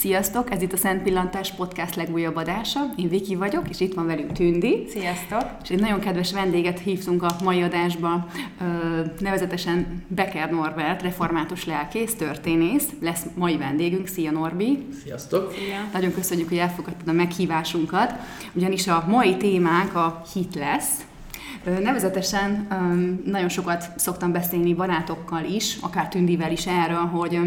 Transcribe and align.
Sziasztok! 0.00 0.50
Ez 0.50 0.62
itt 0.62 0.72
a 0.72 0.76
Szent 0.76 1.02
Pillantás 1.02 1.52
Podcast 1.52 1.94
legújabb 1.94 2.36
adása. 2.36 2.80
Én 2.96 3.08
Viki 3.08 3.34
vagyok, 3.34 3.68
és 3.68 3.80
itt 3.80 3.94
van 3.94 4.06
velünk 4.06 4.32
Tündi. 4.32 4.86
Sziasztok! 4.88 5.44
És 5.62 5.68
egy 5.68 5.80
nagyon 5.80 6.00
kedves 6.00 6.32
vendéget 6.32 6.78
hívtunk 6.78 7.22
a 7.22 7.36
mai 7.42 7.62
adásba, 7.62 8.26
nevezetesen 9.18 10.04
Becker 10.08 10.50
Norbert, 10.50 11.02
református 11.02 11.64
lelkész, 11.64 12.14
történész. 12.14 12.88
Lesz 13.00 13.22
mai 13.34 13.56
vendégünk. 13.56 14.06
Szia 14.06 14.30
Norbi! 14.30 14.86
Sziasztok! 15.04 15.52
Szia. 15.52 15.88
Nagyon 15.92 16.12
köszönjük, 16.12 16.48
hogy 16.48 16.58
elfogadtad 16.58 17.08
a 17.08 17.12
meghívásunkat, 17.12 18.14
ugyanis 18.52 18.86
a 18.86 19.04
mai 19.08 19.36
témánk 19.36 19.94
a 19.94 20.22
hit 20.32 20.54
lesz, 20.54 21.04
Nevezetesen 21.80 22.66
nagyon 23.24 23.48
sokat 23.48 23.84
szoktam 23.96 24.32
beszélni 24.32 24.74
barátokkal 24.74 25.44
is, 25.44 25.76
akár 25.80 26.08
Tündivel 26.08 26.52
is 26.52 26.66
erről, 26.66 27.04
hogy, 27.04 27.40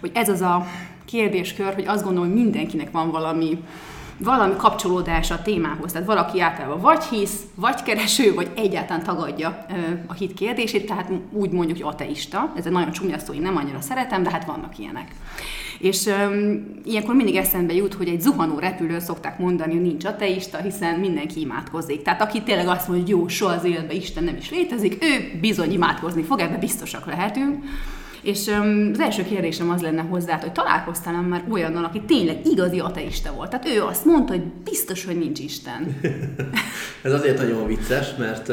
hogy 0.00 0.10
ez 0.14 0.28
az 0.28 0.40
a 0.40 0.66
kérdéskör, 1.12 1.74
hogy 1.74 1.86
azt 1.86 2.04
gondolom, 2.04 2.28
hogy 2.28 2.42
mindenkinek 2.42 2.90
van 2.90 3.10
valami, 3.10 3.58
valami 4.18 4.54
kapcsolódás 4.56 5.30
a 5.30 5.42
témához. 5.42 5.92
Tehát 5.92 6.06
valaki 6.06 6.40
általában 6.40 6.80
vagy 6.80 7.04
hisz, 7.04 7.40
vagy 7.54 7.82
kereső, 7.82 8.34
vagy 8.34 8.50
egyáltalán 8.56 9.02
tagadja 9.02 9.66
a 10.06 10.12
hit 10.12 10.34
kérdését, 10.34 10.86
tehát 10.86 11.10
úgy 11.32 11.50
mondjuk, 11.50 11.78
hogy 11.78 11.92
ateista. 11.92 12.52
Ez 12.56 12.66
egy 12.66 12.72
nagyon 12.72 12.90
csúnya 12.90 13.18
szó, 13.18 13.32
én 13.32 13.42
nem 13.42 13.56
annyira 13.56 13.80
szeretem, 13.80 14.22
de 14.22 14.30
hát 14.30 14.44
vannak 14.44 14.78
ilyenek. 14.78 15.14
És 15.78 16.06
um, 16.06 16.80
ilyenkor 16.84 17.14
mindig 17.14 17.36
eszembe 17.36 17.74
jut, 17.74 17.94
hogy 17.94 18.08
egy 18.08 18.20
zuhanó 18.20 18.58
repülő 18.58 18.98
szokták 18.98 19.38
mondani, 19.38 19.72
hogy 19.72 19.82
nincs 19.82 20.04
ateista, 20.04 20.58
hiszen 20.58 20.98
mindenki 20.98 21.40
imádkozik. 21.40 22.02
Tehát 22.02 22.22
aki 22.22 22.42
tényleg 22.42 22.68
azt 22.68 22.88
mondja, 22.88 23.04
hogy 23.04 23.20
jó, 23.20 23.28
soha 23.28 23.52
az 23.52 23.64
életben 23.64 23.96
Isten 23.96 24.24
nem 24.24 24.36
is 24.36 24.50
létezik, 24.50 25.04
ő 25.04 25.38
bizony 25.40 25.72
imádkozni 25.72 26.22
fog, 26.22 26.40
ebben 26.40 26.58
biztosak 26.58 27.06
lehetünk. 27.06 27.64
És 28.22 28.50
az 28.92 29.00
első 29.00 29.24
kérdésem 29.24 29.70
az 29.70 29.82
lenne 29.82 30.02
hozzá, 30.02 30.38
hogy 30.40 30.52
találkoztál 30.52 31.22
már 31.22 31.44
olyannal, 31.50 31.84
aki 31.84 32.00
tényleg 32.00 32.46
igazi 32.46 32.78
ateista 32.78 33.32
volt. 33.32 33.50
Tehát 33.50 33.68
ő 33.68 33.82
azt 33.82 34.04
mondta, 34.04 34.32
hogy 34.32 34.42
biztos, 34.42 35.04
hogy 35.04 35.18
nincs 35.18 35.38
Isten. 35.38 36.00
Ez 37.02 37.12
azért 37.12 37.38
nagyon 37.38 37.66
vicces, 37.66 38.14
mert 38.18 38.52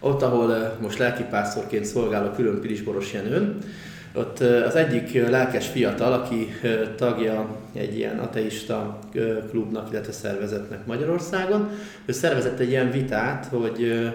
ott, 0.00 0.22
ahol 0.22 0.76
most 0.80 0.98
lelkipásztorként 0.98 1.84
szolgálok 1.84 2.34
külön 2.34 2.60
Pirisboros 2.60 3.12
Jenőn, 3.12 3.58
ott 4.14 4.40
az 4.40 4.74
egyik 4.74 5.28
lelkes 5.28 5.66
fiatal, 5.66 6.12
aki 6.12 6.48
tagja 6.96 7.56
egy 7.74 7.96
ilyen 7.96 8.18
ateista 8.18 8.98
klubnak, 9.50 9.90
illetve 9.90 10.12
szervezetnek 10.12 10.86
Magyarországon, 10.86 11.68
ő 12.06 12.12
szervezett 12.12 12.58
egy 12.58 12.68
ilyen 12.68 12.90
vitát, 12.90 13.46
hogy 13.46 14.10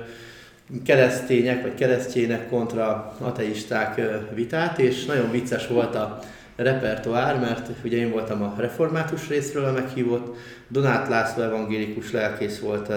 keresztények 0.85 1.61
vagy 1.61 1.73
keresztjének 1.73 2.49
kontra 2.49 3.15
ateisták 3.19 4.01
vitát, 4.33 4.79
és 4.79 5.05
nagyon 5.05 5.31
vicces 5.31 5.67
volt 5.67 5.95
a 5.95 6.19
repertoár, 6.55 7.39
mert 7.39 7.69
ugye 7.83 7.97
én 7.97 8.11
voltam 8.11 8.41
a 8.41 8.53
református 8.57 9.27
részről 9.27 9.65
a 9.65 9.71
meghívott, 9.71 10.35
Donát 10.67 11.09
László 11.09 11.43
evangélikus 11.43 12.11
lelkész 12.11 12.59
volt, 12.59 12.91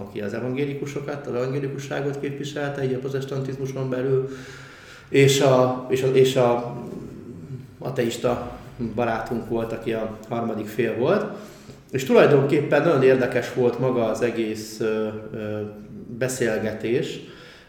aki 0.00 0.20
az 0.20 0.34
evangélikusokat, 0.34 1.26
az 1.26 1.34
evangélikusságot 1.34 2.20
képviselte, 2.20 2.84
így 2.84 2.92
a 2.92 2.98
protestantizmuson 2.98 3.90
belül, 3.90 4.28
és 5.08 5.40
a, 5.40 5.86
és 5.90 6.02
a, 6.02 6.06
és 6.06 6.36
a 6.36 6.76
ateista 7.78 8.58
barátunk 8.94 9.48
volt, 9.48 9.72
aki 9.72 9.92
a 9.92 10.18
harmadik 10.28 10.66
fél 10.66 10.96
volt. 10.96 11.26
És 11.90 12.04
tulajdonképpen 12.04 12.82
nagyon 12.82 13.02
érdekes 13.02 13.54
volt 13.54 13.78
maga 13.78 14.04
az 14.04 14.22
egész 14.22 14.80
beszélgetés. 16.18 17.20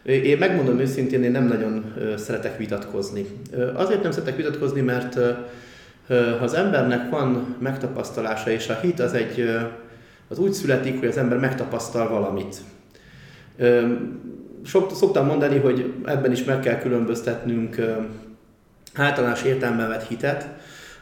Én 0.04 0.38
megmondom 0.38 0.80
őszintén, 0.80 1.24
én 1.24 1.32
nem 1.32 1.48
nagyon 1.48 1.94
szeretek 2.18 2.58
vitatkozni. 2.58 3.26
Azért 3.74 4.02
nem 4.04 4.12
szeretek 4.12 4.36
vitatkozni, 4.36 4.82
mert 4.82 5.14
ha 6.08 6.44
az 6.44 6.54
embernek 6.54 7.10
van 7.10 7.56
megtapasztalása, 7.60 8.50
és 8.50 8.70
a 8.70 8.80
hit 8.82 9.00
az 9.00 9.14
egy, 9.14 9.50
az 10.28 10.40
úgy 10.40 10.54
születik, 10.54 11.00
hogy 11.00 11.08
az 11.08 11.18
ember 11.18 11.38
megtapasztal 11.38 12.10
valamit 12.10 12.56
sok, 14.66 14.92
szoktam 14.96 15.26
mondani, 15.26 15.60
hogy 15.60 15.94
ebben 16.06 16.32
is 16.32 16.44
meg 16.44 16.60
kell 16.60 16.78
különböztetnünk 16.78 17.76
általános 18.94 19.44
értelemben 19.44 19.90
vett 19.90 20.08
hitet, 20.08 20.50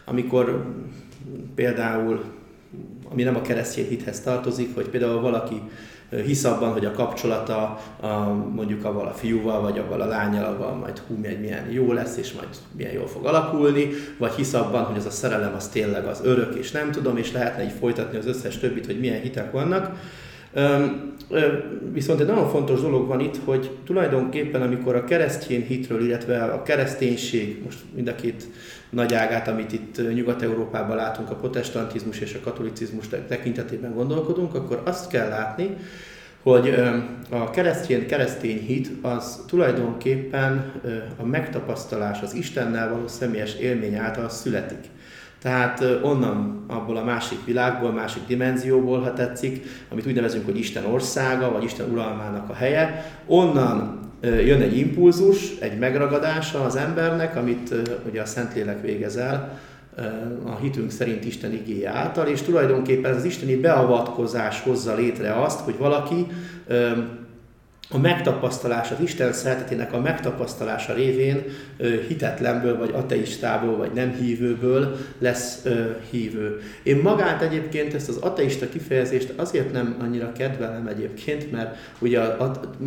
amikor 0.06 0.66
például, 1.56 2.24
ami 3.12 3.24
nem 3.24 3.36
a 3.36 3.42
keresztény 3.42 3.88
hithez 3.88 4.22
tartozik, 4.22 4.76
hogy 4.76 4.90
például 4.90 5.22
valaki 5.22 5.62
hisz 6.26 6.44
abban, 6.44 6.72
hogy 6.72 6.86
a 6.86 6.92
kapcsolata 6.92 7.80
a, 8.00 8.08
mondjuk 8.56 8.86
avval 8.86 9.08
a 9.08 9.14
fiúval, 9.14 9.62
vagy 9.62 9.78
avval 9.78 10.02
a 10.02 10.06
lányal, 10.06 10.46
avval 10.46 10.74
majd 10.74 10.98
hú, 10.98 11.16
milyen 11.16 11.72
jó 11.72 11.94
lesz, 11.94 12.18
és 12.18 12.34
majd 12.34 12.48
milyen 12.76 12.94
jól 12.94 13.08
fog 13.08 13.26
alakulni, 13.26 13.90
vagy 14.18 14.32
hisz 14.32 14.54
abban, 14.54 14.84
hogy 14.84 14.98
az 14.98 15.06
a 15.06 15.10
szerelem 15.10 15.54
az 15.56 15.68
tényleg 15.68 16.06
az 16.06 16.22
örök, 16.24 16.56
és 16.56 16.72
nem 16.72 16.92
tudom, 16.92 17.18
és 17.18 17.32
lehetne 17.32 17.64
így 17.64 17.74
folytatni 17.80 18.18
az 18.18 18.26
összes 18.26 18.58
többit, 18.58 18.86
hogy 18.86 19.00
milyen 19.00 19.22
hitek 19.22 19.52
vannak. 19.52 19.92
Viszont 21.92 22.20
egy 22.20 22.28
nagyon 22.28 22.50
fontos 22.50 22.82
dolog 22.82 23.08
van 23.08 23.20
itt, 23.20 23.40
hogy 23.46 23.72
tulajdonképpen 23.86 24.62
amikor 24.62 24.96
a 24.96 25.04
keresztény 25.04 25.66
hitről, 25.66 26.06
illetve 26.06 26.44
a 26.44 26.64
kereszténység, 26.64 27.62
most 27.64 27.80
mind 27.96 28.08
a 28.08 28.16
két 28.16 28.48
nagy 28.94 29.14
ágát, 29.14 29.48
amit 29.48 29.74
itt 29.74 30.14
Nyugat-Európában 30.14 30.96
látunk, 30.96 31.30
a 31.30 31.36
protestantizmus 31.36 32.20
és 32.20 32.34
a 32.34 32.44
katolicizmus 32.44 33.06
tekintetében 33.28 33.94
gondolkodunk, 33.94 34.56
akkor 34.56 34.82
azt 34.86 35.10
kell 35.10 35.28
látni, 35.28 35.78
hogy 36.44 36.76
a 37.30 37.50
keresztény, 37.50 38.06
keresztény 38.06 38.60
hit 38.60 38.90
az 39.02 39.44
tulajdonképpen 39.48 40.72
a 41.18 41.26
megtapasztalás, 41.26 42.22
az 42.22 42.34
Istennel 42.34 42.90
való 42.90 43.08
személyes 43.08 43.56
élmény 43.56 43.96
által 43.96 44.30
születik. 44.30 44.90
Tehát 45.42 45.84
onnan, 46.02 46.66
abból 46.68 46.98
a 46.98 47.04
másik 47.04 47.46
világból, 47.46 47.92
másik 47.92 48.22
dimenzióból, 48.28 49.00
ha 49.00 49.14
tetszik, 49.14 49.66
amit 49.90 50.08
úgy 50.08 50.16
nevezünk, 50.16 50.46
hogy 50.46 50.58
Isten 50.58 50.86
országa, 50.86 51.52
vagy 51.52 51.64
Isten 51.64 51.92
uralmának 51.92 52.50
a 52.50 52.54
helye, 52.54 53.06
onnan 53.26 54.00
jön 54.24 54.62
egy 54.62 54.78
impulzus, 54.78 55.58
egy 55.60 55.78
megragadása 55.78 56.64
az 56.64 56.76
embernek, 56.76 57.36
amit 57.36 57.76
ugye 58.10 58.22
a 58.22 58.26
Szentlélek 58.26 58.82
végez 58.82 59.18
el, 59.18 59.60
a 60.46 60.56
hitünk 60.62 60.92
szerint 60.92 61.26
Isten 61.26 61.54
igéje 61.54 61.90
által, 61.90 62.28
és 62.28 62.42
tulajdonképpen 62.42 63.16
az 63.16 63.24
isteni 63.24 63.56
beavatkozás 63.56 64.62
hozza 64.62 64.96
létre 64.96 65.42
azt, 65.42 65.60
hogy 65.60 65.78
valaki 65.78 66.28
a 67.90 67.98
megtapasztalás, 67.98 68.92
az 68.92 68.98
Isten 69.00 69.34
szeretetének 69.34 69.94
a 69.94 70.00
megtapasztalása 70.00 70.94
révén 70.94 71.44
hitetlenből, 72.08 72.78
vagy 72.78 72.92
ateistából, 72.94 73.78
vagy 73.78 73.92
nem 73.94 74.14
hívőből 74.14 74.98
lesz 75.20 75.68
hívő. 76.10 76.62
Én 76.84 76.98
magát 76.98 77.42
egyébként 77.42 77.94
ezt 77.94 78.10
az 78.10 78.18
ateista 78.18 78.70
kifejezést 78.70 79.34
azért 79.36 79.72
nem 79.72 79.96
annyira 80.02 80.32
kedvelem 80.32 80.88
egyébként, 80.88 81.52
mert 81.52 81.76
ugye 82.00 82.20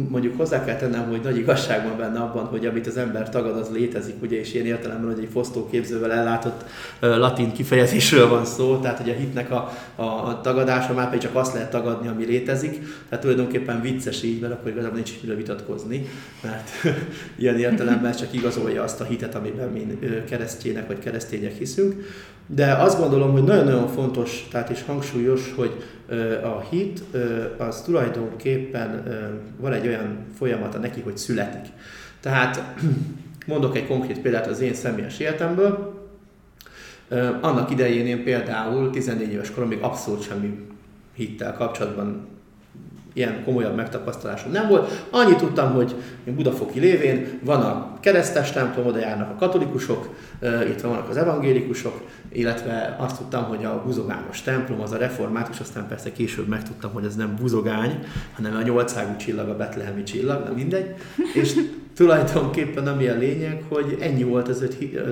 mondjuk 0.08 0.36
hozzá 0.36 0.64
kell 0.64 0.76
tennem, 0.76 1.08
hogy 1.08 1.20
nagy 1.22 1.36
igazság 1.36 1.88
van 1.88 1.96
benne 1.96 2.18
abban, 2.18 2.44
hogy 2.44 2.66
amit 2.66 2.86
az 2.86 2.96
ember 2.96 3.28
tagad, 3.28 3.56
az 3.56 3.68
létezik, 3.72 4.22
ugye, 4.22 4.38
és 4.38 4.52
én 4.52 4.66
értelemben, 4.66 5.14
hogy 5.14 5.24
egy 5.24 5.30
fosztóképzővel 5.32 6.12
ellátott 6.12 6.64
latin 7.00 7.52
kifejezésről 7.52 8.28
van 8.28 8.44
szó, 8.44 8.76
tehát 8.76 8.98
hogy 8.98 9.10
a 9.10 9.14
hitnek 9.14 9.50
a, 9.50 9.72
a, 9.94 10.02
a 10.02 10.40
tagadása 10.42 10.92
már 10.92 11.06
pedig 11.06 11.20
csak 11.20 11.34
azt 11.34 11.52
lehet 11.52 11.70
tagadni, 11.70 12.08
ami 12.08 12.24
létezik, 12.24 12.78
tehát 13.08 13.24
tulajdonképpen 13.24 13.80
vicces 13.80 14.22
így, 14.22 14.40
mert 14.40 14.52
akkor 14.52 14.70
igazából 14.86 15.04
nincs 15.04 15.22
miről 15.22 15.36
vitatkozni, 15.36 16.08
mert 16.42 16.70
ilyen 17.38 17.58
értelemben 17.58 18.12
csak 18.12 18.32
igazolja 18.32 18.82
azt 18.82 19.00
a 19.00 19.04
hitet, 19.04 19.34
amiben 19.34 19.68
mi 19.68 19.98
keresztjének 20.24 20.86
vagy 20.86 20.98
keresztények 20.98 21.52
hiszünk. 21.52 21.94
De 22.46 22.72
azt 22.72 22.98
gondolom, 22.98 23.32
hogy 23.32 23.42
nagyon-nagyon 23.42 23.88
fontos, 23.88 24.48
tehát 24.50 24.70
is 24.70 24.82
hangsúlyos, 24.82 25.52
hogy 25.56 25.84
a 26.42 26.60
hit 26.60 27.02
az 27.58 27.82
tulajdonképpen 27.82 29.02
van 29.60 29.72
egy 29.72 29.86
olyan 29.86 30.18
folyamata 30.38 30.78
neki, 30.78 31.00
hogy 31.00 31.16
születik. 31.16 31.72
Tehát 32.20 32.74
mondok 33.46 33.76
egy 33.76 33.86
konkrét 33.86 34.20
példát 34.20 34.46
az 34.46 34.60
én 34.60 34.74
személyes 34.74 35.18
életemből. 35.18 35.94
Annak 37.40 37.70
idején 37.70 38.06
én 38.06 38.24
például 38.24 38.90
14 38.90 39.32
éves 39.32 39.50
koromig 39.50 39.78
abszolút 39.80 40.22
semmi 40.22 40.58
hittel 41.14 41.52
kapcsolatban 41.52 42.35
ilyen 43.16 43.44
komolyabb 43.44 43.76
megtapasztalásom 43.76 44.52
nem 44.52 44.68
volt. 44.68 45.06
Annyit 45.10 45.36
tudtam, 45.36 45.72
hogy 45.72 45.94
én 46.24 46.34
Budafoki 46.34 46.80
lévén 46.80 47.38
van 47.42 47.60
a 47.60 47.98
keresztes 48.00 48.52
templom, 48.52 48.86
oda 48.86 48.98
járnak 48.98 49.30
a 49.30 49.34
katolikusok, 49.34 50.14
itt 50.68 50.80
vannak 50.80 51.08
az 51.08 51.16
evangélikusok, 51.16 52.02
illetve 52.32 52.96
azt 52.98 53.16
tudtam, 53.16 53.44
hogy 53.44 53.64
a 53.64 53.82
buzogányos 53.84 54.42
templom 54.42 54.80
az 54.80 54.92
a 54.92 54.96
református, 54.96 55.60
aztán 55.60 55.86
persze 55.88 56.12
később 56.12 56.48
megtudtam, 56.48 56.92
hogy 56.92 57.04
ez 57.04 57.16
nem 57.16 57.36
buzogány, 57.40 57.98
hanem 58.32 58.56
a 58.56 58.62
nyolcágú 58.62 59.16
csillag, 59.16 59.48
a 59.48 59.56
betlehemi 59.56 60.02
csillag, 60.02 60.44
nem 60.44 60.54
mindegy. 60.54 60.94
És 61.34 61.54
tulajdonképpen 61.96 62.86
ami 62.86 63.06
a 63.06 63.16
lényeg, 63.16 63.62
hogy 63.68 63.96
ennyi 64.00 64.22
volt 64.22 64.48
az, 64.48 64.66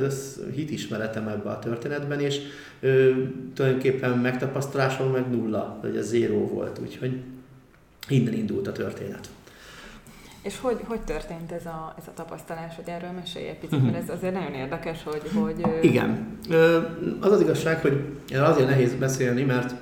az 0.07 0.41
hitismeretem 0.55 1.29
ebbe 1.29 1.51
a 1.51 1.59
történetben, 1.59 2.21
és 2.21 2.41
ö, 2.81 3.11
tulajdonképpen 3.55 4.19
megtapasztalásom 4.19 5.11
meg 5.11 5.31
nulla, 5.31 5.79
hogy 5.81 5.97
ez 5.97 6.09
zéró 6.09 6.47
volt, 6.47 6.79
úgyhogy 6.83 7.21
Innen 8.09 8.33
indult 8.33 8.67
a 8.67 8.73
történet. 8.73 9.29
És 10.43 10.59
hogy, 10.61 10.81
hogy 10.85 11.01
történt 11.01 11.53
ez 11.53 11.67
a, 11.67 11.95
ez 11.99 12.05
a 12.07 12.13
tapasztalás, 12.15 12.75
hogy 12.77 12.89
erről 12.89 13.11
mesélj 13.11 13.49
egy 13.49 13.59
picit, 13.59 13.83
mert 13.83 13.97
ez 13.97 14.17
azért 14.17 14.35
nagyon 14.35 14.55
érdekes, 14.55 15.03
hogy... 15.03 15.23
hogy 15.35 15.85
Igen. 15.85 16.39
Az 17.21 17.33
az 17.33 17.41
igazság, 17.41 17.81
hogy 17.81 18.05
azért 18.35 18.69
nehéz 18.69 18.95
beszélni, 18.95 19.43
mert 19.43 19.75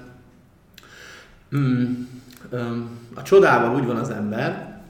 mm, 1.57 1.93
a 3.15 3.23
csodával 3.23 3.75
úgy 3.75 3.87
van 3.87 3.97
az 3.97 4.11
ember, 4.11 4.81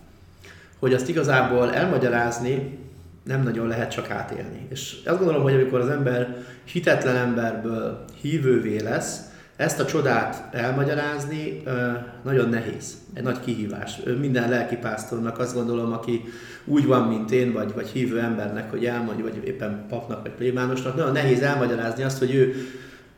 hogy 0.78 0.94
azt 0.94 1.08
igazából 1.08 1.74
elmagyarázni 1.74 2.78
nem 3.22 3.42
nagyon 3.42 3.66
lehet 3.66 3.90
csak 3.90 4.10
átélni. 4.10 4.66
És 4.68 4.96
azt 5.04 5.18
gondolom, 5.18 5.42
hogy 5.42 5.54
amikor 5.54 5.80
az 5.80 5.88
ember 5.88 6.44
hitetlen 6.64 7.16
emberből 7.16 8.04
hívővé 8.20 8.80
lesz, 8.80 9.20
ezt 9.62 9.80
a 9.80 9.84
csodát 9.84 10.54
elmagyarázni 10.54 11.62
nagyon 12.24 12.48
nehéz, 12.48 12.94
egy 13.14 13.22
nagy 13.22 13.40
kihívás. 13.40 14.00
Minden 14.20 14.48
lelkipásztornak 14.48 15.38
azt 15.38 15.54
gondolom, 15.54 15.92
aki 15.92 16.24
úgy 16.64 16.86
van, 16.86 17.08
mint 17.08 17.30
én, 17.30 17.52
vagy, 17.52 17.72
vagy 17.74 17.88
hívő 17.88 18.20
embernek, 18.20 18.70
hogy 18.70 18.84
elmondja, 18.84 19.24
vagy 19.24 19.46
éppen 19.46 19.84
papnak, 19.88 20.22
vagy 20.22 20.30
plébánosnak, 20.30 20.96
nagyon 20.96 21.12
nehéz 21.12 21.40
elmagyarázni 21.40 22.02
azt, 22.02 22.18
hogy 22.18 22.34
ő 22.34 22.54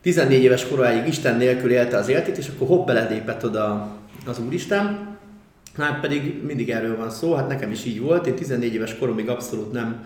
14 0.03 0.43
éves 0.43 0.69
koráig 0.69 1.07
Isten 1.07 1.37
nélkül 1.37 1.71
élte 1.71 1.97
az 1.97 2.09
életét, 2.09 2.39
és 2.39 2.49
akkor 2.49 2.67
hopp 2.67 2.87
beledépett 2.87 3.45
oda 3.45 3.89
az 4.27 4.39
Úristen. 4.39 5.13
Hát 5.77 6.01
pedig 6.01 6.43
mindig 6.43 6.71
erről 6.71 6.97
van 6.97 7.11
szó, 7.11 7.35
hát 7.35 7.49
nekem 7.49 7.71
is 7.71 7.85
így 7.85 8.01
volt. 8.01 8.27
Én 8.27 8.35
14 8.35 8.75
éves 8.75 8.99
koromig 8.99 9.29
abszolút 9.29 9.73
nem 9.73 10.05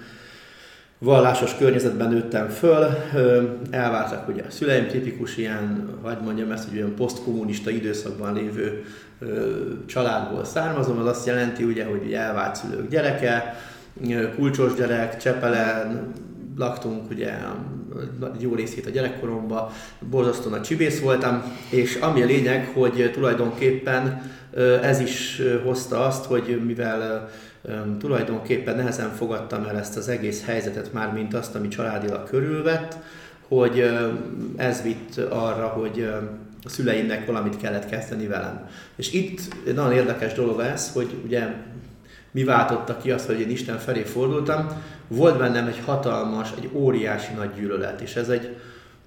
vallásos 0.98 1.56
környezetben 1.56 2.08
nőttem 2.08 2.48
föl, 2.48 2.86
elváltak 3.70 4.28
ugye 4.28 4.42
a 4.42 4.50
szüleim, 4.50 4.86
tipikus 4.86 5.36
ilyen, 5.36 5.88
hagyd 6.02 6.22
mondjam 6.22 6.50
ezt, 6.50 6.68
hogy 6.68 6.78
olyan 6.78 6.94
posztkommunista 6.94 7.70
időszakban 7.70 8.34
lévő 8.34 8.84
családból 9.86 10.44
származom, 10.44 10.98
az 10.98 11.06
azt 11.06 11.26
jelenti 11.26 11.64
ugye, 11.64 11.84
hogy 11.84 12.12
elvált 12.12 12.56
szülők 12.56 12.88
gyereke, 12.88 13.56
kulcsos 14.36 14.74
gyerek, 14.74 15.16
Csepelen, 15.16 16.12
laktunk 16.56 17.10
ugye 17.10 17.32
jó 18.38 18.54
részét 18.54 18.86
a 18.86 18.90
gyerekkoromban, 18.90 19.68
borzasztóan 20.10 20.58
a 20.58 20.62
csibész 20.62 21.00
voltam, 21.00 21.42
és 21.70 21.94
ami 21.94 22.22
a 22.22 22.26
lényeg, 22.26 22.70
hogy 22.74 23.10
tulajdonképpen 23.12 24.22
ez 24.82 25.00
is 25.00 25.42
hozta 25.64 26.06
azt, 26.06 26.24
hogy 26.24 26.60
mivel 26.66 27.28
tulajdonképpen 27.99 28.76
nehezen 28.76 29.10
fogadtam 29.10 29.64
el 29.64 29.78
ezt 29.78 29.96
az 29.96 30.08
egész 30.08 30.44
helyzetet 30.44 30.93
már, 30.93 31.12
mint 31.12 31.34
azt, 31.34 31.55
ami 31.55 31.69
családilag 31.69 32.28
körülvett, 32.28 32.96
hogy 33.49 33.90
ez 34.56 34.82
vitt 34.82 35.16
arra, 35.16 35.66
hogy 35.66 36.10
a 36.64 36.69
szüleimnek 36.69 37.26
valamit 37.26 37.56
kellett 37.56 37.88
kezdeni 37.88 38.26
velem. 38.26 38.69
És 38.96 39.12
itt 39.12 39.40
nagyon 39.75 39.93
érdekes 39.93 40.32
dolog 40.32 40.60
ez, 40.60 40.93
hogy 40.93 41.14
ugye 41.25 41.46
mi 42.31 42.44
váltotta 42.44 42.96
ki 42.96 43.10
azt, 43.10 43.26
hogy 43.26 43.40
én 43.40 43.50
Isten 43.50 43.78
felé 43.78 44.02
fordultam, 44.02 44.66
volt 45.08 45.38
bennem 45.38 45.66
egy 45.66 45.81
hatalmas, 45.84 46.49
egy 46.56 46.70
óriási 46.72 47.32
nagy 47.34 47.50
gyűlölet, 47.55 48.00
és 48.00 48.16
ez 48.16 48.28
egy, 48.28 48.56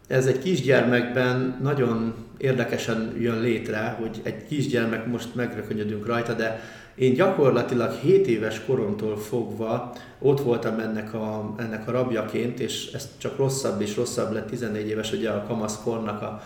ez 0.08 0.26
egy 0.26 0.40
kisgyermekben 0.40 1.58
nagyon 1.62 2.14
érdekesen 2.38 3.16
jön 3.20 3.40
létre, 3.42 3.98
hogy 4.00 4.22
egy 4.24 4.46
kisgyermek, 4.48 5.06
most 5.06 5.36
megrökönyödünk 5.36 6.06
rajta, 6.06 6.34
de 6.34 6.62
én 6.96 7.14
gyakorlatilag 7.14 7.92
7 7.92 8.28
éves 8.28 8.62
koromtól 8.66 9.18
fogva 9.18 9.94
ott 10.20 10.42
voltam 10.42 10.80
ennek 10.80 11.14
a, 11.14 11.54
ennek 11.58 11.88
a 11.88 11.92
rabjaként, 11.92 12.60
és 12.60 12.92
ez 12.94 13.10
csak 13.18 13.38
rosszabb 13.38 13.82
és 13.82 13.96
rosszabb 13.96 14.32
lett 14.32 14.48
14 14.48 14.88
éves, 14.88 15.12
ugye 15.12 15.30
a 15.30 15.46
kamaszkornak 15.48 16.22
a, 16.22 16.44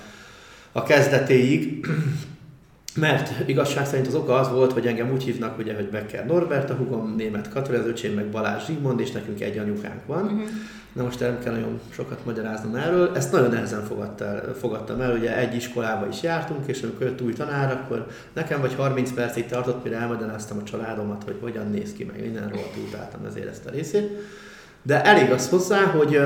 a 0.72 0.84
kezdetéig. 0.84 1.88
Mert 2.96 3.50
igazság 3.50 3.86
szerint 3.86 4.08
az 4.08 4.16
oka 4.16 4.36
az 4.36 4.50
volt, 4.50 4.72
hogy 4.72 4.88
engem 4.88 5.12
úgy 5.12 5.24
hívnak, 5.24 5.58
ugye, 5.58 5.76
hogy 5.76 5.90
Becker 5.90 6.26
Norbert, 6.26 6.70
a 6.70 6.74
hugom 6.74 7.16
német 7.16 7.50
Katalin, 7.50 7.80
az 7.80 7.88
öcsém 7.88 8.14
meg 8.14 8.26
Balázs 8.26 8.66
Zsigmond, 8.66 9.00
és 9.00 9.12
nekünk 9.12 9.42
egy 9.42 9.58
anyukánk 9.58 10.06
van. 10.06 10.24
Uh-huh. 10.24 10.42
Na 10.94 11.04
most 11.04 11.20
nem 11.20 11.40
kell 11.44 11.54
nagyon 11.54 11.80
sokat 11.90 12.26
magyaráznom 12.26 12.76
erről. 12.76 13.12
Ezt 13.16 13.32
nagyon 13.32 13.50
nehezen 13.50 13.84
fogadta, 13.84 14.42
fogadtam 14.60 15.02
el, 15.02 15.16
ugye 15.16 15.38
egy 15.38 15.56
iskolába 15.56 16.08
is 16.08 16.24
jártunk, 16.24 16.68
és 16.68 16.82
amikor 16.82 17.08
jött 17.08 17.22
új 17.22 17.34
tanár, 17.34 17.72
akkor 17.72 18.08
nekem 18.34 18.62
vagy 18.62 18.76
30 18.76 19.14
percig 19.14 19.46
tartott, 19.46 19.84
mire 19.84 19.98
elmagyaráztam 19.98 20.58
a 20.58 20.64
családomat, 20.64 21.24
hogy 21.24 21.38
hogyan 21.42 21.70
néz 21.70 21.94
ki, 21.94 22.04
meg 22.04 22.22
minden 22.22 22.50
rohadt 22.50 22.78
utáltam 22.88 23.26
ezért 23.26 23.48
ezt 23.48 23.66
a 23.66 23.70
részét. 23.70 24.10
De 24.82 25.04
elég 25.04 25.32
az 25.32 25.50
hozzá, 25.50 25.84
hogy 25.84 26.20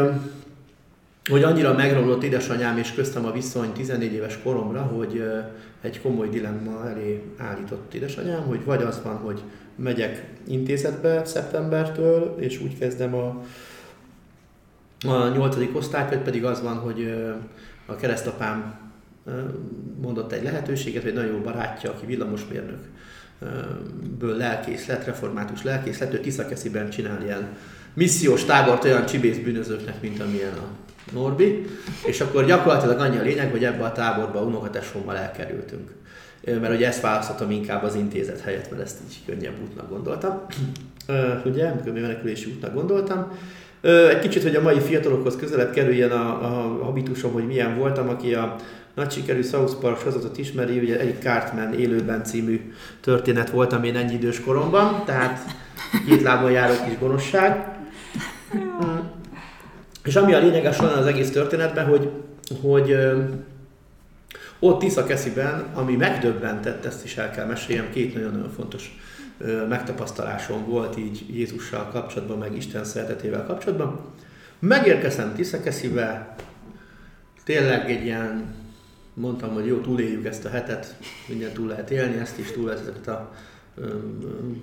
hogy 1.29 1.43
annyira 1.43 1.73
megromlott 1.73 2.23
édesanyám 2.23 2.77
és 2.77 2.93
köztem 2.93 3.25
a 3.25 3.31
viszony 3.31 3.71
14 3.71 4.13
éves 4.13 4.39
koromra, 4.43 4.81
hogy 4.81 5.23
egy 5.81 6.01
komoly 6.01 6.29
dilemma 6.29 6.89
elé 6.89 7.23
állított 7.37 7.93
édesanyám, 7.93 8.41
hogy 8.41 8.63
vagy 8.65 8.81
az 8.81 9.01
van, 9.03 9.17
hogy 9.17 9.41
megyek 9.75 10.25
intézetbe 10.47 11.25
szeptembertől, 11.25 12.35
és 12.39 12.61
úgy 12.61 12.77
kezdem 12.77 13.13
a, 13.13 13.43
a 15.07 15.27
8. 15.27 15.57
osztályt, 15.73 16.09
vagy 16.09 16.21
pedig 16.21 16.45
az 16.45 16.61
van, 16.61 16.77
hogy 16.77 17.13
a 17.85 17.95
keresztapám 17.95 18.79
mondott 20.01 20.31
egy 20.31 20.43
lehetőséget, 20.43 21.03
vagy 21.03 21.13
nagyon 21.13 21.33
jó 21.33 21.39
barátja, 21.39 21.89
aki 21.91 22.05
villamosmérnök, 22.05 22.79
ből 24.19 24.37
lelkész 24.37 24.87
lett, 24.87 25.05
református 25.05 25.63
lelkész 25.63 25.99
lett, 25.99 26.13
ő 26.13 26.19
Tiszakesziben 26.19 26.89
csinál 26.89 27.23
ilyen 27.23 27.47
missziós 27.93 28.45
tábort 28.45 28.83
olyan 28.83 29.05
csibész 29.05 29.37
bűnözőknek, 29.37 30.01
mint 30.01 30.21
amilyen 30.21 30.53
a 30.53 30.88
Norbi, 31.11 31.65
és 32.05 32.21
akkor 32.21 32.45
gyakorlatilag 32.45 32.99
annyi 32.99 33.17
a 33.17 33.21
lényeg, 33.21 33.51
hogy 33.51 33.63
ebbe 33.63 33.83
a 33.83 33.91
táborba 33.91 34.41
unokatesommal 34.41 35.17
elkerültünk. 35.17 35.89
Mert 36.45 36.75
ugye 36.75 36.87
ezt 36.87 37.01
választottam 37.01 37.51
inkább 37.51 37.83
az 37.83 37.95
intézet 37.95 38.39
helyett, 38.39 38.69
mert 38.69 38.81
ezt 38.81 38.97
így 39.09 39.17
könnyebb 39.25 39.55
útnak 39.63 39.89
gondoltam. 39.89 40.41
ugye, 41.45 41.71
menekülési 41.85 42.51
útnak 42.51 42.73
gondoltam. 42.73 43.31
Egy 43.81 44.19
kicsit, 44.19 44.43
hogy 44.43 44.55
a 44.55 44.61
mai 44.61 44.79
fiatalokhoz 44.79 45.35
közelebb 45.35 45.71
kerüljen 45.71 46.11
a, 46.11 46.45
a 46.45 46.83
habitusom, 46.83 47.31
hogy 47.31 47.47
milyen 47.47 47.77
voltam, 47.77 48.09
aki 48.09 48.33
a 48.33 48.55
nagy 48.95 49.11
sikerű 49.11 49.41
South 49.41 49.73
Park 49.73 49.99
sorozatot 49.99 50.37
ismeri, 50.37 50.79
ugye 50.79 50.99
egy 50.99 51.19
Cartman 51.21 51.73
élőben 51.73 52.23
című 52.23 52.73
történet 53.01 53.49
voltam 53.49 53.83
én 53.83 53.95
ennyi 53.95 54.13
idős 54.13 54.41
koromban, 54.41 55.01
tehát 55.05 55.39
két 56.07 56.21
lábon 56.21 56.51
járó 56.51 56.73
kis 56.85 56.99
gonoszság. 56.99 57.68
És 60.09 60.15
ami 60.15 60.33
a 60.33 60.39
lényeges 60.39 60.77
van 60.77 60.89
az 60.89 61.05
egész 61.05 61.31
történetben, 61.31 61.85
hogy, 61.85 62.09
hogy 62.61 62.97
ott 64.59 64.79
Tisza-Kesziben, 64.79 65.65
ami 65.73 65.95
megdöbbentett, 65.95 66.85
ezt 66.85 67.03
is 67.03 67.17
el 67.17 67.31
kell 67.31 67.45
meséljem, 67.45 67.89
két 67.89 68.13
nagyon-nagyon 68.13 68.49
fontos 68.49 68.99
megtapasztalásom 69.69 70.65
volt 70.65 70.97
így 70.97 71.25
Jézussal 71.35 71.89
kapcsolatban, 71.91 72.37
meg 72.37 72.55
Isten 72.55 72.83
szeretetével 72.83 73.45
kapcsolatban. 73.45 73.99
Megérkeztem 74.59 75.33
Tisza-Keszibe, 75.35 76.35
tényleg 77.43 77.91
egy 77.91 78.03
ilyen, 78.03 78.55
mondtam, 79.13 79.53
hogy 79.53 79.65
jó, 79.65 79.77
túléljük 79.77 80.25
ezt 80.25 80.45
a 80.45 80.49
hetet, 80.49 80.95
mindent 81.27 81.53
túl 81.53 81.67
lehet 81.67 81.91
élni, 81.91 82.19
ezt 82.19 82.39
is 82.39 82.51
túl 82.51 82.65
lehet 82.65 82.81
ezeket 82.81 83.07
a 83.07 83.31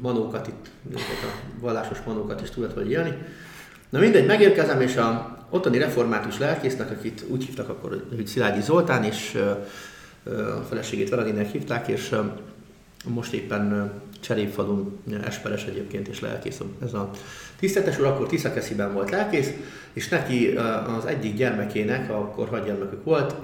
manókat 0.00 0.46
itt, 0.46 0.66
ezeket 0.88 1.22
a 1.22 1.60
vallásos 1.60 1.98
manókat 2.06 2.40
is 2.40 2.50
túl 2.50 2.62
lehet 2.62 2.76
vagy 2.76 2.90
élni. 2.90 3.12
Na 3.90 3.98
mindegy, 3.98 4.26
megérkezem, 4.26 4.80
és 4.80 4.96
a 4.96 5.35
ottani 5.50 5.78
református 5.78 6.38
lelkésznek, 6.38 6.90
akit 6.90 7.24
úgy 7.28 7.44
hívtak 7.44 7.68
akkor, 7.68 8.04
hogy 8.14 8.26
Szilágyi 8.26 8.60
Zoltán, 8.60 9.04
és 9.04 9.38
a 10.60 10.64
feleségét 10.68 11.08
Veradinek 11.08 11.50
hívták, 11.50 11.88
és 11.88 12.14
most 13.08 13.32
éppen 13.32 13.92
Cserépfalun 14.20 14.98
esperes 15.24 15.64
egyébként 15.64 16.08
és 16.08 16.20
lelkész 16.20 16.60
ez 16.82 16.94
a 16.94 17.10
tisztetes 17.58 17.98
úr, 17.98 18.06
akkor 18.06 18.26
Tiszakesziben 18.26 18.92
volt 18.92 19.10
lelkész, 19.10 19.50
és 19.92 20.08
neki 20.08 20.56
az 20.98 21.06
egyik 21.06 21.34
gyermekének, 21.34 22.10
akkor 22.10 22.48
hat 22.48 22.64
gyermekük 22.64 23.04
volt, 23.04 23.34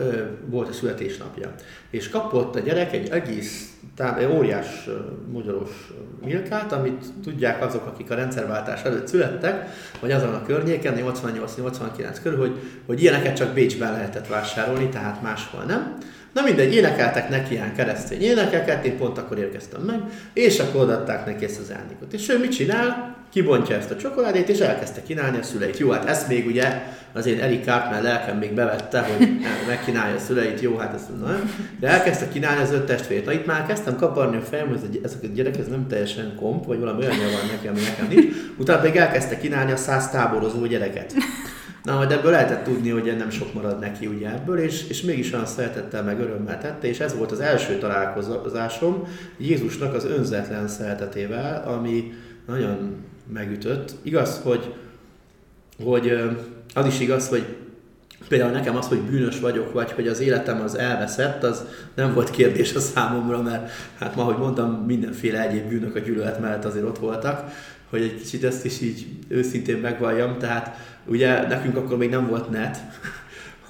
volt 0.46 0.68
a 0.68 0.72
születésnapja. 0.72 1.54
És 1.90 2.08
kapott 2.08 2.56
a 2.56 2.60
gyerek 2.60 2.92
egy 2.92 3.10
egész 3.10 3.72
tá- 3.96 4.30
óriás 4.30 4.88
magyaros 5.32 5.70
milkát, 6.24 6.72
amit 6.72 7.04
tudják 7.22 7.64
azok, 7.64 7.86
akik 7.86 8.10
a 8.10 8.14
rendszerváltás 8.14 8.82
előtt 8.82 9.06
születtek, 9.06 9.68
vagy 10.00 10.12
azon 10.12 10.34
a 10.34 10.42
környéken, 10.42 10.94
88-89 10.96 12.16
körül, 12.22 12.38
hogy, 12.38 12.58
hogy 12.86 13.02
ilyeneket 13.02 13.36
csak 13.36 13.52
Bécsben 13.52 13.92
lehetett 13.92 14.26
vásárolni, 14.26 14.88
tehát 14.88 15.22
máshol 15.22 15.64
nem. 15.64 15.96
Na 16.32 16.42
mindegy, 16.42 16.74
énekeltek 16.74 17.28
neki 17.28 17.54
ilyen 17.54 17.74
keresztény 17.74 18.22
énekeket, 18.22 18.84
én 18.84 18.96
pont 18.96 19.18
akkor 19.18 19.38
érkeztem 19.38 19.80
meg, 19.82 20.00
és 20.32 20.58
akkor 20.58 20.80
odaadták 20.80 21.26
neki 21.26 21.44
ezt 21.44 21.60
az 21.60 21.70
elnikot. 21.70 22.12
És 22.12 22.28
ő 22.28 22.38
mit 22.38 22.52
csinál? 22.52 23.21
Kibontja 23.32 23.76
ezt 23.76 23.90
a 23.90 23.96
csokoládét, 23.96 24.48
és 24.48 24.58
elkezdte 24.58 25.02
kínálni 25.02 25.38
a 25.38 25.42
szüleit. 25.42 25.78
Jó, 25.78 25.90
hát 25.90 26.08
ezt 26.08 26.28
még 26.28 26.46
ugye 26.46 26.82
az 27.12 27.26
én 27.26 27.40
Eli 27.40 27.60
Cartman 27.60 28.02
lelkem 28.02 28.38
még 28.38 28.52
bevette, 28.52 29.00
hogy 29.00 29.28
megkínálja 29.66 30.14
a 30.14 30.18
szüleit, 30.18 30.60
jó, 30.60 30.76
hát 30.76 30.94
ezt 30.94 31.20
nem. 31.24 31.50
De 31.80 31.88
elkezdte 31.88 32.28
kínálni 32.28 32.62
az 32.62 32.72
öt 32.72 32.84
testvért. 32.84 33.24
Na 33.24 33.32
itt 33.32 33.46
már 33.46 33.66
kezdtem 33.66 33.96
kaparni 33.96 34.36
a 34.36 34.40
fejem, 34.40 34.68
hogy 34.68 35.00
ezek 35.04 35.22
a 35.22 35.26
gyerek 35.34 35.58
ez 35.58 35.66
nem 35.66 35.86
teljesen 35.86 36.34
komp, 36.36 36.66
vagy 36.66 36.78
valami 36.78 37.00
olyan 37.00 37.16
van 37.16 37.50
neki, 37.50 37.66
ami 37.66 37.80
nekem 37.80 38.06
nincs. 38.08 38.34
Utána 38.58 38.80
pedig 38.80 38.96
elkezdte 38.96 39.38
kínálni 39.38 39.72
a 39.72 39.76
száz 39.76 40.10
táborozó 40.10 40.66
gyereket. 40.66 41.14
Na, 41.82 41.94
majd 41.94 42.10
ebből 42.10 42.30
lehetett 42.30 42.64
tudni, 42.64 42.90
hogy 42.90 43.14
nem 43.18 43.30
sok 43.30 43.54
marad 43.54 43.78
neki 43.78 44.06
ugye 44.06 44.28
ebből, 44.28 44.58
és, 44.58 44.88
és 44.88 45.02
mégis 45.02 45.32
olyan 45.32 45.46
szeretettel 45.46 46.02
meg 46.02 46.20
örömmel 46.20 46.58
tette, 46.58 46.88
és 46.88 47.00
ez 47.00 47.16
volt 47.16 47.32
az 47.32 47.40
első 47.40 47.78
találkozásom 47.78 49.08
Jézusnak 49.38 49.94
az 49.94 50.04
önzetlen 50.04 50.68
szeretetével, 50.68 51.64
ami 51.66 52.12
nagyon 52.46 52.96
megütött. 53.32 53.94
Igaz, 54.02 54.40
hogy, 54.42 54.74
hogy 55.82 56.20
az 56.74 56.86
is 56.86 57.00
igaz, 57.00 57.28
hogy 57.28 57.44
például 58.28 58.50
nekem 58.50 58.76
az, 58.76 58.86
hogy 58.86 59.00
bűnös 59.00 59.40
vagyok, 59.40 59.72
vagy 59.72 59.92
hogy 59.92 60.08
az 60.08 60.20
életem 60.20 60.60
az 60.60 60.74
elveszett, 60.74 61.42
az 61.42 61.64
nem 61.94 62.14
volt 62.14 62.30
kérdés 62.30 62.74
a 62.74 62.80
számomra, 62.80 63.42
mert 63.42 63.70
hát 63.98 64.16
ma, 64.16 64.22
hogy 64.22 64.38
mondtam, 64.38 64.70
mindenféle 64.70 65.48
egyéb 65.48 65.68
bűnök 65.68 65.94
a 65.94 65.98
gyűlölet 65.98 66.40
mellett 66.40 66.64
azért 66.64 66.84
ott 66.84 66.98
voltak, 66.98 67.50
hogy 67.90 68.02
egy 68.02 68.16
kicsit 68.16 68.44
ezt 68.44 68.64
is 68.64 68.80
így 68.80 69.06
őszintén 69.28 69.76
megvalljam, 69.76 70.38
tehát 70.38 70.76
ugye 71.06 71.46
nekünk 71.46 71.76
akkor 71.76 71.96
még 71.96 72.10
nem 72.10 72.28
volt 72.28 72.50
net, 72.50 72.78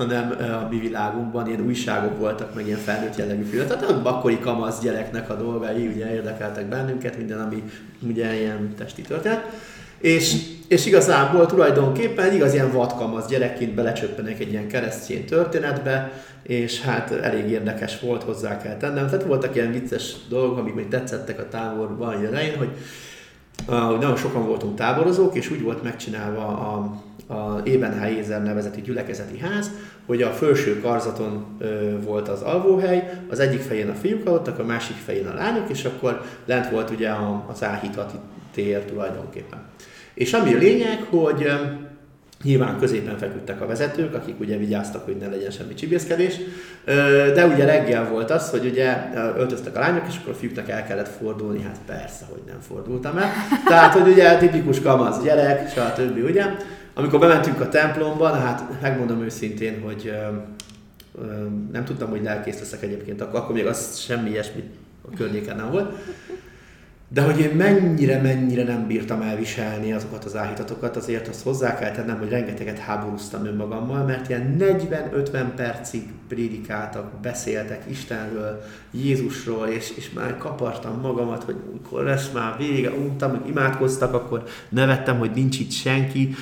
hanem 0.07 0.31
a 0.63 0.69
mi 0.71 0.79
világunkban 0.79 1.47
ilyen 1.47 1.61
újságok 1.61 2.19
voltak, 2.19 2.55
meg 2.55 2.67
ilyen 2.67 2.79
felnőtt 2.79 3.17
jellegű 3.17 3.43
film. 3.43 3.67
Tehát 3.67 3.91
akkori 4.03 4.39
kamasz 4.39 4.81
gyereknek 4.81 5.31
a 5.31 5.35
dolgai 5.35 5.87
ugye 5.87 6.15
érdekeltek 6.15 6.67
bennünket, 6.67 7.17
minden, 7.17 7.41
ami 7.41 7.63
ugye 8.09 8.35
ilyen 8.41 8.75
testi 8.79 9.03
történet. 9.03 9.51
És, 9.99 10.35
és 10.69 10.87
igazából 10.87 11.47
tulajdonképpen 11.47 12.25
egy 12.29 12.35
igaz 12.35 12.55
ilyen 12.55 12.73
vadkamasz 12.73 13.27
gyerekként 13.27 13.75
belecsöppenek 13.75 14.41
egy 14.41 14.51
ilyen 14.51 14.69
keresztény 14.69 15.25
történetbe, 15.25 16.13
és 16.43 16.81
hát 16.81 17.11
elég 17.11 17.51
érdekes 17.51 18.01
volt, 18.01 18.23
hozzá 18.23 18.57
kell 18.57 18.77
tennem. 18.77 19.07
Tehát 19.07 19.25
voltak 19.25 19.55
ilyen 19.55 19.73
vicces 19.73 20.15
dolgok, 20.29 20.59
amik 20.59 20.75
még 20.75 20.89
tetszettek 20.89 21.39
a 21.39 21.49
táborban 21.49 22.27
elején, 22.27 22.57
hogy, 22.57 22.71
uh, 23.69 23.75
nagyon 23.75 24.17
sokan 24.17 24.47
voltunk 24.47 24.77
táborozók, 24.77 25.35
és 25.35 25.51
úgy 25.51 25.63
volt 25.63 25.83
megcsinálva 25.83 26.47
a, 26.47 27.03
a 27.27 27.61
Ébenhelyézer 27.65 28.43
nevezeti 28.43 28.81
gyülekezeti 28.81 29.39
ház, 29.39 29.71
hogy 30.07 30.23
a 30.23 30.31
felső 30.31 30.81
karzaton 30.81 31.45
ö, 31.59 32.01
volt 32.01 32.29
az 32.29 32.43
alvóhely, 32.43 33.11
az 33.31 33.39
egyik 33.39 33.61
fején 33.61 33.89
a 33.89 33.95
fiúk 33.95 34.27
aludtak, 34.27 34.59
a 34.59 34.65
másik 34.65 34.97
fején 34.97 35.27
a 35.27 35.35
lányok, 35.35 35.71
és 35.71 35.85
akkor 35.85 36.23
lent 36.45 36.71
volt 36.71 36.91
ugye 36.91 37.09
a, 37.09 37.45
az 37.51 37.63
áhítati 37.65 38.17
tér 38.55 38.85
tulajdonképpen. 38.85 39.59
És 40.15 40.33
ami 40.33 40.55
a 40.55 40.59
lényeg, 40.59 41.03
hogy 41.11 41.43
ö, 41.43 41.55
Nyilván 42.43 42.79
középen 42.79 43.19
feküdtek 43.19 43.61
a 43.61 43.67
vezetők, 43.67 44.15
akik 44.15 44.41
ugye 44.41 44.57
vigyáztak, 44.57 45.05
hogy 45.05 45.17
ne 45.17 45.27
legyen 45.27 45.51
semmi 45.51 45.75
csibészkedés, 45.75 46.35
de 47.35 47.47
ugye 47.47 47.65
reggel 47.65 48.09
volt 48.09 48.31
az, 48.31 48.51
hogy 48.51 48.67
ugye 48.67 48.97
öltöztek 49.37 49.77
a 49.77 49.81
lányok, 49.81 50.05
és 50.09 50.17
akkor 50.21 50.33
a 50.33 50.37
fiúknak 50.37 50.69
el 50.69 50.87
kellett 50.87 51.09
fordulni, 51.09 51.63
hát 51.63 51.79
persze, 51.87 52.25
hogy 52.31 52.43
nem 52.47 52.61
fordultam 52.61 53.17
el. 53.17 53.31
Tehát, 53.69 53.93
hogy 53.93 54.13
ugye 54.13 54.37
tipikus 54.37 54.81
kamasz 54.81 55.23
gyerek, 55.23 55.69
stb. 55.69 56.25
ugye. 56.25 56.45
Amikor 56.95 57.19
bementünk 57.19 57.61
a 57.61 57.69
templomba, 57.69 58.29
hát 58.29 58.81
megmondom 58.81 59.23
őszintén, 59.23 59.81
hogy 59.83 60.13
nem 61.73 61.85
tudtam, 61.85 62.11
hogy 62.11 62.23
lelkész 62.23 62.59
leszek 62.59 62.83
egyébként, 62.83 63.21
akkor 63.21 63.55
még 63.55 63.67
az 63.67 63.97
semmi 63.97 64.31
ilyesmi 64.31 64.63
a 65.13 65.17
környéken 65.17 65.57
nem 65.57 65.71
volt. 65.71 65.95
De 67.09 67.23
hogy 67.23 67.41
én 67.41 67.51
mennyire, 67.51 68.21
mennyire 68.21 68.65
nem 68.65 68.87
bírtam 68.87 69.23
elviselni 69.23 69.93
azokat 69.93 70.25
az 70.25 70.37
áhítatokat, 70.37 70.97
azért 70.97 71.29
azt 71.29 71.43
hozzá 71.43 71.75
kell 71.79 71.91
tennem, 71.91 72.19
hogy 72.19 72.29
rengeteget 72.29 72.79
háborúztam 72.79 73.47
önmagammal, 73.47 74.05
mert 74.05 74.29
ilyen 74.29 74.57
40-50 74.59 75.45
percig 75.57 76.03
prédikáltak, 76.35 77.13
beszéltek 77.23 77.85
Istenről, 77.91 78.63
Jézusról, 78.91 79.67
és, 79.67 79.93
és 79.97 80.11
már 80.11 80.37
kapartam 80.39 81.01
magamat, 81.01 81.43
hogy 81.43 81.57
mikor 81.73 82.05
lesz 82.05 82.31
már 82.31 82.57
vége, 82.59 82.91
untam, 82.91 83.31
hogy 83.31 83.49
imádkoztak, 83.49 84.15
akkor 84.15 84.45
nevettem, 84.69 85.19
hogy 85.19 85.31
nincs 85.35 85.59
itt 85.59 85.71
senki, 85.71 86.35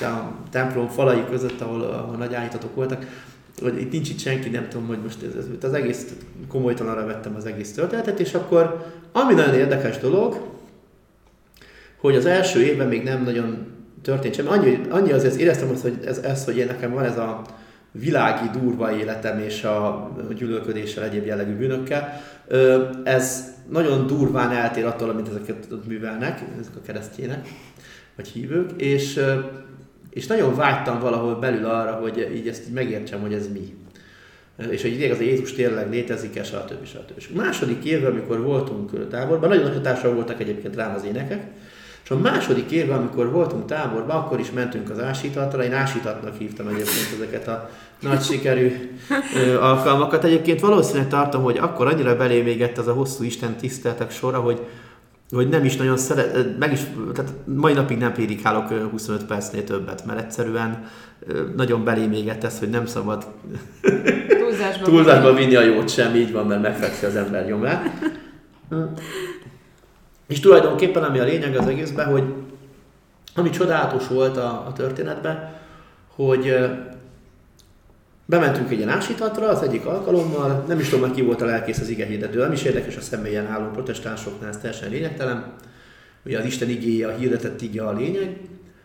a 0.00 0.32
templom 0.50 0.88
falai 0.88 1.24
között, 1.30 1.60
ahol, 1.60 1.82
ahol 1.82 2.16
nagy 2.16 2.34
áhítatok 2.34 2.74
voltak, 2.74 3.06
hogy 3.60 3.80
itt 3.80 3.92
nincs 3.92 4.08
itt 4.08 4.18
senki, 4.18 4.48
nem 4.48 4.68
tudom, 4.68 4.86
hogy 4.86 4.98
most 5.02 5.22
ez, 5.22 5.34
ez, 5.34 5.44
az 5.62 5.72
egész 5.72 6.14
komolytalanra 6.48 7.06
vettem 7.06 7.34
az 7.36 7.46
egész 7.46 7.72
történetet, 7.72 8.20
és 8.20 8.34
akkor 8.34 8.86
ami 9.12 9.34
nagyon 9.34 9.54
érdekes 9.54 9.98
dolog, 9.98 10.40
hogy 11.96 12.16
az 12.16 12.26
első 12.26 12.62
évben 12.62 12.88
még 12.88 13.02
nem 13.02 13.22
nagyon 13.22 13.66
történt 14.02 14.34
semmi. 14.34 14.48
Annyi, 14.48 14.80
annyi 14.88 15.12
azért 15.12 15.34
éreztem 15.34 15.70
azt, 15.70 15.82
hogy 15.82 15.98
ez, 16.04 16.18
ez, 16.18 16.44
hogy 16.44 16.56
én 16.56 16.66
nekem 16.66 16.92
van 16.92 17.04
ez 17.04 17.18
a 17.18 17.42
világi 17.92 18.58
durva 18.58 18.96
életem 18.96 19.38
és 19.38 19.64
a 19.64 20.10
gyűlölködéssel, 20.36 21.04
egyéb 21.04 21.26
jellegű 21.26 21.56
bűnökkel, 21.56 22.20
ez 23.04 23.54
nagyon 23.70 24.06
durván 24.06 24.50
eltér 24.50 24.84
attól, 24.84 25.10
amit 25.10 25.28
ezeket 25.28 25.66
művelnek, 25.86 26.40
ezek 26.60 26.76
a 26.76 26.80
keresztjének, 26.86 27.48
vagy 28.16 28.28
hívők, 28.28 28.70
és 28.82 29.20
és 30.10 30.26
nagyon 30.26 30.54
vágytam 30.54 31.00
valahol 31.00 31.34
belül 31.34 31.64
arra, 31.64 31.92
hogy 31.92 32.30
így 32.34 32.48
ezt 32.48 32.66
így 32.66 32.72
megértsem, 32.72 33.20
hogy 33.20 33.32
ez 33.32 33.48
mi. 33.52 33.74
És 34.70 34.82
hogy 34.82 34.92
idég 34.92 35.10
az 35.10 35.20
Jézus 35.20 35.52
tényleg 35.52 35.90
létezik-e, 35.90 36.42
stb. 36.42 36.84
stb. 36.84 37.22
A 37.34 37.36
második 37.36 37.84
évben, 37.84 38.10
amikor 38.10 38.42
voltunk 38.42 39.08
táborban, 39.08 39.48
nagyon 39.48 39.64
nagy 39.64 39.74
hatással 39.74 40.14
voltak 40.14 40.40
egyébként 40.40 40.74
rám 40.74 40.94
az 40.94 41.04
énekek, 41.04 41.42
és 42.08 42.14
a 42.14 42.18
második 42.18 42.70
évben, 42.70 42.98
amikor 42.98 43.30
voltunk 43.30 43.64
táborban, 43.66 44.16
akkor 44.16 44.40
is 44.40 44.50
mentünk 44.50 44.90
az 44.90 45.00
ásítatra. 45.00 45.64
Én 45.64 45.72
ásítatnak 45.72 46.36
hívtam 46.36 46.66
egyébként 46.66 47.12
ezeket 47.14 47.48
a 47.48 47.70
nagy 48.00 48.22
sikerű 48.22 48.72
ö, 49.36 49.60
alkalmakat. 49.60 50.24
Egyébként 50.24 50.60
valószínűleg 50.60 51.08
tartom, 51.08 51.42
hogy 51.42 51.58
akkor 51.58 51.86
annyira 51.86 52.16
belém 52.16 52.46
égett 52.46 52.78
az 52.78 52.86
a 52.86 52.92
hosszú 52.92 53.24
Isten 53.24 53.56
tiszteltek 53.56 54.10
sora, 54.10 54.38
hogy 54.40 54.66
hogy 55.30 55.48
nem 55.48 55.64
is 55.64 55.76
nagyon 55.76 55.96
szeret, 55.96 56.58
meg 56.58 56.72
is, 56.72 56.80
tehát 57.14 57.32
mai 57.44 57.72
napig 57.72 57.98
nem 57.98 58.12
prédikálok 58.12 58.90
25 58.90 59.24
percnél 59.24 59.64
többet, 59.64 60.06
mert 60.06 60.18
egyszerűen 60.18 60.84
nagyon 61.56 61.84
belém 61.84 62.12
égett 62.12 62.44
ez, 62.44 62.58
hogy 62.58 62.70
nem 62.70 62.86
szabad 62.86 63.26
túlzásba, 64.28 64.84
túlzásba 64.90 65.34
vinni 65.34 65.54
a 65.54 65.62
jót 65.62 65.88
sem, 65.88 66.14
így 66.14 66.32
van, 66.32 66.46
mert 66.46 66.62
megfekszi 66.62 67.06
az 67.06 67.16
ember 67.16 67.46
nyomát. 67.46 67.90
És 70.28 70.40
tulajdonképpen 70.40 71.02
ami 71.02 71.18
a 71.18 71.24
lényeg 71.24 71.56
az 71.56 71.66
egészben, 71.66 72.10
hogy 72.10 72.24
ami 73.34 73.50
csodálatos 73.50 74.08
volt 74.08 74.36
a, 74.36 74.64
a 74.66 74.72
történetben, 74.72 75.52
hogy 76.14 76.54
Bementünk 78.30 78.70
egy 78.70 78.76
ilyen 78.76 78.88
ásítatra 78.88 79.48
az 79.48 79.62
egyik 79.62 79.86
alkalommal, 79.86 80.64
nem 80.66 80.78
is 80.78 80.88
tudom, 80.88 81.08
hogy 81.08 81.16
ki 81.16 81.22
volt 81.22 81.42
a 81.42 81.44
lelkész 81.44 81.80
az 81.80 81.88
ige 81.88 82.06
hirdető, 82.06 82.38
nem 82.38 82.52
is 82.52 82.62
érdekes 82.62 82.96
a 82.96 83.00
személyen 83.00 83.46
álló 83.46 83.70
protestánsoknál, 83.70 84.48
ez 84.48 84.58
teljesen 84.58 84.90
lényegtelen. 84.90 85.52
Ugye 86.24 86.38
az 86.38 86.44
Isten 86.44 86.68
igéje, 86.68 87.06
a 87.06 87.16
hirdetett 87.16 87.60
ige 87.60 87.82
a 87.82 87.92
lényeg. 87.92 88.36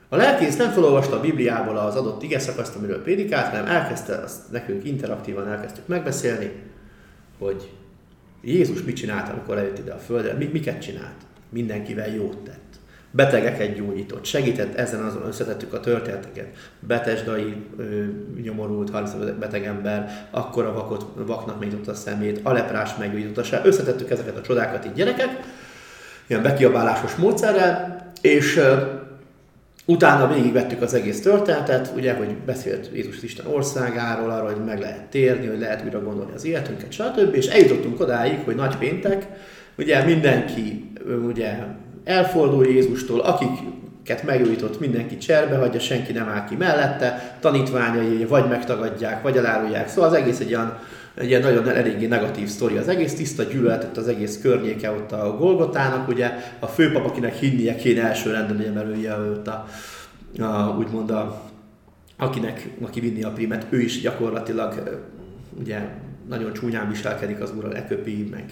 A 0.10 0.16
lelkész 0.16 0.58
nem 0.58 0.72
felolvasta 0.72 1.16
a 1.16 1.20
Bibliából 1.20 1.78
az 1.78 1.96
adott 1.96 2.24
ige 2.24 2.40
szakaszt, 2.40 2.76
amiről 2.76 3.02
prédikált, 3.02 3.48
hanem 3.48 3.66
elkezdte, 3.66 4.16
azt 4.16 4.52
nekünk 4.52 4.86
interaktívan 4.86 5.48
elkezdtük 5.48 5.88
megbeszélni, 5.88 6.52
hogy 7.38 7.70
Jézus 8.42 8.84
mit 8.84 8.96
csinált, 8.96 9.30
amikor 9.30 9.58
eljött 9.58 9.80
ide 9.80 9.94
a 9.94 9.98
földre, 9.98 10.34
miket 10.34 10.82
csinált. 10.82 11.18
Mindenkivel 11.54 12.08
jót 12.08 12.38
tett 12.38 12.74
betegeket 13.16 13.76
gyógyított, 13.76 14.26
segített, 14.26 14.76
ezen 14.76 15.04
azon 15.04 15.26
összetettük 15.28 15.74
a 15.74 15.80
történeteket. 15.80 16.48
Betesdai 16.80 17.56
nyomorult, 18.44 18.90
30 18.90 19.14
beteg 19.40 19.66
ember, 19.66 20.28
akkor 20.32 20.66
a 20.66 20.74
vakot, 20.74 21.06
vaknak 21.16 21.60
megnyitotta 21.60 21.92
a 21.92 21.96
szemét, 21.96 22.40
a 22.44 22.52
leprás 22.52 22.96
meggyógyította, 23.00 23.62
összetettük 23.64 24.10
ezeket 24.10 24.38
a 24.38 24.42
csodákat 24.42 24.86
így 24.86 24.94
gyerekek, 24.94 25.40
ilyen 26.28 26.42
bekiabálásos 26.42 27.16
módszerrel, 27.16 28.12
és 28.22 28.56
uh, 28.56 28.64
utána 29.86 30.34
végigvettük 30.34 30.82
az 30.82 30.94
egész 30.94 31.22
történetet, 31.22 31.92
ugye, 31.96 32.14
hogy 32.14 32.36
beszélt 32.36 32.90
Jézus 32.94 33.22
Isten 33.22 33.46
országáról, 33.46 34.30
arról, 34.30 34.54
hogy 34.54 34.64
meg 34.66 34.80
lehet 34.80 35.06
térni, 35.06 35.48
hogy 35.48 35.60
lehet 35.60 35.84
újra 35.86 36.04
gondolni 36.04 36.32
az 36.36 36.46
életünket, 36.46 36.92
stb. 36.92 37.36
És 37.36 37.48
eljutottunk 37.48 38.00
odáig, 38.00 38.40
hogy 38.46 38.56
nagy 38.56 38.78
péntek, 38.78 39.28
ugye 39.78 40.04
mindenki 40.04 40.92
ugye 41.28 41.58
elfordul 42.04 42.66
Jézustól, 42.66 43.20
akiket 43.20 44.24
megújított, 44.26 44.80
mindenki 44.80 45.18
cserbe 45.18 45.58
hagyja, 45.58 45.80
senki 45.80 46.12
nem 46.12 46.30
áll 46.30 46.46
ki 46.46 46.56
mellette, 46.56 47.38
tanítványai 47.40 48.26
vagy 48.26 48.48
megtagadják, 48.48 49.22
vagy 49.22 49.38
elárulják. 49.38 49.90
Szóval 49.90 50.10
az 50.10 50.16
egész 50.16 50.40
egy 50.40 50.50
ilyen, 50.50 50.80
egy 51.16 51.28
ilyen 51.28 51.42
nagyon 51.42 51.70
eléggé 51.70 52.06
negatív 52.06 52.48
sztori. 52.48 52.78
Az 52.78 52.88
egész 52.88 53.14
tiszta 53.14 53.44
gyűlölet, 53.44 53.98
az 53.98 54.08
egész 54.08 54.42
környéke 54.42 54.92
ott 54.92 55.12
a 55.12 55.36
Golgotának, 55.38 56.08
ugye 56.08 56.32
a 56.60 56.68
főpap, 56.68 57.06
akinek 57.06 57.36
hinnie 57.36 57.76
kéne 57.76 58.04
első 58.04 58.32
renden, 58.32 58.74
mert 58.74 58.88
ő 58.88 59.32
ott 59.32 59.48
a, 59.48 59.68
a, 60.40 60.76
úgymond 60.78 61.10
a, 61.10 61.42
akinek, 62.18 62.70
aki 62.82 63.00
vinni 63.00 63.24
a 63.24 63.32
primet, 63.32 63.66
ő 63.70 63.82
is 63.82 64.02
gyakorlatilag 64.02 65.02
ugye 65.60 65.80
nagyon 66.34 66.54
csúnyán 66.54 66.90
viselkedik 66.90 67.42
az 67.42 67.52
úrral, 67.56 67.72
leköpi, 67.72 68.28
meg, 68.32 68.44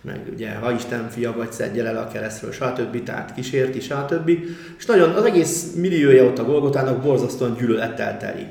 meg 0.00 0.20
ugye, 0.32 0.54
ha 0.54 0.72
Isten 0.72 1.10
fia 1.10 1.32
vagy, 1.32 1.52
szedje 1.52 1.86
el 1.86 1.96
a 1.96 2.08
keresztről, 2.08 2.52
stb. 2.52 3.02
Tehát 3.02 3.34
kísérti, 3.34 3.80
stb. 3.80 4.30
És 4.78 4.86
nagyon 4.86 5.10
az 5.10 5.24
egész 5.24 5.72
milliója 5.76 6.24
ott 6.24 6.38
a 6.38 6.44
Golgotának 6.44 7.02
borzasztóan 7.02 7.56
gyűlölettel 7.58 8.18
teli. 8.18 8.46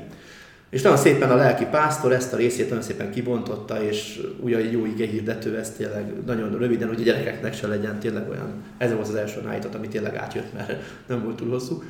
És 0.70 0.82
nagyon 0.82 0.98
szépen 0.98 1.30
a 1.30 1.34
lelki 1.34 1.64
pásztor 1.70 2.12
ezt 2.12 2.32
a 2.32 2.36
részét 2.36 2.68
nagyon 2.68 2.84
szépen 2.84 3.10
kibontotta, 3.10 3.82
és 3.82 4.20
ugye 4.40 4.56
egy 4.56 4.72
jó 4.72 4.86
ige 4.86 5.06
hirdető, 5.06 5.56
ezt 5.56 5.76
tényleg 5.76 6.12
nagyon 6.26 6.58
röviden, 6.58 6.88
hogy 6.88 7.00
a 7.00 7.04
gyerekeknek 7.04 7.54
se 7.54 7.66
legyen 7.66 7.98
tényleg 7.98 8.28
olyan, 8.28 8.52
ez 8.78 8.92
volt 8.92 9.08
az 9.08 9.14
első 9.14 9.40
állított, 9.48 9.74
ami 9.74 9.88
tényleg 9.88 10.16
átjött, 10.16 10.52
mert 10.52 10.76
nem 11.06 11.22
volt 11.22 11.36
túl 11.36 11.48
hosszú. 11.48 11.82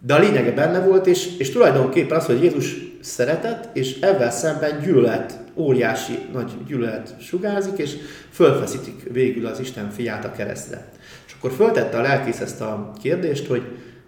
De 0.00 0.14
a 0.14 0.18
lényege 0.18 0.52
benne 0.52 0.80
volt, 0.80 1.06
és, 1.06 1.36
és 1.38 1.50
tulajdonképpen 1.50 2.18
az, 2.18 2.26
hogy 2.26 2.42
Jézus 2.42 2.76
szeretett, 3.00 3.76
és 3.76 4.00
ezzel 4.00 4.30
szemben 4.30 4.80
gyűlölet, 4.80 5.38
óriási 5.58 6.18
nagy 6.32 6.52
gyűlölet 6.66 7.14
sugárzik, 7.20 7.78
és 7.78 7.96
fölfeszítik 8.30 9.02
végül 9.12 9.46
az 9.46 9.60
Isten 9.60 9.90
fiát 9.90 10.24
a 10.24 10.32
keresztre. 10.32 10.88
És 11.26 11.32
akkor 11.38 11.52
föltette 11.52 11.98
a 11.98 12.02
lelkész 12.02 12.40
ezt 12.40 12.60
a 12.60 12.92
kérdést, 13.02 13.46
hogy 13.46 13.62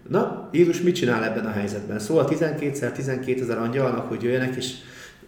na, 0.09 0.49
Jézus 0.51 0.81
mit 0.81 0.95
csinál 0.95 1.23
ebben 1.23 1.45
a 1.45 1.51
helyzetben? 1.51 1.99
Szóval 1.99 2.27
12-szer 2.29 2.91
12 2.91 3.41
ezer 3.41 3.57
angyalnak, 3.57 4.07
hogy 4.07 4.23
jöjjenek, 4.23 4.55
és 4.55 4.73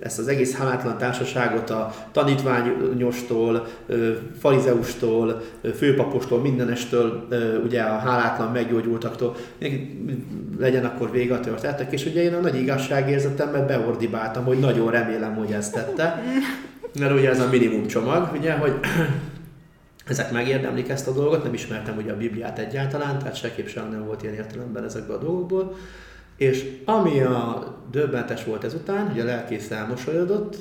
ezt 0.04 0.20
az 0.20 0.28
egész 0.28 0.56
hálátlan 0.56 0.98
társaságot 0.98 1.70
a 1.70 1.94
tanítványostól, 2.12 3.68
farizeustól, 4.40 5.42
főpapostól, 5.76 6.40
mindenestől, 6.40 7.28
ugye 7.64 7.82
a 7.82 7.98
hálátlan 7.98 8.52
meggyógyultaktól, 8.52 9.36
legyen 10.60 10.86
akkor 10.86 11.12
vége 11.12 11.34
a 11.34 11.40
történetek, 11.40 11.92
és 11.92 12.06
ugye 12.06 12.24
én 12.24 12.34
a 12.34 12.40
nagy 12.40 12.62
igazságérzetemmel 12.62 13.66
beordibáltam, 13.66 14.46
hogy 14.46 14.60
nagyon 14.60 14.92
remélem, 14.92 15.36
hogy 15.36 15.52
ezt 15.52 15.74
tette, 15.74 16.24
mert 17.00 17.14
ugye 17.14 17.30
ez 17.30 17.40
a 17.40 17.50
minimum 17.50 17.88
csomag, 17.88 18.30
ugye, 18.38 18.54
hogy 18.54 18.74
ezek 20.08 20.32
megérdemlik 20.32 20.90
ezt 20.90 21.08
a 21.08 21.14
dolgot, 21.14 21.44
nem 21.44 21.54
ismertem 21.54 21.98
ugye 21.98 22.12
a 22.12 22.18
Bibliát 22.18 22.60
egyáltalán, 22.60 23.20
tehát 23.20 23.36
seképp 23.36 23.68
sem 23.68 23.90
nem 23.90 24.06
volt 24.06 24.24
ilyen 24.24 24.36
értelemben 24.36 24.84
ezekből 24.84 25.16
a 25.16 25.20
dolgokból, 25.20 25.76
és 26.36 26.82
ami 26.86 27.22
a 27.22 27.74
döbbentes 27.92 28.44
volt 28.44 28.64
ezután, 28.64 29.10
hogy 29.10 29.20
a 29.20 29.26
lelkész 29.26 29.72
elmosolyodott, 29.72 30.58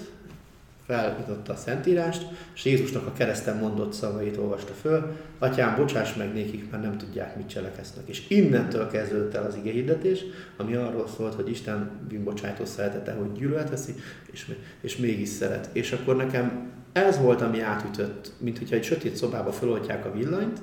felnyitotta 0.86 1.52
a 1.52 1.56
Szentírást, 1.56 2.26
és 2.54 2.64
Jézusnak 2.64 3.06
a 3.06 3.12
kereszten 3.12 3.56
mondott 3.56 3.92
szavait 3.92 4.36
olvasta 4.36 4.72
föl, 4.72 5.16
Atyám, 5.38 5.76
bocsáss 5.76 6.14
meg 6.14 6.32
nékik, 6.32 6.70
mert 6.70 6.82
nem 6.82 6.98
tudják, 6.98 7.36
mit 7.36 7.48
cselekeznek. 7.48 8.08
És 8.08 8.28
innentől 8.28 8.90
kezdődött 8.90 9.34
el 9.34 9.46
az 9.46 9.56
igehirdetés, 9.56 10.24
ami 10.56 10.74
arról 10.74 11.08
szólt, 11.16 11.34
hogy 11.34 11.50
Isten 11.50 11.90
bűnbocsátó 12.08 12.64
szeretete, 12.64 13.12
hogy 13.12 13.32
gyűlölet 13.32 13.70
veszi, 13.70 13.94
és, 14.30 14.54
és 14.80 14.96
mégis 14.96 15.28
szeret. 15.28 15.68
És 15.72 15.92
akkor 15.92 16.16
nekem 16.16 16.70
ez 16.92 17.18
volt, 17.18 17.40
ami 17.40 17.60
átütött, 17.60 18.32
mint 18.38 18.58
hogyha 18.58 18.76
egy 18.76 18.84
sötét 18.84 19.16
szobába 19.16 19.52
feloltják 19.52 20.04
a 20.04 20.12
villanyt, 20.12 20.60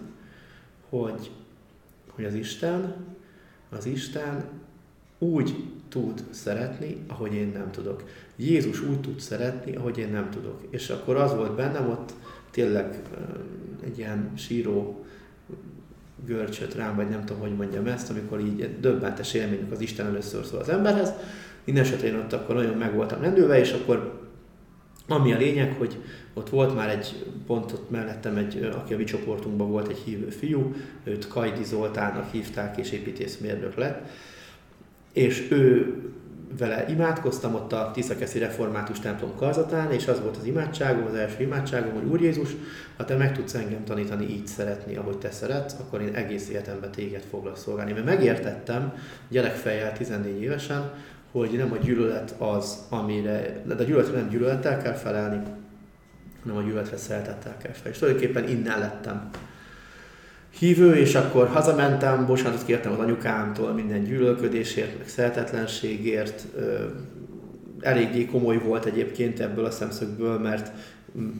hogy, 0.89 1.31
hogy 2.09 2.25
az 2.25 2.33
Isten, 2.33 2.95
az 3.69 3.85
Isten 3.85 4.43
úgy 5.19 5.63
tud 5.89 6.23
szeretni, 6.29 6.97
ahogy 7.07 7.33
én 7.33 7.51
nem 7.53 7.71
tudok. 7.71 8.03
Jézus 8.35 8.81
úgy 8.81 9.01
tud 9.01 9.19
szeretni, 9.19 9.75
ahogy 9.75 9.97
én 9.97 10.11
nem 10.11 10.29
tudok. 10.29 10.61
És 10.69 10.89
akkor 10.89 11.15
az 11.15 11.35
volt 11.35 11.55
bennem, 11.55 11.89
ott 11.89 12.13
tényleg 12.51 13.01
egy 13.83 13.97
ilyen 13.97 14.31
síró 14.35 15.05
görcsöt 16.25 16.75
rám, 16.75 16.95
vagy 16.95 17.09
nem 17.09 17.25
tudom, 17.25 17.41
hogy 17.41 17.55
mondjam 17.55 17.87
ezt, 17.87 18.09
amikor 18.09 18.39
így 18.39 18.79
döbbentes 18.79 19.33
élmények 19.33 19.71
az 19.71 19.81
Isten 19.81 20.05
először 20.05 20.45
szól 20.45 20.59
az 20.59 20.69
emberhez. 20.69 21.13
Minden 21.63 21.83
esetre 21.83 22.07
én 22.07 22.15
ott 22.15 22.33
akkor 22.33 22.55
nagyon 22.55 22.77
meg 22.77 22.95
voltam 22.95 23.21
rendülve, 23.21 23.59
és 23.59 23.71
akkor 23.71 24.27
ami 25.07 25.33
a 25.33 25.37
lényeg, 25.37 25.75
hogy 25.77 25.97
ott 26.33 26.49
volt 26.49 26.75
már 26.75 26.89
egy 26.89 27.25
pont 27.45 27.71
ott 27.71 27.89
mellettem, 27.89 28.37
egy, 28.37 28.69
aki 28.75 28.93
a 28.93 28.97
mi 28.97 29.03
csoportunkban 29.03 29.69
volt 29.69 29.87
egy 29.87 29.97
hívő 29.97 30.29
fiú, 30.29 30.73
őt 31.03 31.27
Kajdi 31.27 31.63
Zoltánnak 31.63 32.31
hívták, 32.31 32.77
és 32.77 32.91
építészmérnök 32.91 33.75
lett, 33.75 34.09
és 35.13 35.47
ő 35.51 35.93
vele 36.57 36.85
imádkoztam 36.89 37.55
ott 37.55 37.73
a 37.73 37.91
Tiszakeszi 37.93 38.39
Református 38.39 38.99
templom 38.99 39.35
karzatán, 39.35 39.91
és 39.91 40.07
az 40.07 40.21
volt 40.21 40.37
az 40.37 40.45
imádságom, 40.45 41.05
az 41.05 41.13
első 41.13 41.43
imádságom, 41.43 41.93
hogy 41.93 42.03
Úr 42.03 42.21
Jézus, 42.21 42.49
ha 42.97 43.05
te 43.05 43.15
meg 43.15 43.33
tudsz 43.33 43.53
engem 43.53 43.83
tanítani 43.83 44.29
így 44.29 44.47
szeretni, 44.47 44.95
ahogy 44.95 45.17
te 45.17 45.31
szeretsz, 45.31 45.75
akkor 45.79 46.01
én 46.01 46.13
egész 46.13 46.49
életemben 46.49 46.91
téged 46.91 47.23
foglak 47.29 47.57
szolgálni. 47.57 47.91
Mert 47.91 48.05
megértettem 48.05 48.93
gyerekfejjel 49.29 49.93
14 49.93 50.41
évesen, 50.41 50.91
hogy 51.31 51.51
nem 51.51 51.71
a 51.71 51.77
gyűlölet 51.77 52.35
az, 52.37 52.77
amire, 52.89 53.61
de 53.65 53.73
a 53.73 53.83
gyűlöletre 53.83 54.17
nem 54.17 54.29
gyűlölettel 54.29 54.81
kell 54.81 54.93
felelni, 54.93 55.41
hanem 56.43 56.57
a 56.57 56.61
gyűlöletre 56.61 56.97
szeretettel 56.97 57.57
kell 57.57 57.71
felelni. 57.71 57.89
És 57.89 57.97
tulajdonképpen 57.97 58.47
innen 58.47 58.79
lettem 58.79 59.29
hívő, 60.57 60.95
és 60.95 61.15
akkor 61.15 61.47
hazamentem, 61.47 62.25
bocsánatot 62.25 62.65
kértem 62.65 62.91
az 62.91 62.99
anyukámtól 62.99 63.71
minden 63.71 64.03
gyűlölködésért, 64.03 64.97
meg 64.97 65.07
szeretetlenségért. 65.07 66.45
Eléggé 67.79 68.25
komoly 68.25 68.57
volt 68.57 68.85
egyébként 68.85 69.39
ebből 69.39 69.65
a 69.65 69.71
szemszögből, 69.71 70.39
mert 70.39 70.71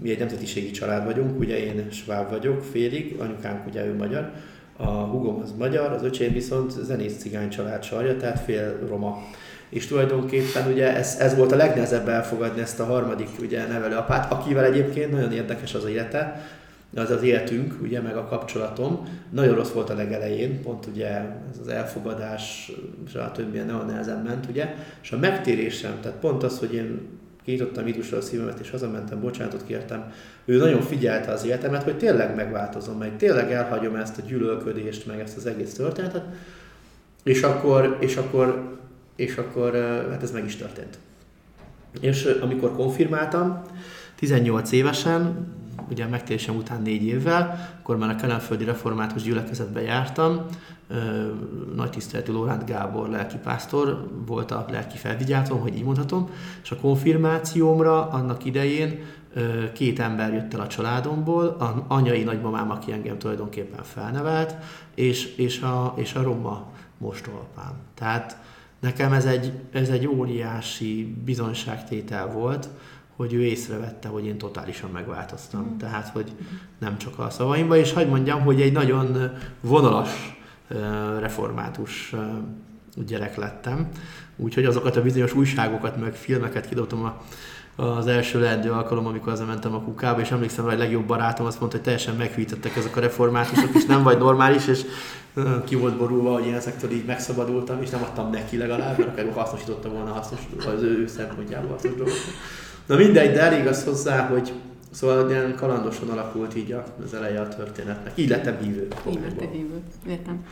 mi 0.02 0.10
egy 0.10 0.20
nemzetiségi 0.20 0.72
család 0.72 1.06
vagyunk, 1.06 1.40
ugye 1.40 1.58
én 1.66 1.92
sváb 1.92 2.30
vagyok 2.30 2.64
félig, 2.64 3.16
anyukám 3.20 3.64
ugye 3.68 3.86
ő 3.86 3.96
magyar, 3.96 4.32
a 4.78 4.88
hugom 4.88 5.42
az 5.42 5.54
magyar, 5.58 5.92
az 5.92 6.04
öcsém 6.04 6.34
viszont 6.34 6.72
zenész 6.72 7.18
cigány 7.18 7.50
család 7.50 7.84
sarja, 7.84 8.18
tehát 8.18 8.40
fél 8.40 8.80
roma. 8.88 9.24
És 9.70 9.88
tulajdonképpen 9.88 10.72
ugye 10.72 10.96
ez, 10.96 11.18
ez 11.20 11.36
volt 11.36 11.52
a 11.52 11.56
legnehezebb 11.56 12.08
elfogadni 12.08 12.62
ezt 12.62 12.80
a 12.80 12.86
harmadik 12.86 13.30
ugye, 13.42 13.68
nevelőapát, 13.68 14.32
akivel 14.32 14.66
egyébként 14.66 15.12
nagyon 15.12 15.32
érdekes 15.32 15.74
az 15.74 15.86
élete, 15.86 16.42
az 16.96 17.10
az 17.10 17.24
életünk, 17.24 17.76
ugye, 17.82 18.02
meg 18.02 18.18
a 18.18 18.26
kapcsolatom. 18.26 19.08
Nagyon 19.30 19.56
rossz 19.56 19.72
volt 19.72 19.90
a 19.90 19.94
legelején, 19.94 20.62
pont 20.62 20.86
ugye 20.86 21.08
ez 21.52 21.60
az 21.62 21.68
elfogadás, 21.68 22.72
stb. 23.08 23.56
nagyon 23.56 23.86
nehezen 23.86 24.22
ment, 24.22 24.46
ugye, 24.50 24.76
és 25.02 25.12
a 25.12 25.18
megtérésem, 25.18 25.94
tehát 26.02 26.18
pont 26.18 26.44
az, 26.44 26.60
hogy 26.60 26.74
én 26.74 27.08
kiítottam 27.44 27.88
Jézusra 27.88 28.18
a 28.18 28.22
szívemet, 28.22 28.60
és 28.60 28.70
hazamentem, 28.70 29.20
bocsánatot 29.20 29.66
kértem, 29.66 30.12
ő 30.46 30.58
nagyon 30.58 30.82
figyelte 30.82 31.32
az 31.32 31.46
életemet, 31.46 31.84
hogy 31.84 31.98
tényleg 31.98 32.36
megváltozom, 32.36 32.98
meg 32.98 33.18
tényleg 33.18 33.52
elhagyom 33.52 33.96
ezt 33.96 34.18
a 34.18 34.22
gyűlölködést, 34.28 35.06
meg 35.06 35.20
ezt 35.20 35.38
az 35.38 35.46
egész 35.46 35.74
történetet, 35.74 36.24
és 37.24 37.42
akkor, 37.42 37.98
és 38.00 38.18
akkor, 38.18 38.78
és 39.16 39.38
akkor 39.38 39.74
hát 40.10 40.24
ez 40.24 40.32
meg 40.32 40.46
is 40.46 40.56
történt. 40.56 40.98
És 42.02 42.26
amikor 42.42 42.76
konfirmáltam, 42.76 43.62
18 44.16 44.72
évesen, 44.72 45.48
ugye 45.90 46.06
a 46.06 46.10
megtérésem 46.10 46.56
után 46.56 46.82
négy 46.82 47.04
évvel, 47.04 47.70
akkor 47.80 47.98
már 47.98 48.10
a 48.10 48.16
Kelenföldi 48.16 48.64
Református 48.64 49.22
gyülekezetbe 49.22 49.82
jártam, 49.82 50.46
nagy 51.76 51.90
tiszteletű 51.90 52.32
Lóránt 52.32 52.66
Gábor 52.66 53.10
lelkipásztor 53.10 54.08
volt 54.26 54.52
a 54.52 54.66
lelki 54.70 54.98
felvigyátom, 54.98 55.60
hogy 55.60 55.76
így 55.76 55.84
mondhatom, 55.84 56.30
és 56.64 56.72
a 56.72 56.76
konfirmációmra 56.76 58.10
annak 58.10 58.46
idején 58.46 59.00
két 59.74 60.00
ember 60.00 60.34
jött 60.34 60.54
el 60.54 60.60
a 60.60 60.68
családomból, 60.68 61.46
a 61.48 61.86
anyai 61.88 62.24
nagymamám, 62.24 62.72
aki 62.72 62.92
engem 62.92 63.18
tulajdonképpen 63.18 63.84
felnevelt, 63.84 64.56
és, 64.96 65.36
és, 65.36 65.62
a, 65.62 65.94
és 65.96 66.14
a 66.14 66.24
roma 66.24 66.72
mostolpám. 66.98 67.74
Tehát 67.94 68.38
nekem 68.80 69.14
ez 69.14 69.26
egy, 69.26 69.52
ez 69.72 69.90
egy 69.90 70.08
óriási 70.08 71.16
bizonyságtétel 71.26 72.28
volt, 72.28 72.70
hogy 73.20 73.34
ő 73.34 73.44
észrevette, 73.44 74.08
hogy 74.08 74.26
én 74.26 74.38
totálisan 74.38 74.90
megváltoztam. 74.90 75.62
Mm. 75.62 75.78
Tehát, 75.78 76.08
hogy 76.08 76.32
nem 76.78 76.98
csak 76.98 77.20
a 77.20 77.30
szavaimba, 77.30 77.78
és 77.78 77.94
hagyd 77.94 78.10
mondjam, 78.10 78.42
hogy 78.42 78.62
egy 78.62 78.72
nagyon 78.72 79.32
vonalas 79.62 80.40
református 81.20 82.16
gyerek 82.96 83.36
lettem. 83.36 83.90
Úgyhogy 84.36 84.66
azokat 84.66 84.96
a 84.96 85.02
bizonyos 85.02 85.34
újságokat, 85.34 86.00
meg 86.00 86.14
filmeket 86.14 86.68
kidobtam 86.68 87.04
a, 87.04 87.22
az 87.84 88.08
első 88.08 88.40
leendő 88.40 88.72
alkalom, 88.72 89.06
amikor 89.06 89.32
az 89.32 89.40
mentem 89.40 89.74
a 89.74 89.82
kukába, 89.82 90.20
és 90.20 90.32
emlékszem 90.32 90.64
hogy 90.64 90.74
a 90.74 90.78
legjobb 90.78 91.06
barátom 91.06 91.46
azt 91.46 91.60
mondta, 91.60 91.78
hogy 91.78 91.86
teljesen 91.86 92.16
meghűítettek 92.16 92.76
ezek 92.76 92.96
a 92.96 93.00
reformátusok, 93.00 93.76
és 93.76 93.86
nem 93.86 94.04
vagy 94.04 94.18
normális, 94.18 94.68
és 94.68 94.86
ki 95.66 95.76
volt 95.76 95.98
borulva, 95.98 96.34
hogy 96.34 96.46
én 96.46 96.54
ezektől 96.54 96.92
így 96.92 97.06
megszabadultam, 97.06 97.82
és 97.82 97.90
nem 97.90 98.04
adtam 98.04 98.30
neki 98.30 98.58
legalább, 98.58 98.98
mert 98.98 99.10
akár 99.10 99.34
hasznosította 99.34 99.90
volna 99.90 100.12
hasznos, 100.12 100.40
az 100.76 100.82
ő 100.82 101.08
szempontjából 101.08 101.70
hasznos 101.70 101.96
dolgokat. 101.96 102.34
Na 102.90 102.96
mindegy, 102.96 103.34
de 103.34 103.42
elég 103.42 103.68
az 103.68 103.84
hozzá, 103.84 104.28
hogy 104.28 104.54
Szóval 104.92 105.30
ilyen 105.30 105.56
kalandosan 105.56 106.10
alakult 106.10 106.56
így 106.56 106.76
az 107.04 107.14
eleje 107.14 107.42
a 107.42 107.48
történetnek. 107.48 108.12
Így 108.16 108.30
lettem 108.30 108.58
hívő. 108.62 108.88
Így 109.10 109.20
lettem 109.22 109.52
hívő, 109.52 109.82
értem. 110.08 110.46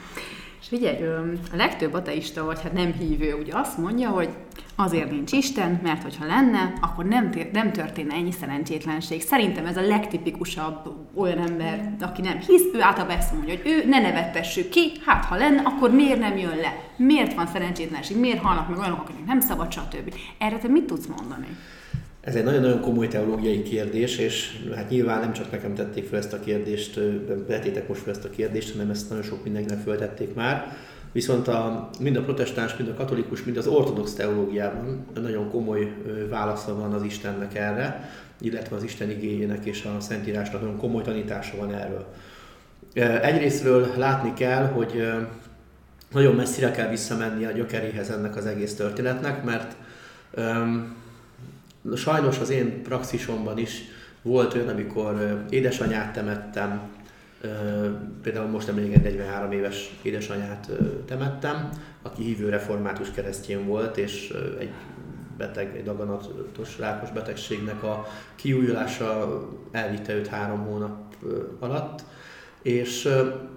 És 0.61 0.67
figyelj, 0.67 1.03
a 1.51 1.55
legtöbb 1.55 1.93
ateista, 1.93 2.45
vagy 2.45 2.61
hát 2.61 2.73
nem 2.73 2.93
hívő, 2.93 3.33
ugye 3.33 3.51
azt 3.55 3.77
mondja, 3.77 4.09
hogy 4.09 4.29
azért 4.75 5.11
nincs 5.11 5.31
Isten, 5.31 5.79
mert 5.83 6.03
hogyha 6.03 6.25
lenne, 6.25 6.73
akkor 6.81 7.05
nem, 7.05 7.31
tér, 7.31 7.49
nem 7.51 7.71
történne 7.71 8.13
ennyi 8.13 8.31
szerencsétlenség. 8.31 9.21
Szerintem 9.21 9.65
ez 9.65 9.77
a 9.77 9.87
legtipikusabb 9.87 10.93
olyan 11.15 11.37
ember, 11.37 11.95
aki 12.01 12.21
nem 12.21 12.37
hisz, 12.37 12.65
ő 12.73 12.81
általában 12.81 13.17
ezt 13.17 13.33
mondja, 13.33 13.55
hogy 13.55 13.71
ő 13.71 13.89
ne 13.89 13.99
nevettessük 13.99 14.69
ki, 14.69 14.91
hát 15.05 15.25
ha 15.25 15.35
lenne, 15.35 15.61
akkor 15.65 15.91
miért 15.91 16.19
nem 16.19 16.37
jön 16.37 16.57
le? 16.57 16.73
Miért 16.97 17.33
van 17.33 17.47
szerencsétlenség? 17.47 18.17
Miért 18.17 18.41
halnak 18.41 18.69
meg 18.69 18.77
olyanok, 18.77 18.99
akik 18.99 19.25
nem 19.25 19.39
szabad, 19.39 19.71
stb. 19.71 20.13
Erre 20.37 20.57
te 20.57 20.67
mit 20.67 20.85
tudsz 20.85 21.05
mondani? 21.17 21.47
Ez 22.27 22.35
egy 22.35 22.43
nagyon-nagyon 22.43 22.81
komoly 22.81 23.07
teológiai 23.07 23.61
kérdés, 23.61 24.17
és 24.17 24.59
hát 24.75 24.89
nyilván 24.89 25.19
nem 25.19 25.33
csak 25.33 25.51
nekem 25.51 25.73
tették 25.73 26.07
fel 26.07 26.19
ezt 26.19 26.33
a 26.33 26.39
kérdést, 26.39 26.99
vetétek 27.47 27.87
most 27.87 28.01
fel 28.01 28.13
ezt 28.13 28.25
a 28.25 28.29
kérdést, 28.29 28.71
hanem 28.71 28.89
ezt 28.89 29.09
nagyon 29.09 29.23
sok 29.23 29.43
mindenkinek 29.43 29.83
föltették 29.83 30.33
már. 30.33 30.77
Viszont 31.11 31.47
a, 31.47 31.89
mind 31.99 32.15
a 32.15 32.21
protestáns, 32.21 32.75
mind 32.77 32.89
a 32.89 32.93
katolikus, 32.93 33.43
mind 33.43 33.57
az 33.57 33.67
ortodox 33.67 34.13
teológiában 34.13 35.05
nagyon 35.21 35.49
komoly 35.49 35.93
válasza 36.29 36.75
van 36.75 36.93
az 36.93 37.03
Istennek 37.03 37.55
erre, 37.55 38.09
illetve 38.41 38.75
az 38.75 38.83
Isten 38.83 39.09
igényének 39.09 39.65
és 39.65 39.83
a 39.83 39.99
Szentírásnak 39.99 40.61
nagyon 40.61 40.77
komoly 40.77 41.03
tanítása 41.03 41.57
van 41.57 41.73
erről. 41.73 42.05
Egyrésztről 43.21 43.87
látni 43.97 44.33
kell, 44.33 44.65
hogy 44.65 45.07
nagyon 46.11 46.35
messzire 46.35 46.71
kell 46.71 46.89
visszamenni 46.89 47.45
a 47.45 47.51
gyökeréhez 47.51 48.09
ennek 48.09 48.35
az 48.35 48.45
egész 48.45 48.75
történetnek, 48.75 49.43
mert 49.43 49.75
Sajnos 51.95 52.39
az 52.39 52.49
én 52.49 52.81
praxisomban 52.81 53.57
is 53.57 53.81
volt 54.21 54.53
olyan, 54.53 54.67
amikor 54.67 55.45
édesanyát 55.49 56.13
temettem, 56.13 56.95
Például 58.21 58.47
most 58.47 58.67
nemrég 58.67 58.89
43 58.89 59.51
éves 59.51 59.95
édesanyát 60.01 60.69
temettem, 61.05 61.69
aki 62.01 62.23
hívő 62.23 62.49
református 62.49 63.11
keresztjén 63.11 63.65
volt, 63.65 63.97
és 63.97 64.33
egy 64.59 64.71
beteg, 65.37 65.75
egy 65.75 65.83
daganatos 65.83 66.79
rákos 66.79 67.11
betegségnek 67.11 67.83
a 67.83 68.05
kiújulása 68.35 69.41
elvitte 69.71 70.15
őt 70.15 70.27
három 70.27 70.59
hónap 70.59 71.15
alatt, 71.59 72.03
és 72.61 73.09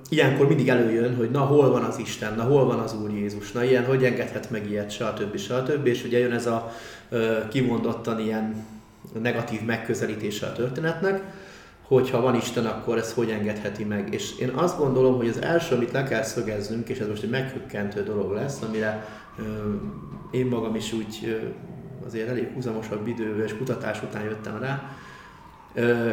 ilyenkor 0.08 0.48
mindig 0.48 0.68
előjön, 0.68 1.16
hogy 1.16 1.30
na 1.30 1.40
hol 1.40 1.70
van 1.70 1.82
az 1.82 1.98
Isten, 1.98 2.34
na 2.34 2.42
hol 2.42 2.64
van 2.64 2.78
az 2.78 2.94
Úr 3.02 3.10
Jézus, 3.10 3.52
na 3.52 3.64
ilyen, 3.64 3.84
hogy 3.84 4.04
engedhet 4.04 4.50
meg 4.50 4.70
ilyet, 4.70 4.90
stb. 4.90 5.36
stb. 5.36 5.86
És 5.86 6.04
ugye 6.04 6.18
jön 6.18 6.32
ez 6.32 6.46
a 6.46 6.72
kimondottan 7.48 8.20
ilyen 8.20 8.66
negatív 9.20 9.62
megközelítése 9.64 10.46
a 10.46 10.52
történetnek, 10.52 11.22
hogy 11.82 12.10
ha 12.10 12.20
van 12.20 12.34
Isten, 12.34 12.66
akkor 12.66 12.98
ez 12.98 13.12
hogy 13.12 13.30
engedheti 13.30 13.84
meg. 13.84 14.14
És 14.14 14.38
én 14.38 14.48
azt 14.48 14.78
gondolom, 14.78 15.16
hogy 15.16 15.28
az 15.28 15.42
első, 15.42 15.74
amit 15.74 15.92
le 15.92 16.02
kell 16.02 16.22
szögeznünk, 16.22 16.88
és 16.88 16.98
ez 16.98 17.08
most 17.08 17.22
egy 17.22 17.30
meghökkentő 17.30 18.02
dolog 18.02 18.32
lesz, 18.32 18.62
amire 18.62 19.08
én 20.30 20.46
magam 20.46 20.74
is 20.74 20.92
úgy 20.92 21.40
azért 22.06 22.28
elég 22.28 22.48
húzamosabb 22.54 23.06
idő 23.06 23.44
és 23.44 23.56
kutatás 23.56 24.02
után 24.02 24.22
jöttem 24.22 24.58
rá, 24.58 24.82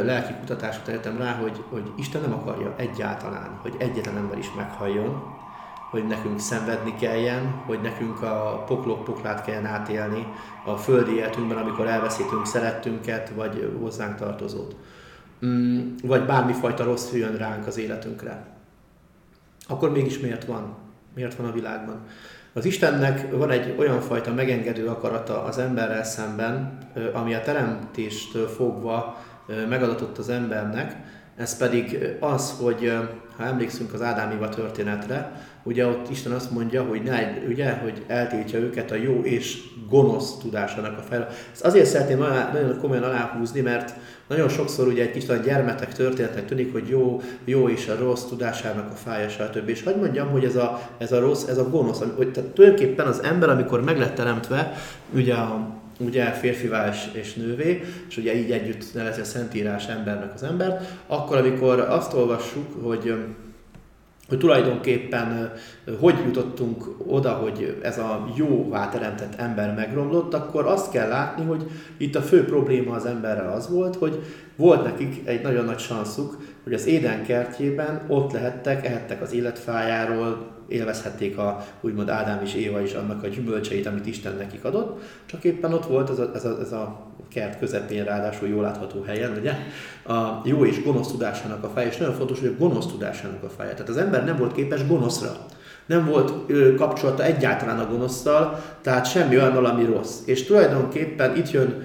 lelki 0.04 0.34
kutatás 0.40 0.80
után 0.80 0.96
jöttem 0.96 1.18
rá, 1.18 1.32
hogy, 1.32 1.64
hogy 1.70 1.92
Isten 1.98 2.22
nem 2.22 2.34
akarja 2.34 2.74
egyáltalán, 2.78 3.60
hogy 3.62 3.76
egyetlen 3.78 4.18
ember 4.18 4.38
is 4.38 4.52
meghalljon, 4.56 5.36
hogy 5.90 6.08
nekünk 6.08 6.40
szenvedni 6.40 6.96
kelljen, 6.96 7.62
hogy 7.66 7.82
nekünk 7.82 8.22
a 8.22 8.64
poklok 8.68 9.04
poklát 9.04 9.44
kelljen 9.46 9.66
átélni 9.66 10.28
a 10.66 10.76
földi 10.76 11.16
életünkben, 11.16 11.58
amikor 11.58 11.88
elveszítünk 11.88 12.46
szerettünket, 12.46 13.30
vagy 13.30 13.74
hozzánk 13.80 14.16
tartozót. 14.16 14.76
Mm, 15.46 15.80
vagy 16.04 16.26
bármifajta 16.26 16.84
rossz 16.84 17.12
jön 17.12 17.38
ránk 17.38 17.68
az 17.68 17.78
életünkre. 17.78 18.46
Akkor 19.68 19.92
mégis 19.92 20.20
miért 20.20 20.46
van? 20.46 20.76
Miért 21.16 21.36
van 21.36 21.48
a 21.48 21.52
világban? 21.52 22.00
Az 22.54 22.66
Istennek 22.66 23.32
van 23.32 23.50
egy 23.50 23.76
olyan 23.78 24.02
fajta 24.02 24.34
megengedő 24.34 24.88
akarata 24.88 25.44
az 25.44 25.58
emberrel 25.58 26.04
szemben, 26.04 26.78
ami 27.14 27.34
a 27.34 27.42
teremtéstől 27.42 28.48
fogva 28.48 29.18
megadatott 29.70 30.18
az 30.18 30.30
embernek, 30.30 30.96
ez 31.38 31.58
pedig 31.58 32.16
az, 32.20 32.56
hogy 32.62 32.94
ha 33.38 33.44
emlékszünk 33.44 33.94
az 33.94 34.02
Ádám 34.02 34.50
történetre, 34.50 35.42
ugye 35.64 35.88
ott 35.88 36.10
Isten 36.10 36.32
azt 36.32 36.52
mondja, 36.52 36.84
hogy, 36.84 37.04
ne, 37.04 37.34
ugye, 37.48 37.72
hogy 37.72 38.04
eltiltja 38.08 38.60
őket 38.60 38.92
a 38.92 38.96
jó 38.96 39.22
és 39.24 39.58
gonosz 39.90 40.38
tudásának 40.38 40.98
a 40.98 41.02
fel. 41.02 41.28
Ezt 41.52 41.66
azért 41.66 41.86
szeretném 41.86 42.18
nagyon 42.54 42.78
komolyan 42.80 43.04
aláhúzni, 43.04 43.62
mert 43.62 43.94
nagyon 44.28 44.50
sokszor 44.50 44.88
ugye 44.88 45.02
egy 45.02 45.30
a 45.30 45.34
gyermetek 45.34 45.94
történetnek 45.94 46.46
tűnik, 46.46 46.72
hogy 46.72 46.88
jó, 46.88 47.22
jó 47.46 47.70
és 47.70 47.88
a 47.88 47.96
rossz 48.00 48.24
tudásának 48.24 48.92
a 48.92 48.96
fája, 48.96 49.30
stb. 49.30 49.70
És 49.70 49.84
hagyd 49.84 50.00
mondjam, 50.00 50.30
hogy 50.30 50.44
ez 50.44 50.56
a, 50.56 50.90
ez 50.98 51.12
a 51.12 51.20
rossz, 51.20 51.48
ez 51.48 51.58
a 51.58 51.70
gonosz, 51.70 52.04
hogy 52.16 52.32
tehát 52.32 52.50
tulajdonképpen 52.50 53.08
az 53.08 53.24
ember, 53.24 53.50
amikor 53.50 53.84
meg 53.84 53.98
lett 53.98 54.16
teremtve, 54.16 54.74
ugye 55.14 55.34
a, 55.34 55.68
ugye 56.00 56.32
férfivá 56.32 56.90
és, 56.90 57.10
és 57.12 57.34
nővé, 57.34 57.84
és 58.10 58.18
ugye 58.18 58.36
így 58.36 58.52
együtt 58.52 58.94
nevezi 58.94 59.22
a 59.22 59.24
Szentírás 59.24 59.88
embernek 59.88 60.34
az 60.34 60.44
embert, 60.44 60.88
akkor 61.08 61.38
amikor 61.38 61.80
azt 61.80 62.14
olvassuk, 62.14 62.84
hogy 62.84 63.14
hogy 64.28 64.38
tulajdonképpen 64.38 65.54
hogy 66.00 66.16
jutottunk 66.26 66.96
oda, 67.06 67.32
hogy 67.32 67.78
ez 67.82 67.98
a 67.98 68.34
jóvá 68.36 68.90
teremtett 68.90 69.36
ember 69.36 69.74
megromlott, 69.76 70.34
akkor 70.34 70.66
azt 70.66 70.92
kell 70.92 71.08
látni, 71.08 71.46
hogy 71.46 71.70
itt 71.98 72.16
a 72.16 72.22
fő 72.22 72.46
probléma 72.46 72.96
az 72.96 73.06
emberrel 73.06 73.52
az 73.52 73.70
volt, 73.70 73.96
hogy 73.96 74.24
volt 74.56 74.84
nekik 74.84 75.28
egy 75.28 75.42
nagyon 75.42 75.66
nagy 75.66 75.80
sanszuk, 75.80 76.38
hogy 76.68 76.76
az 76.76 76.86
Éden 76.86 77.24
kertjében 77.24 78.02
ott 78.08 78.32
lehettek, 78.32 78.86
ehettek 78.86 79.22
az 79.22 79.34
életfájáról, 79.34 80.48
élvezhették 80.68 81.38
a 81.38 81.66
úgymond 81.82 82.10
Ádám 82.10 82.42
és 82.44 82.54
Éva 82.54 82.82
is 82.82 82.94
annak 82.94 83.24
a 83.24 83.28
gyümölcseit, 83.28 83.86
amit 83.86 84.06
Isten 84.06 84.36
nekik 84.38 84.64
adott, 84.64 85.02
csak 85.26 85.44
éppen 85.44 85.74
ott 85.74 85.86
volt 85.86 86.10
ez 86.10 86.20
a, 86.20 86.32
ez 86.36 86.46
a, 86.46 86.58
ez 86.62 86.72
a 86.72 87.06
kert 87.30 87.60
közepén, 87.60 88.04
ráadásul 88.04 88.48
jól 88.48 88.62
látható 88.62 89.02
helyen, 89.02 89.38
ugye, 89.40 89.52
a 90.16 90.42
jó 90.44 90.66
és 90.66 90.84
gonosz 90.84 91.12
tudásának 91.12 91.64
a 91.64 91.70
feje, 91.70 91.88
és 91.88 91.98
nagyon 91.98 92.16
fontos, 92.16 92.40
hogy 92.40 92.56
a 92.58 92.60
gonosz 92.60 92.88
tudásának 92.88 93.44
a 93.44 93.50
feje. 93.50 93.72
Tehát 93.72 93.90
az 93.90 93.98
ember 93.98 94.26
nem 94.26 94.38
volt 94.38 94.54
képes 94.54 94.88
gonoszra. 94.88 95.32
Nem 95.86 96.06
volt 96.06 96.34
ö, 96.48 96.76
kapcsolata 96.76 97.24
egyáltalán 97.24 97.80
a 97.80 97.90
gonosztal, 97.90 98.64
tehát 98.82 99.10
semmi 99.10 99.38
olyan, 99.38 99.66
ami 99.66 99.86
rossz. 99.86 100.20
És 100.26 100.44
tulajdonképpen 100.44 101.36
itt 101.36 101.52
jön 101.52 101.84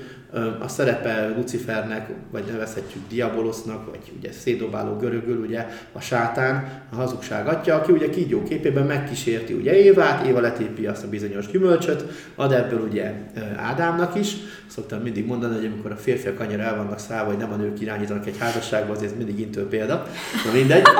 a 0.61 0.68
szerepe 0.68 1.33
Lucifernek, 1.37 2.09
vagy 2.31 2.45
nevezhetjük 2.51 3.03
Diabolosznak, 3.09 3.90
vagy 3.90 4.12
ugye 4.18 4.33
szédobáló 4.33 4.97
görögül, 4.97 5.40
ugye 5.40 5.66
a 5.92 6.01
sátán, 6.01 6.83
a 6.92 6.95
hazugság 6.95 7.47
atya, 7.47 7.75
aki 7.75 7.92
ugye 7.92 8.11
kígyó 8.11 8.42
képében 8.42 8.87
megkísérti 8.87 9.53
ugye 9.53 9.83
Évát, 9.83 10.27
Éva 10.27 10.40
letépi 10.40 10.87
azt 10.87 11.05
a 11.05 11.09
bizonyos 11.09 11.47
gyümölcsöt, 11.47 12.05
ad 12.35 12.53
ebből 12.53 12.81
ugye 12.81 13.12
Ádámnak 13.57 14.14
is. 14.14 14.37
Szoktam 14.66 15.01
mindig 15.01 15.27
mondani, 15.27 15.55
hogy 15.55 15.66
amikor 15.66 15.90
a 15.90 15.97
férfiak 15.97 16.40
annyira 16.40 16.62
el 16.62 16.77
vannak 16.77 16.99
szállva, 16.99 17.31
hogy 17.31 17.40
nem 17.40 17.53
a 17.53 17.57
nők 17.57 17.81
irányítanak 17.81 18.27
egy 18.27 18.38
házasságba, 18.38 18.92
azért 18.92 19.16
mindig 19.16 19.40
intő 19.40 19.66
példa. 19.66 20.07
Na 20.45 20.53
mindegy. 20.53 20.83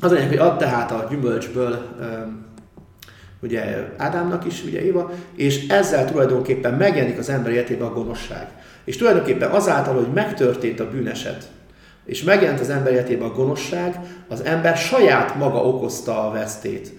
Az 0.00 0.12
anyag, 0.12 0.28
hogy 0.28 0.36
ad 0.36 0.58
tehát 0.58 0.90
a 0.90 1.06
gyümölcsből 1.10 1.96
ugye 3.42 3.88
Ádámnak 3.96 4.46
is, 4.46 4.64
ugye 4.64 4.82
Éva, 4.82 5.10
és 5.34 5.68
ezzel 5.68 6.10
tulajdonképpen 6.10 6.74
megjelenik 6.74 7.18
az 7.18 7.28
ember 7.28 7.52
életében 7.52 7.86
a 7.86 7.92
gonoszság. 7.92 8.46
És 8.84 8.96
tulajdonképpen 8.96 9.50
azáltal, 9.50 9.94
hogy 9.94 10.12
megtörtént 10.14 10.80
a 10.80 10.90
bűneset, 10.90 11.48
és 12.04 12.22
megjelent 12.22 12.60
az 12.60 12.70
ember 12.70 12.92
életében 12.92 13.28
a 13.28 13.32
gonoszság, 13.32 14.00
az 14.28 14.44
ember 14.44 14.76
saját 14.76 15.36
maga 15.36 15.58
okozta 15.58 16.28
a 16.28 16.32
vesztét. 16.32 16.92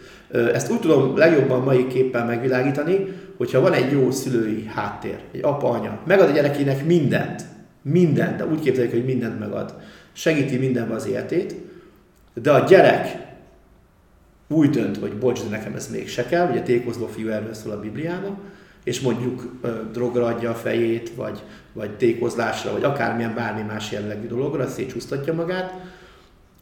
Ezt 0.54 0.72
úgy 0.72 0.80
tudom 0.80 1.18
legjobban 1.18 1.64
mai 1.64 1.88
képpen 1.88 2.26
megvilágítani, 2.26 3.08
hogyha 3.38 3.62
van 3.62 3.74
egy 3.74 3.92
jó 3.92 4.12
szülői 4.12 4.66
háttér, 4.76 5.18
egy 5.32 5.44
apa, 5.44 5.70
anya, 5.70 6.00
megad 6.06 6.30
a 6.30 6.32
gyerekének 6.32 6.86
mindent, 6.86 7.42
mindent, 7.82 8.36
de 8.36 8.46
úgy 8.46 8.60
képzeljük, 8.60 8.92
hogy 8.92 9.06
mindent 9.06 9.40
megad. 9.40 9.74
Segíti 10.14 10.58
mindenben 10.58 10.96
az 10.96 11.08
életét, 11.08 11.56
de 12.34 12.52
a 12.52 12.66
gyerek 12.66 13.29
úgy 14.50 14.70
dönt, 14.70 14.98
hogy 14.98 15.14
bocs, 15.14 15.44
de 15.44 15.50
nekem 15.50 15.76
ez 15.76 15.92
még 15.92 16.10
se 16.10 16.26
kell, 16.26 16.50
ugye 16.50 16.62
tékozló 16.62 17.08
fiú 17.08 17.30
erről 17.30 17.54
szól 17.54 17.72
a 17.72 17.80
Bibliában, 17.80 18.38
és 18.84 19.00
mondjuk 19.00 19.52
ö, 19.62 19.70
drogra 19.92 20.26
adja 20.26 20.50
a 20.50 20.56
fejét, 20.56 21.12
vagy, 21.16 21.44
vagy 21.74 21.90
tékozlásra, 21.90 22.72
vagy 22.72 22.84
akármilyen 22.84 23.36
bármi 23.36 23.62
más 23.62 23.92
jellegű 23.92 24.28
dologra, 24.28 24.68
szétcsúsztatja 24.68 25.34
magát. 25.34 25.74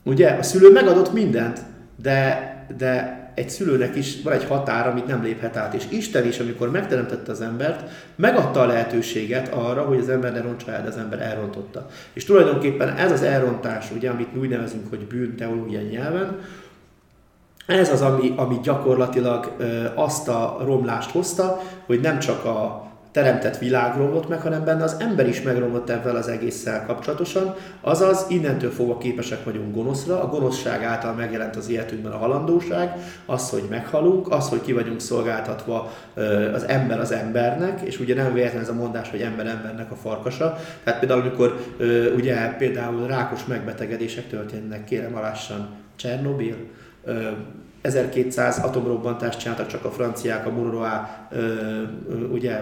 Ugye 0.03 0.29
a 0.29 0.43
szülő 0.43 0.71
megadott 0.71 1.13
mindent, 1.13 1.59
de, 2.01 2.55
de 2.77 3.17
egy 3.37 3.49
szülőnek 3.49 3.95
is 3.95 4.21
van 4.21 4.33
egy 4.33 4.43
határ, 4.43 4.87
amit 4.87 5.07
nem 5.07 5.23
léphet 5.23 5.55
át. 5.55 5.73
És 5.73 5.83
Isten 5.89 6.25
is, 6.25 6.39
amikor 6.39 6.71
megteremtette 6.71 7.31
az 7.31 7.41
embert, 7.41 7.89
megadta 8.15 8.61
a 8.61 8.65
lehetőséget 8.65 9.53
arra, 9.53 9.81
hogy 9.81 9.97
az 9.97 10.09
ember 10.09 10.33
ne 10.33 10.41
rontsa 10.41 10.71
el, 10.71 10.81
de 10.81 10.87
az 10.87 10.97
ember 10.97 11.21
elrontotta. 11.21 11.87
És 12.13 12.25
tulajdonképpen 12.25 12.95
ez 12.95 13.11
az 13.11 13.21
elrontás, 13.21 13.91
ugye, 13.95 14.09
amit 14.09 14.35
úgy 14.37 14.49
nevezünk, 14.49 14.89
hogy 14.89 15.07
bűn 15.07 15.35
teológiai 15.35 15.83
nyelven, 15.83 16.39
ez 17.75 17.91
az, 17.91 18.01
ami, 18.01 18.33
ami 18.35 18.59
gyakorlatilag 18.63 19.55
azt 19.95 20.27
a 20.27 20.57
romlást 20.65 21.11
hozta, 21.11 21.61
hogy 21.85 21.99
nem 21.99 22.19
csak 22.19 22.45
a 22.45 22.85
teremtett 23.11 23.57
világ 23.57 23.97
romlott 23.97 24.29
meg, 24.29 24.41
hanem 24.41 24.63
benne 24.63 24.83
az 24.83 24.95
ember 24.99 25.27
is 25.27 25.41
megromlott 25.41 25.89
ebben 25.89 26.15
az 26.15 26.27
egésszel 26.27 26.85
kapcsolatosan. 26.85 27.55
Azaz, 27.81 28.25
innentől 28.29 28.71
fogva 28.71 28.97
képesek 28.97 29.43
vagyunk 29.43 29.75
gonoszra, 29.75 30.23
a 30.23 30.27
gonoszság 30.27 30.83
által 30.83 31.13
megjelent 31.13 31.55
az 31.55 31.69
életünkben 31.69 32.11
a 32.11 32.17
halandóság, 32.17 32.95
az, 33.25 33.49
hogy 33.49 33.63
meghalunk, 33.69 34.31
az, 34.31 34.49
hogy 34.49 34.61
ki 34.61 34.73
vagyunk 34.73 34.99
szolgáltatva 34.99 35.91
az 36.53 36.67
ember 36.67 36.99
az 36.99 37.11
embernek, 37.11 37.81
és 37.81 37.99
ugye 37.99 38.15
nem 38.15 38.33
véletlen 38.33 38.61
ez 38.61 38.69
a 38.69 38.73
mondás, 38.73 39.09
hogy 39.09 39.21
ember 39.21 39.47
embernek 39.47 39.91
a 39.91 39.95
farkasa. 39.95 40.57
Tehát 40.83 40.99
például, 40.99 41.21
amikor 41.21 41.57
ugye 42.15 42.55
például 42.57 43.07
rákos 43.07 43.45
megbetegedések 43.45 44.27
történnek, 44.27 44.83
kérem 44.83 45.15
alássan, 45.15 45.67
Csernobil, 45.95 46.55
1200 47.81 48.59
atomrobbantást 48.59 49.39
csináltak 49.39 49.67
csak 49.67 49.85
a 49.85 49.91
franciák 49.91 50.45
a 50.45 50.49
Mururoa 50.49 51.09
ugye, 52.31 52.61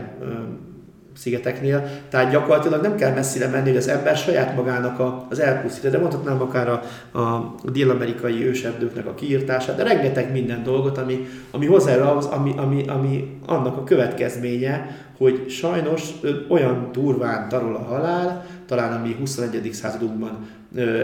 szigeteknél, 1.17 1.89
tehát 2.09 2.31
gyakorlatilag 2.31 2.81
nem 2.81 2.95
kell 2.95 3.13
messzire 3.13 3.47
menni, 3.47 3.67
hogy 3.67 3.77
az 3.77 3.87
ember 3.87 4.17
saját 4.17 4.55
magának 4.55 5.25
az 5.29 5.39
elpusztítja, 5.39 5.89
de 5.89 5.97
mondhatnám 5.97 6.41
akár 6.41 6.69
a, 6.69 6.81
a 7.19 7.55
dél-amerikai 7.71 8.47
őserdőknek 8.47 9.05
a 9.07 9.13
kiírtását, 9.13 9.75
de 9.75 9.83
rengeteg 9.83 10.31
minden 10.31 10.63
dolgot, 10.63 10.97
ami, 10.97 11.27
ami 11.51 11.65
hozzá 11.65 11.95
ahhoz, 11.95 12.25
ami, 12.25 12.53
ami, 12.57 12.83
ami 12.87 13.39
annak 13.45 13.77
a 13.77 13.83
következménye, 13.83 14.97
hogy 15.17 15.49
sajnos 15.49 16.09
olyan 16.49 16.89
durván 16.91 17.49
tarol 17.49 17.75
a 17.75 17.83
halál, 17.83 18.45
talán 18.65 18.93
a 18.93 19.05
mi 19.05 19.15
21. 19.19 19.73
századunkban 19.73 20.47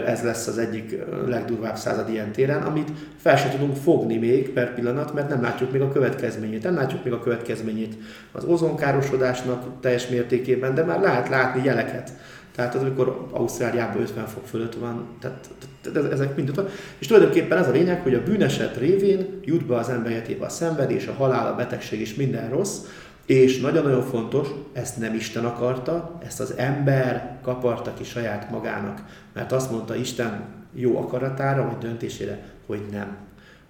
ez 0.06 0.22
lesz 0.22 0.46
az 0.46 0.58
egyik 0.58 0.96
legdurvább 1.26 1.76
század 1.76 2.08
ilyen 2.08 2.32
téren, 2.32 2.62
amit 2.62 2.90
fel 3.16 3.36
sem 3.36 3.50
tudunk 3.50 3.76
fogni 3.76 4.16
még 4.16 4.50
per 4.50 4.74
pillanat, 4.74 5.14
mert 5.14 5.28
nem 5.28 5.42
látjuk 5.42 5.72
még 5.72 5.80
a 5.80 5.92
következményét. 5.92 6.62
Nem 6.62 6.74
látjuk 6.74 7.04
még 7.04 7.12
a 7.12 7.20
következményét 7.20 7.94
az 8.32 8.44
ozonkárosodásnak 8.44 9.80
teljes 9.80 10.08
mértékében, 10.08 10.74
de 10.74 10.84
már 10.84 11.00
lehet 11.00 11.28
látni 11.28 11.64
jeleket. 11.64 12.12
Tehát 12.54 12.74
az, 12.74 12.80
amikor 12.80 13.28
Ausztráliában 13.30 14.02
50 14.02 14.26
fok 14.26 14.46
fölött 14.46 14.74
van, 14.74 15.06
tehát, 15.20 15.48
tehát 15.92 16.12
ezek 16.12 16.36
mind 16.36 16.54
van. 16.54 16.68
És 16.98 17.06
tulajdonképpen 17.06 17.58
ez 17.58 17.68
a 17.68 17.72
lényeg, 17.72 18.02
hogy 18.02 18.14
a 18.14 18.22
bűneset 18.22 18.76
révén 18.76 19.40
jut 19.44 19.66
be 19.66 19.76
az 19.76 19.88
ember 19.88 20.12
életébe 20.12 20.44
a 20.44 20.48
szenvedés, 20.48 21.06
a 21.06 21.12
halál, 21.12 21.52
a 21.52 21.56
betegség 21.56 22.00
és 22.00 22.14
minden 22.14 22.50
rossz, 22.50 22.78
és 23.26 23.60
nagyon-nagyon 23.60 24.02
fontos, 24.02 24.48
ezt 24.72 24.98
nem 24.98 25.14
Isten 25.14 25.44
akarta, 25.44 26.18
ezt 26.26 26.40
az 26.40 26.54
ember 26.56 27.38
kaparta 27.42 27.94
ki 27.94 28.04
saját 28.04 28.50
magának, 28.50 29.02
mert 29.32 29.52
azt 29.52 29.70
mondta 29.70 29.94
Isten 29.94 30.44
jó 30.74 30.98
akaratára, 30.98 31.66
vagy 31.66 31.88
döntésére, 31.88 32.42
hogy 32.66 32.80
nem. 32.92 33.16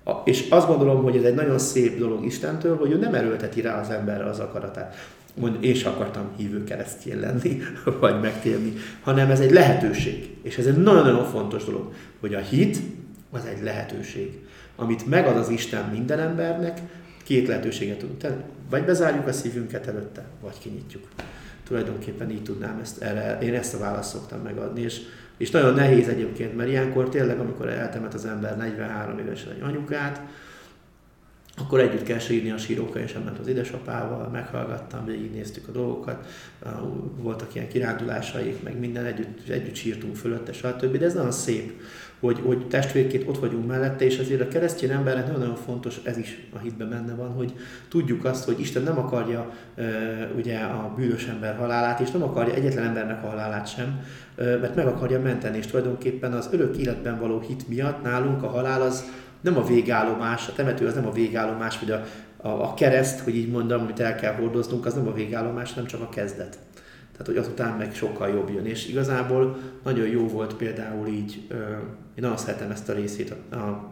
A, 0.04 0.10
és 0.24 0.46
azt 0.50 0.66
gondolom, 0.66 1.02
hogy 1.02 1.16
ez 1.16 1.22
egy 1.22 1.34
nagyon 1.34 1.58
szép 1.58 1.98
dolog 1.98 2.24
Istentől, 2.24 2.78
hogy 2.78 2.90
ő 2.90 2.96
nem 2.96 3.14
erőlteti 3.14 3.60
rá 3.60 3.80
az 3.80 3.90
emberre 3.90 4.24
az 4.24 4.38
akaratát. 4.38 4.94
Mond, 5.34 5.64
én 5.64 5.74
sem 5.74 5.92
akartam 5.92 6.30
hívő 6.36 6.64
keresztjén 6.64 7.20
lenni, 7.20 7.60
vagy 8.00 8.20
megtérni, 8.20 8.72
hanem 9.02 9.30
ez 9.30 9.40
egy 9.40 9.50
lehetőség. 9.50 10.36
És 10.42 10.56
ez 10.56 10.66
egy 10.66 10.76
nagyon-nagyon 10.76 11.24
fontos 11.24 11.64
dolog, 11.64 11.92
hogy 12.20 12.34
a 12.34 12.38
hit 12.38 12.78
az 13.30 13.44
egy 13.44 13.62
lehetőség, 13.62 14.38
amit 14.76 15.06
megad 15.06 15.36
az 15.36 15.48
Isten 15.48 15.88
minden 15.92 16.18
embernek, 16.18 16.80
két 17.24 17.48
lehetőséget 17.48 17.98
tudunk 17.98 18.18
tenni. 18.18 18.42
Vagy 18.72 18.84
bezárjuk 18.84 19.26
a 19.26 19.32
szívünket 19.32 19.86
előtte, 19.86 20.24
vagy 20.40 20.58
kinyitjuk. 20.58 21.08
Tulajdonképpen 21.64 22.30
így 22.30 22.42
tudnám 22.42 22.78
ezt, 22.82 23.02
erre, 23.02 23.38
én 23.38 23.54
ezt 23.54 23.74
a 23.74 23.78
választ 23.78 24.10
szoktam 24.10 24.40
megadni, 24.40 24.80
és, 24.80 25.00
és 25.36 25.50
nagyon 25.50 25.74
nehéz 25.74 26.08
egyébként, 26.08 26.56
mert 26.56 26.68
ilyenkor 26.68 27.08
tényleg, 27.08 27.38
amikor 27.38 27.68
eltemet 27.68 28.14
az 28.14 28.24
ember 28.24 28.56
43 28.56 29.18
évesen 29.18 29.52
egy 29.52 29.60
anyukát, 29.62 30.20
akkor 31.56 31.80
együtt 31.80 32.02
kell 32.02 32.18
sírni 32.18 32.50
a 32.50 32.58
síróka, 32.58 32.98
és 32.98 33.12
ement 33.12 33.38
az 33.38 33.46
édesapával, 33.46 34.28
meghallgattam, 34.28 35.04
végignéztük 35.04 35.68
a 35.68 35.72
dolgokat, 35.72 36.26
voltak 37.16 37.54
ilyen 37.54 37.68
kirándulásaik, 37.68 38.62
meg 38.62 38.78
minden, 38.78 39.04
együtt, 39.04 39.48
együtt 39.48 39.74
sírtunk 39.74 40.16
fölötte, 40.16 40.52
stb. 40.52 40.96
De 40.96 41.04
ez 41.04 41.14
nagyon 41.14 41.32
szép, 41.32 41.80
hogy, 42.22 42.40
hogy 42.44 42.66
testvérként 42.66 43.28
ott 43.28 43.38
vagyunk 43.38 43.66
mellette, 43.66 44.04
és 44.04 44.18
azért 44.18 44.40
a 44.40 44.48
keresztény 44.48 44.90
embernek 44.90 45.26
nagyon-nagyon 45.26 45.56
fontos, 45.56 46.00
ez 46.04 46.16
is 46.16 46.48
a 46.54 46.58
hitben 46.58 46.88
benne 46.88 47.14
van, 47.14 47.28
hogy 47.28 47.52
tudjuk 47.88 48.24
azt, 48.24 48.44
hogy 48.44 48.60
Isten 48.60 48.82
nem 48.82 48.98
akarja 48.98 49.52
ugye 50.36 50.58
a 50.58 50.92
bűnös 50.96 51.26
ember 51.26 51.56
halálát, 51.56 52.00
és 52.00 52.10
nem 52.10 52.22
akarja 52.22 52.54
egyetlen 52.54 52.84
embernek 52.84 53.24
a 53.24 53.28
halálát 53.28 53.68
sem, 53.74 54.04
mert 54.36 54.74
meg 54.74 54.86
akarja 54.86 55.20
menteni, 55.20 55.58
és 55.58 55.66
tulajdonképpen 55.66 56.32
az 56.32 56.48
örök 56.52 56.76
életben 56.76 57.18
való 57.18 57.40
hit 57.40 57.68
miatt 57.68 58.02
nálunk 58.02 58.42
a 58.42 58.48
halál 58.48 58.82
az 58.82 59.04
nem 59.40 59.56
a 59.56 59.66
végállomás, 59.66 60.48
a 60.48 60.52
temető 60.52 60.86
az 60.86 60.94
nem 60.94 61.06
a 61.06 61.12
végállomás, 61.12 61.78
vagy 61.78 61.90
a, 61.90 62.04
a, 62.36 62.48
a 62.48 62.74
kereszt, 62.74 63.20
hogy 63.20 63.36
így 63.36 63.50
mondom, 63.50 63.80
amit 63.80 64.00
el 64.00 64.14
kell 64.14 64.34
hordoznunk, 64.34 64.86
az 64.86 64.94
nem 64.94 65.08
a 65.08 65.12
végállomás, 65.12 65.74
nem 65.74 65.86
csak 65.86 66.00
a 66.00 66.08
kezdet. 66.08 66.58
Tehát, 67.12 67.26
hogy 67.26 67.36
azután 67.36 67.78
meg 67.78 67.94
sokkal 67.94 68.28
jobb 68.28 68.50
jön. 68.50 68.66
És 68.66 68.88
igazából 68.88 69.56
nagyon 69.84 70.06
jó 70.06 70.28
volt 70.28 70.54
például 70.54 71.06
így, 71.06 71.46
én 72.14 72.22
nagyon 72.22 72.36
szeretem 72.36 72.70
ezt 72.70 72.88
a 72.88 72.92
részét 72.92 73.34
a, 73.50 73.54
a, 73.54 73.90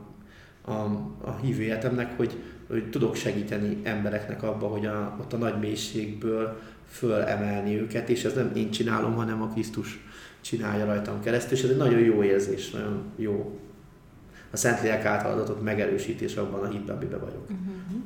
a, 0.71 0.73
a 1.21 1.37
hívő 1.43 1.63
életemnek, 1.63 2.17
hogy, 2.17 2.37
hogy 2.69 2.91
tudok 2.91 3.15
segíteni 3.15 3.81
embereknek 3.83 4.43
abba, 4.43 4.67
hogy 4.67 4.87
a, 4.87 5.17
ott 5.21 5.33
a 5.33 5.37
nagy 5.37 5.59
mélységből 5.59 6.61
fölemelni 6.89 7.81
őket, 7.81 8.09
és 8.09 8.25
ez 8.25 8.35
nem 8.35 8.51
én 8.55 8.71
csinálom, 8.71 9.15
hanem 9.15 9.43
a 9.43 9.49
Krisztus 9.49 10.05
csinálja 10.41 10.85
rajtam 10.85 11.21
keresztül, 11.21 11.57
és 11.57 11.63
ez 11.63 11.71
egy 11.71 11.77
nagyon 11.77 12.01
jó 12.01 12.23
érzés, 12.23 12.71
nagyon 12.71 13.03
jó 13.17 13.61
a 14.51 14.57
Szentlélek 14.57 15.05
által 15.05 15.33
adatot 15.33 15.63
megerősítés 15.63 16.37
abban 16.37 16.65
a 16.65 16.69
hitben, 16.69 16.97
amiben 16.97 17.21
vagyok. 17.21 17.43
Uh-huh. 17.43 18.03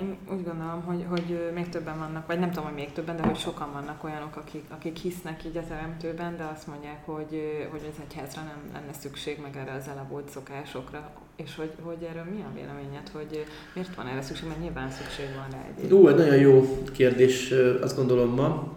Én 0.00 0.16
úgy 0.32 0.44
gondolom, 0.44 0.82
hogy, 0.82 1.04
hogy 1.08 1.50
még 1.54 1.68
többen 1.68 1.98
vannak, 1.98 2.26
vagy 2.26 2.38
nem 2.38 2.48
tudom, 2.50 2.64
hogy 2.64 2.74
még 2.74 2.92
többen, 2.92 3.16
de 3.16 3.22
hogy 3.22 3.36
sokan 3.36 3.72
vannak 3.72 4.04
olyanok, 4.04 4.36
akik, 4.36 4.64
akik 4.68 4.96
hisznek 4.96 5.44
így 5.44 5.56
a 5.56 5.66
teremtőben, 5.68 6.36
de 6.36 6.50
azt 6.54 6.66
mondják, 6.66 7.04
hogy, 7.04 7.66
hogy 7.70 7.80
az 7.92 8.02
egyházra 8.08 8.42
nem 8.42 8.70
lenne 8.72 8.92
szükség, 9.00 9.38
meg 9.42 9.56
erre 9.56 9.72
az 9.72 9.88
elavult 9.88 10.28
szokásokra. 10.28 11.10
És 11.36 11.56
hogy, 11.56 11.72
hogy 11.82 12.02
erről 12.10 12.24
mi 12.24 12.40
a 12.40 12.54
véleményed, 12.54 13.08
hogy 13.12 13.44
miért 13.74 13.94
van 13.94 14.06
erre 14.06 14.22
szükség, 14.22 14.48
mert 14.48 14.60
nyilván 14.60 14.90
szükség 14.90 15.26
van 15.34 15.46
rá 15.50 15.64
egy. 15.82 15.92
Ú, 15.92 16.08
egy 16.08 16.16
nagyon 16.16 16.36
jó 16.36 16.82
kérdés, 16.92 17.54
azt 17.82 17.96
gondolom 17.96 18.34
ma. 18.34 18.72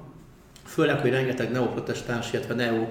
Főleg, 0.63 0.99
hogy 0.99 1.11
rengeteg 1.11 1.51
neoprotestáns, 1.51 2.33
illetve 2.33 2.53
neo 2.53 2.87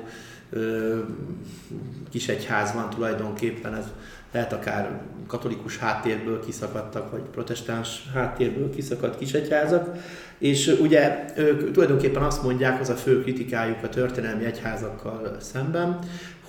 kis 2.10 2.28
egyház 2.28 2.72
van 2.72 2.90
tulajdonképpen, 2.90 3.74
ez 3.74 3.84
lehet 4.32 4.52
akár 4.52 5.00
katolikus 5.26 5.78
háttérből 5.78 6.44
kiszakadtak, 6.44 7.10
vagy 7.10 7.20
protestáns 7.20 8.02
háttérből 8.14 8.70
kiszakadt 8.74 9.18
kisegyházak, 9.18 9.96
és 10.38 10.76
ugye 10.80 11.24
ők 11.36 11.70
tulajdonképpen 11.70 12.22
azt 12.22 12.42
mondják, 12.42 12.80
az 12.80 12.88
a 12.88 12.94
fő 12.94 13.22
kritikájuk 13.22 13.82
a 13.82 13.88
történelmi 13.88 14.44
egyházakkal 14.44 15.36
szemben, 15.40 15.98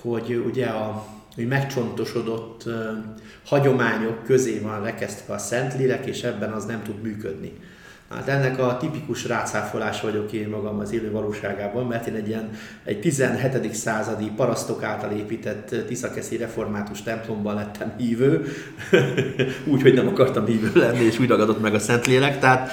hogy 0.00 0.42
ugye 0.46 0.66
a 0.66 1.06
hogy 1.34 1.48
megcsontosodott 1.48 2.68
hagyományok 3.44 4.24
közé 4.24 4.58
van 4.58 4.82
rekesztve 4.82 5.34
a 5.34 5.38
Szentlélek, 5.38 6.06
és 6.06 6.22
ebben 6.22 6.52
az 6.52 6.64
nem 6.64 6.82
tud 6.82 7.02
működni. 7.02 7.52
Hát 8.08 8.28
ennek 8.28 8.58
a 8.58 8.76
tipikus 8.76 9.26
rácáfolás 9.26 10.00
vagyok 10.00 10.32
én 10.32 10.48
magam 10.48 10.78
az 10.78 10.92
élő 10.92 11.10
valóságában, 11.10 11.86
mert 11.86 12.06
én 12.06 12.14
egy 12.14 12.28
ilyen 12.28 12.50
egy 12.84 13.00
17. 13.00 13.74
századi 13.74 14.30
parasztok 14.36 14.82
által 14.82 15.10
épített 15.10 15.74
Tiszakeszi 15.86 16.36
református 16.36 17.02
templomban 17.02 17.54
lettem 17.54 17.94
hívő, 17.96 18.44
úgy, 19.72 19.82
hogy 19.82 19.94
nem 19.94 20.08
akartam 20.08 20.46
hívő 20.46 20.70
lenni, 20.74 21.04
és 21.04 21.18
úgy 21.18 21.28
ragadott 21.28 21.60
meg 21.60 21.74
a 21.74 21.78
Szentlélek. 21.78 22.38
Tehát 22.38 22.70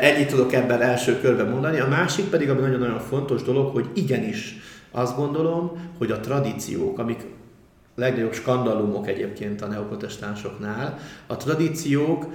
ennyit 0.00 0.28
tudok 0.28 0.52
ebben 0.52 0.80
első 0.80 1.20
körben 1.20 1.48
mondani. 1.48 1.80
A 1.80 1.88
másik 1.88 2.24
pedig, 2.24 2.50
ami 2.50 2.60
nagyon-nagyon 2.60 3.00
fontos 3.00 3.42
dolog, 3.42 3.72
hogy 3.72 3.86
igenis 3.94 4.56
azt 4.90 5.16
gondolom, 5.16 5.90
hogy 5.98 6.10
a 6.10 6.20
tradíciók, 6.20 6.98
amik 6.98 7.20
legnagyobb 7.94 8.32
skandalumok 8.32 9.08
egyébként 9.08 9.62
a 9.62 9.66
neoprotestánsoknál. 9.66 10.98
A 11.26 11.36
tradíciók 11.36 12.26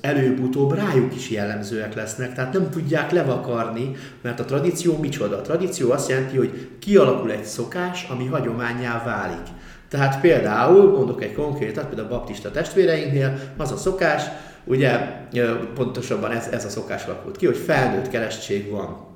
előbb-utóbb 0.00 0.74
rájuk 0.74 1.14
is 1.14 1.30
jellemzőek 1.30 1.94
lesznek, 1.94 2.34
tehát 2.34 2.52
nem 2.52 2.70
tudják 2.70 3.10
levakarni, 3.10 3.96
mert 4.22 4.40
a 4.40 4.44
tradíció 4.44 4.96
micsoda? 4.96 5.36
A 5.36 5.40
tradíció 5.40 5.90
azt 5.90 6.08
jelenti, 6.08 6.36
hogy 6.36 6.68
kialakul 6.78 7.30
egy 7.30 7.44
szokás, 7.44 8.06
ami 8.10 8.26
hagyományá 8.26 9.02
válik. 9.04 9.46
Tehát 9.88 10.20
például, 10.20 10.90
mondok 10.90 11.22
egy 11.22 11.34
konkrétat, 11.34 11.86
például 11.86 12.08
a 12.08 12.16
baptista 12.16 12.50
testvéreinknél 12.50 13.38
az 13.56 13.72
a 13.72 13.76
szokás, 13.76 14.22
ugye 14.64 14.98
pontosabban 15.74 16.30
ez, 16.30 16.46
ez 16.46 16.64
a 16.64 16.68
szokás 16.68 17.04
alakult 17.04 17.36
ki, 17.36 17.46
hogy 17.46 17.56
felnőtt 17.56 18.08
keresztség 18.08 18.70
van. 18.70 19.08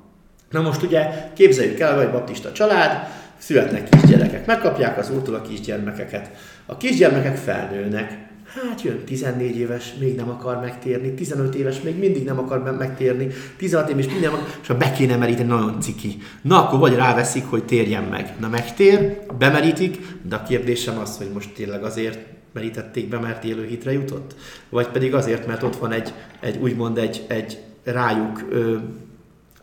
Na 0.49 0.61
most 0.61 0.81
ugye 0.81 1.31
képzeljük 1.33 1.79
el, 1.79 1.97
hogy 1.97 2.11
baptista 2.11 2.51
család, 2.51 3.07
születnek 3.45 3.89
kisgyerekek, 3.89 4.45
megkapják 4.45 4.97
az 4.97 5.09
úrtól 5.09 5.35
a 5.35 5.41
kisgyermekeket. 5.41 6.29
A 6.65 6.77
kisgyermekek 6.77 7.35
felnőnek, 7.35 8.23
Hát 8.45 8.81
jön 8.81 9.03
14 9.05 9.57
éves, 9.57 9.93
még 9.99 10.15
nem 10.15 10.29
akar 10.29 10.59
megtérni, 10.59 11.13
15 11.13 11.55
éves, 11.55 11.81
még 11.81 11.97
mindig 11.97 12.23
nem 12.23 12.39
akar 12.39 12.77
megtérni, 12.77 13.27
16 13.57 13.89
éves, 13.89 14.07
minden 14.07 14.31
akar, 14.31 14.45
és 14.61 14.67
ha 14.67 14.77
be 14.77 14.91
kéne 14.91 15.15
meríteni, 15.15 15.47
nagyon 15.47 15.81
ciki. 15.81 16.17
Na 16.41 16.63
akkor 16.63 16.79
vagy 16.79 16.95
ráveszik, 16.95 17.45
hogy 17.45 17.65
térjen 17.65 18.03
meg. 18.03 18.33
Na 18.39 18.47
megtér, 18.47 19.17
bemerítik, 19.37 19.97
de 20.21 20.35
a 20.35 20.43
kérdésem 20.43 20.97
az, 20.99 21.17
hogy 21.17 21.29
most 21.33 21.53
tényleg 21.53 21.83
azért 21.83 22.19
merítették 22.53 23.09
be, 23.09 23.19
mert 23.19 23.43
élő 23.43 23.65
hitre 23.65 23.91
jutott? 23.91 24.35
Vagy 24.69 24.87
pedig 24.87 25.13
azért, 25.13 25.47
mert 25.47 25.63
ott 25.63 25.75
van 25.75 25.91
egy, 25.91 26.13
egy 26.39 26.57
úgymond 26.61 26.97
egy, 26.97 27.25
egy 27.27 27.57
rájuk 27.83 28.45
ö, 28.49 28.75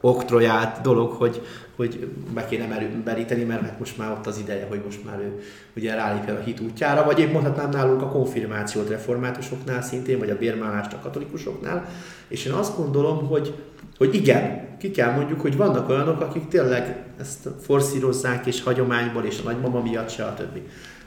oktroját 0.05 0.81
dolog, 0.81 1.13
hogy, 1.13 1.43
hogy 1.77 2.09
be 2.35 2.47
kéne 2.47 2.67
meríteni, 3.05 3.45
mert 3.45 3.63
hát 3.63 3.79
most 3.79 3.99
már 3.99 4.11
ott 4.11 4.27
az 4.27 4.39
ideje, 4.39 4.67
hogy 4.69 4.81
most 4.85 5.05
már 5.05 5.19
ő 5.19 5.43
ugye 5.77 5.95
rálépjen 5.95 6.37
a 6.37 6.41
hit 6.41 6.61
útjára, 6.61 7.05
vagy 7.05 7.19
épp 7.19 7.33
mondhatnám 7.33 7.71
nálunk 7.71 8.03
a 8.03 8.09
konfirmációt 8.09 8.89
reformátusoknál 8.89 9.83
szintén, 9.83 10.19
vagy 10.19 10.31
a 10.31 10.39
bérmálást 10.39 10.93
a 10.93 10.99
katolikusoknál, 11.03 11.89
és 12.29 12.45
én 12.45 12.53
azt 12.53 12.77
gondolom, 12.77 13.27
hogy, 13.27 13.55
hogy 13.99 14.15
igen, 14.15 14.77
ki 14.79 14.91
kell 14.91 15.15
mondjuk, 15.15 15.41
hogy 15.41 15.57
vannak 15.57 15.89
olyanok, 15.89 16.21
akik 16.21 16.49
tényleg 16.49 17.05
ezt 17.21 17.49
forszírozzák, 17.61 18.47
és 18.47 18.63
hagyományból, 18.63 19.25
és 19.25 19.41
a 19.41 19.43
nagymama 19.45 19.83
miatt 19.83 20.35
többi. 20.37 20.63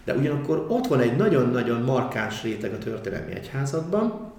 De 0.05 0.13
ugyanakkor 0.13 0.65
ott 0.69 0.88
van 0.88 0.99
egy 0.99 1.15
nagyon-nagyon 1.15 1.81
markáns 1.81 2.43
réteg 2.43 2.73
a 2.73 2.77
történelmi 2.77 3.34
egyházakban, 3.34 4.34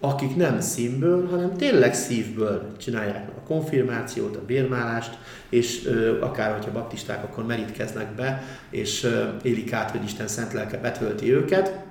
akik 0.00 0.36
nem 0.36 0.60
színből, 0.60 1.28
hanem 1.28 1.56
tényleg 1.56 1.94
szívből 1.94 2.76
csinálják 2.76 3.28
a 3.36 3.46
konfirmációt, 3.46 4.36
a 4.36 4.44
bérmálást, 4.46 5.18
és 5.48 5.86
ö, 5.86 6.20
akár, 6.20 6.52
hogyha 6.52 6.72
baptisták, 6.72 7.24
akkor 7.24 7.46
merítkeznek 7.46 8.14
be, 8.14 8.42
és 8.70 9.04
ö, 9.04 9.24
élik 9.42 9.72
át, 9.72 9.90
hogy 9.90 10.04
Isten 10.04 10.28
szent 10.28 10.52
lelke 10.52 10.78
betölti 10.78 11.32
őket, 11.32 11.88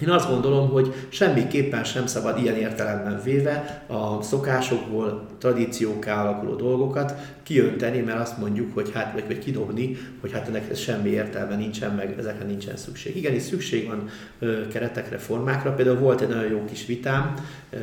Én 0.00 0.10
azt 0.10 0.28
gondolom, 0.28 0.68
hogy 0.68 0.94
semmiképpen 1.08 1.84
sem 1.84 2.06
szabad 2.06 2.42
ilyen 2.42 2.56
értelemben 2.56 3.20
véve 3.24 3.84
a 3.86 4.22
szokásokból, 4.22 5.26
tradíciókká 5.38 6.22
alakuló 6.22 6.54
dolgokat 6.54 7.14
kiönteni, 7.42 8.00
mert 8.00 8.20
azt 8.20 8.38
mondjuk, 8.38 8.74
hogy 8.74 8.90
hát, 8.92 9.12
vagy, 9.12 9.24
vagy 9.26 9.38
kidobni, 9.38 9.96
hogy 10.20 10.32
hát 10.32 10.48
ennek 10.48 10.76
semmi 10.76 11.08
értelme 11.08 11.56
nincsen, 11.56 11.94
meg 11.94 12.18
ezekre 12.18 12.44
nincsen 12.44 12.76
szükség. 12.76 13.16
Igen, 13.16 13.34
is 13.34 13.42
szükség 13.42 13.86
van 13.86 14.08
ö, 14.38 14.68
keretekre, 14.68 15.18
formákra. 15.18 15.74
Például 15.74 15.98
volt 15.98 16.20
egy 16.20 16.28
nagyon 16.28 16.50
jó 16.50 16.64
kis 16.64 16.86
vitám, 16.86 17.34
ö, 17.70 17.76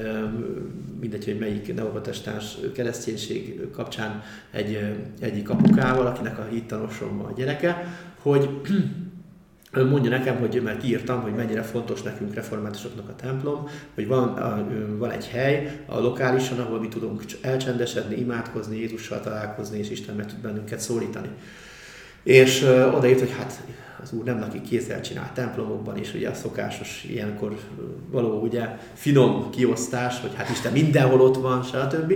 mindegy, 0.99 1.25
hogy 1.25 1.37
melyik 1.39 1.75
neoprotestáns 1.75 2.57
kereszténység 2.73 3.69
kapcsán 3.71 4.23
egy, 4.51 4.79
egyik 5.19 5.49
apukával, 5.49 6.05
akinek 6.05 6.39
a 6.39 6.47
hittanosom 6.51 7.19
a 7.19 7.33
gyereke, 7.35 7.87
hogy 8.21 8.49
mondja 9.81 10.09
nekem, 10.09 10.37
hogy 10.37 10.61
mert 10.63 10.83
írtam, 10.83 11.21
hogy 11.21 11.33
mennyire 11.33 11.61
fontos 11.61 12.01
nekünk 12.01 12.33
reformátusoknak 12.33 13.09
a 13.09 13.15
templom, 13.15 13.67
hogy 13.95 14.07
van, 14.07 14.35
van 14.97 15.11
egy 15.11 15.27
hely 15.27 15.83
a 15.85 15.99
lokálisan, 15.99 16.59
ahol 16.59 16.79
mi 16.79 16.87
tudunk 16.87 17.23
elcsendesedni, 17.41 18.15
imádkozni, 18.15 18.77
Jézussal 18.77 19.19
találkozni, 19.19 19.77
és 19.77 19.89
Isten 19.89 20.15
meg 20.15 20.25
tud 20.25 20.39
bennünket 20.39 20.79
szólítani. 20.79 21.29
És 22.23 22.61
odaírt, 22.93 23.19
hogy 23.19 23.33
hát 23.37 23.63
az 24.01 24.11
úr 24.11 24.23
nem 24.23 24.39
lakik 24.39 24.61
kézzel 24.61 25.01
csinált 25.01 25.33
templomokban, 25.33 25.97
és 25.97 26.13
ugye 26.13 26.29
a 26.29 26.33
szokásos 26.33 27.05
ilyenkor 27.09 27.57
való 28.11 28.41
ugye 28.41 28.77
finom 28.93 29.49
kiosztás, 29.49 30.19
hogy 30.19 30.31
hát 30.35 30.49
Isten 30.49 30.71
mindenhol 30.71 31.21
ott 31.21 31.37
van, 31.37 31.63
stb. 31.63 32.13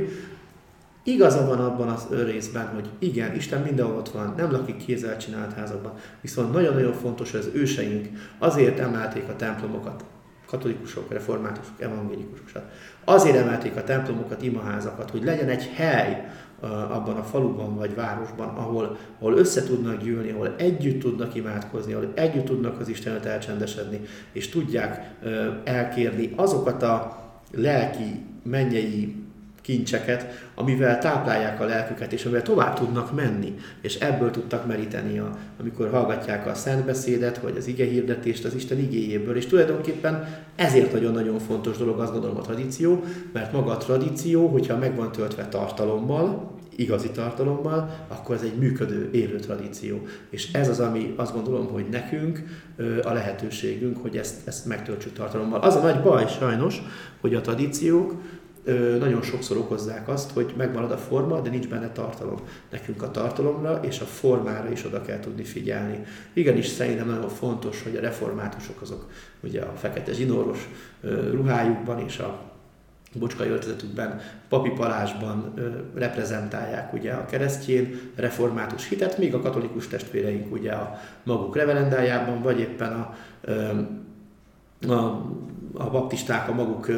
Igaza 1.08 1.46
van 1.46 1.60
abban 1.60 1.88
az 1.88 2.08
részben, 2.26 2.68
hogy 2.68 2.90
igen, 3.00 3.36
Isten 3.36 3.62
mindenhol 3.62 3.98
ott 3.98 4.10
van, 4.10 4.34
nem 4.38 4.52
lakik 4.52 4.86
kézzel 4.86 5.18
csinált 5.18 5.54
házakban, 5.54 5.94
viszont 6.22 6.54
nagyon-nagyon 6.54 6.94
fontos, 6.94 7.32
hogy 7.32 7.40
az 7.40 7.50
őseink 7.54 8.08
azért 8.38 8.80
emelték 8.80 9.24
a 9.30 9.36
templomokat, 9.36 10.04
katolikusok, 10.48 11.12
reformátusok, 11.12 11.82
evangélikusok, 11.82 12.62
azért 13.04 13.36
emelték 13.36 13.76
a 13.76 13.84
templomokat, 13.84 14.42
imaházakat, 14.42 15.10
hogy 15.10 15.24
legyen 15.24 15.50
egy 15.50 15.72
hely 15.76 16.32
abban 16.90 17.18
a 17.18 17.24
faluban 17.24 17.76
vagy 17.76 17.96
városban, 17.96 18.48
ahol, 18.48 18.98
ahol 19.20 19.38
össze 19.38 19.64
tudnak 19.64 20.04
gyűlni, 20.04 20.32
ahol 20.32 20.56
együtt 20.58 21.00
tudnak 21.00 21.36
imádkozni, 21.36 21.94
ahol 21.94 22.12
együtt 22.16 22.46
tudnak 22.46 22.80
az 22.80 22.88
Istenet 22.88 23.26
elcsendesedni, 23.26 24.02
és 24.32 24.50
tudják 24.50 25.12
elkérni 25.64 26.34
azokat 26.36 26.84
a 26.84 27.24
lelki, 27.52 28.26
mennyei 28.44 29.26
kincseket, 29.68 30.50
amivel 30.56 30.98
táplálják 30.98 31.60
a 31.60 31.66
lelküket, 31.66 32.14
és 32.14 32.24
amivel 32.26 32.42
tovább 32.42 32.80
tudnak 32.80 33.16
menni, 33.16 33.56
és 33.82 33.96
ebből 33.96 34.32
tudtak 34.32 34.68
meríteni, 34.68 35.20
a, 35.20 35.38
amikor 35.60 35.90
hallgatják 35.90 36.48
a 36.48 36.54
szentbeszédet, 36.54 37.38
vagy 37.38 37.58
az 37.58 37.68
ige 37.68 37.86
hirdetést 37.86 38.46
az 38.46 38.54
Isten 38.54 38.80
igéjéből, 38.80 39.36
és 39.36 39.46
tulajdonképpen 39.46 40.44
ezért 40.56 40.94
nagyon-nagyon 40.94 41.40
fontos 41.40 41.78
dolog, 41.78 42.00
azt 42.00 42.12
gondolom 42.12 42.38
a 42.38 42.42
tradíció, 42.42 43.04
mert 43.34 43.52
maga 43.52 43.72
a 43.72 43.78
tradíció, 43.78 44.48
hogyha 44.48 44.78
meg 44.78 44.96
van 44.96 45.12
töltve 45.12 45.48
tartalommal, 45.48 46.56
igazi 46.78 47.10
tartalommal, 47.10 48.06
akkor 48.08 48.36
ez 48.36 48.42
egy 48.42 48.58
működő, 48.58 49.10
élő 49.12 49.40
tradíció. 49.40 50.02
És 50.30 50.54
ez 50.54 50.70
az, 50.70 50.80
ami 50.80 51.14
azt 51.16 51.34
gondolom, 51.34 51.68
hogy 51.68 51.86
nekünk 51.92 52.44
a 53.04 53.14
lehetőségünk, 53.14 53.98
hogy 53.98 54.18
ezt, 54.18 54.48
ezt 54.48 54.66
megtöltsük 54.66 55.14
tartalommal. 55.14 55.60
Az 55.60 55.76
a 55.76 55.82
nagy 55.82 56.02
baj 56.02 56.28
sajnos, 56.28 56.82
hogy 57.22 57.36
a 57.36 57.42
tradíciók 57.42 58.14
nagyon 59.00 59.22
sokszor 59.22 59.58
okozzák 59.58 60.08
azt, 60.08 60.32
hogy 60.32 60.54
megmarad 60.58 60.92
a 60.92 60.98
forma, 60.98 61.40
de 61.40 61.50
nincs 61.50 61.68
benne 61.68 61.92
tartalom. 61.92 62.40
Nekünk 62.72 63.02
a 63.02 63.12
tartalomra 63.12 63.80
és 63.82 64.00
a 64.00 64.06
formára 64.06 64.72
is 64.72 64.86
oda 64.86 65.02
kell 65.02 65.20
tudni 65.20 65.44
figyelni. 65.44 66.04
Igenis 66.34 66.68
szerintem 66.68 67.08
nagyon 67.08 67.30
fontos, 67.30 67.84
hogy 67.84 67.96
a 67.96 68.02
reformátusok 68.02 68.82
azok 68.82 69.10
ugye 69.44 69.62
a 69.62 69.74
fekete 69.76 70.14
zsinóros 70.14 70.70
ruhájukban 71.32 72.00
és 72.00 72.20
a 72.20 72.40
bocskai 73.14 73.50
öltözetükben, 73.50 74.20
papi 74.50 74.70
palásban 74.70 75.54
reprezentálják 75.96 76.94
ugye 76.94 77.12
a 77.12 77.26
keresztjén 77.26 78.00
református 78.16 78.90
hitet, 78.90 79.18
míg 79.18 79.34
a 79.34 79.42
katolikus 79.42 79.88
testvéreink 79.88 80.52
ugye 80.52 80.72
a 80.72 81.00
maguk 81.24 81.56
reverendájában, 81.56 82.42
vagy 82.42 82.60
éppen 82.60 82.94
a, 82.94 83.16
a 84.94 85.26
a 85.74 85.90
baptisták 85.90 86.50
a 86.50 86.54
maguk 86.54 86.90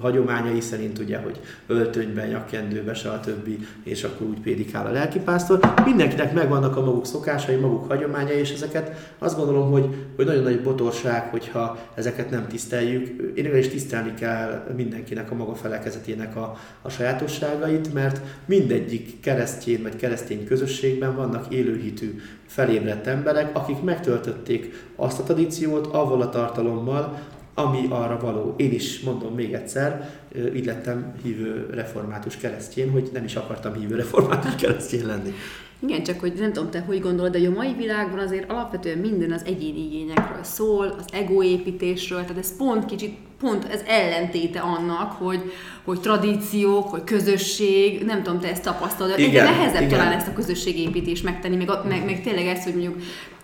hagyományai 0.00 0.60
szerint, 0.60 0.98
ugye, 0.98 1.18
hogy 1.18 1.40
öltönyben, 1.66 2.28
nyakkendőbe, 2.28 2.94
stb. 2.94 3.48
és 3.82 4.04
akkor 4.04 4.26
úgy 4.26 4.40
prédikál 4.40 4.86
a 4.86 4.90
lelkipásztor. 4.90 5.60
Mindenkinek 5.84 6.32
megvannak 6.34 6.76
a 6.76 6.84
maguk 6.84 7.06
szokásai, 7.06 7.56
maguk 7.56 7.88
hagyományai, 7.88 8.38
és 8.38 8.52
ezeket 8.52 9.14
azt 9.18 9.36
gondolom, 9.36 9.70
hogy, 9.70 9.88
hogy 10.16 10.24
nagyon 10.24 10.42
nagy 10.42 10.62
botorság, 10.62 11.30
hogyha 11.30 11.78
ezeket 11.94 12.30
nem 12.30 12.46
tiszteljük. 12.46 13.32
Én 13.34 13.56
is 13.56 13.68
tisztelni 13.68 14.14
kell 14.14 14.66
mindenkinek 14.76 15.30
a 15.30 15.34
maga 15.34 15.54
felekezetének 15.54 16.36
a, 16.36 16.56
a 16.82 16.88
sajátosságait, 16.88 17.94
mert 17.94 18.20
mindegyik 18.44 19.20
keresztjén 19.20 19.82
vagy 19.82 19.96
keresztény 19.96 20.44
közösségben 20.44 21.16
vannak 21.16 21.52
élőhitű, 21.54 22.20
felébredt 22.46 23.06
emberek, 23.06 23.56
akik 23.56 23.82
megtöltötték 23.82 24.86
azt 24.96 25.18
a 25.20 25.22
tradíciót 25.22 25.86
avval 25.86 26.20
a 26.20 26.28
tartalommal, 26.28 27.18
ami 27.58 27.86
arra 27.88 28.18
való. 28.20 28.54
Én 28.56 28.72
is 28.72 29.00
mondom 29.00 29.34
még 29.34 29.52
egyszer, 29.52 30.10
így 30.54 30.64
lettem 30.64 31.14
hívő 31.22 31.70
református 31.70 32.36
keresztjén, 32.36 32.90
hogy 32.90 33.10
nem 33.12 33.24
is 33.24 33.36
akartam 33.36 33.74
hívő 33.74 33.96
református 33.96 34.54
keresztjén 34.54 35.06
lenni. 35.06 35.32
Igen, 35.80 36.02
csak 36.02 36.20
hogy 36.20 36.32
nem 36.38 36.52
tudom 36.52 36.70
te, 36.70 36.80
hogy 36.80 37.00
gondolod, 37.00 37.36
de 37.36 37.48
a 37.48 37.50
mai 37.50 37.72
világban 37.72 38.18
azért 38.18 38.50
alapvetően 38.50 38.98
minden 38.98 39.32
az 39.32 39.42
egyéni 39.44 39.84
igényekről 39.84 40.42
szól, 40.42 40.94
az 40.98 41.04
egoépítésről, 41.12 42.20
tehát 42.20 42.38
ez 42.38 42.56
pont 42.56 42.84
kicsit, 42.84 43.16
pont 43.40 43.64
ez 43.64 43.80
ellentéte 43.86 44.60
annak, 44.60 45.12
hogy, 45.12 45.52
hogy 45.84 46.00
tradíciók, 46.00 46.88
hogy 46.88 47.04
közösség, 47.04 48.04
nem 48.04 48.22
tudom, 48.22 48.40
te 48.40 48.50
ezt 48.50 48.62
tapasztalod, 48.62 49.18
igen, 49.18 49.28
egyre 49.28 49.42
nehezebb 49.42 49.82
igen. 49.82 49.98
talán 49.98 50.12
ezt 50.12 50.28
a 50.28 50.32
közösségépítést 50.32 51.24
megtenni, 51.24 51.56
meg, 51.56 51.68
meg, 51.88 52.04
meg 52.04 52.22
tényleg 52.22 52.46
ezt, 52.46 52.62
hogy 52.64 52.72
mondjuk 52.72 52.96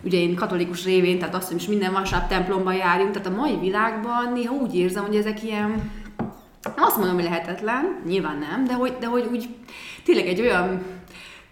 ugye 0.05 0.19
én 0.19 0.35
katolikus 0.35 0.85
révén, 0.85 1.19
tehát 1.19 1.35
azt, 1.35 1.53
most 1.53 1.69
minden 1.69 1.93
vasárnap 1.93 2.29
templomba 2.29 2.73
járjunk, 2.73 3.13
tehát 3.13 3.29
a 3.29 3.41
mai 3.41 3.59
világban 3.61 4.33
néha 4.33 4.55
úgy 4.55 4.77
érzem, 4.77 5.05
hogy 5.05 5.17
ezek 5.17 5.43
ilyen, 5.43 5.91
azt 6.77 6.97
mondom, 6.97 7.15
hogy 7.15 7.25
lehetetlen, 7.25 8.01
nyilván 8.07 8.39
nem, 8.51 8.65
de 8.65 8.73
hogy, 8.73 8.97
de 9.01 9.07
hogy 9.07 9.29
úgy 9.33 9.49
tényleg 10.05 10.27
egy 10.27 10.41
olyan 10.41 10.83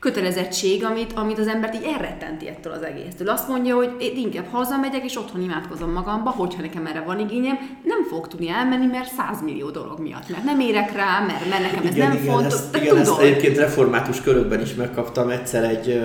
kötelezettség, 0.02 0.84
amit, 0.84 1.12
amit 1.12 1.38
az 1.38 1.46
embert 1.46 1.74
így 1.74 1.88
elrettenti 1.94 2.48
ettől 2.48 2.72
az 2.72 2.82
egésztől. 2.82 3.28
Azt 3.28 3.48
mondja, 3.48 3.74
hogy 3.74 3.90
én 3.98 4.16
inkább 4.16 4.46
hazamegyek, 4.50 5.04
és 5.04 5.16
otthon 5.16 5.42
imádkozom 5.42 5.92
magamba, 5.92 6.30
hogyha 6.30 6.60
nekem 6.62 6.86
erre 6.86 7.00
van 7.00 7.18
igényem, 7.18 7.58
nem 7.84 8.04
fog 8.04 8.28
tudni 8.28 8.48
elmenni, 8.48 8.86
mert 8.86 9.12
százmillió 9.12 9.70
dolog 9.70 10.00
miatt, 10.00 10.28
mert 10.28 10.44
nem 10.44 10.60
érek 10.60 10.92
rá, 10.92 11.24
mert, 11.26 11.48
mert 11.48 11.62
nekem 11.62 11.86
ez 11.86 11.94
igen, 11.94 12.08
nem 12.08 12.22
igen, 12.22 12.34
fontos. 12.34 12.52
Ezt, 12.52 12.76
igen, 12.76 12.88
tudod. 12.88 13.02
ezt 13.02 13.18
egyébként 13.18 13.56
református 13.56 14.20
körökben 14.20 14.60
is 14.60 14.74
megkaptam 14.74 15.28
egyszer 15.28 15.64
egy 15.64 16.00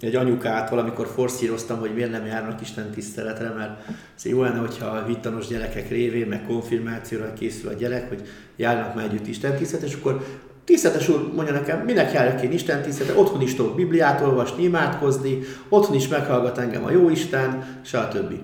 egy 0.00 0.14
anyukát 0.14 0.70
valamikor 0.70 1.06
forszíroztam, 1.06 1.78
hogy 1.78 1.94
miért 1.94 2.10
nem 2.10 2.26
járnak 2.26 2.60
Isten 2.60 2.90
tiszteletre, 2.90 3.48
mert 3.48 3.88
ez 4.16 4.24
jó 4.24 4.42
lenne, 4.42 4.58
hogyha 4.58 4.86
a 4.86 5.04
hittanos 5.04 5.46
gyerekek 5.46 5.88
révén, 5.88 6.26
meg 6.26 6.46
konfirmációra 6.46 7.32
készül 7.32 7.68
a 7.68 7.72
gyerek, 7.72 8.08
hogy 8.08 8.22
járnak 8.56 8.94
már 8.94 9.04
együtt 9.04 9.26
Isten 9.26 9.56
tisztelet, 9.56 9.86
és 9.86 9.94
akkor 9.94 10.24
Tiszteletes 10.64 11.08
úr 11.08 11.32
mondja 11.34 11.54
nekem, 11.54 11.84
minek 11.84 12.12
járok 12.12 12.42
én 12.42 12.52
Isten 12.52 12.82
tiszteletre, 12.82 13.20
otthon 13.20 13.40
is 13.40 13.54
tudok 13.54 13.76
Bibliát 13.76 14.20
olvasni, 14.20 14.62
imádkozni, 14.62 15.38
otthon 15.68 15.96
is 15.96 16.08
meghallgat 16.08 16.58
engem 16.58 16.84
a 16.84 16.90
jó 16.90 17.08
Isten, 17.08 17.80
stb. 17.82 18.34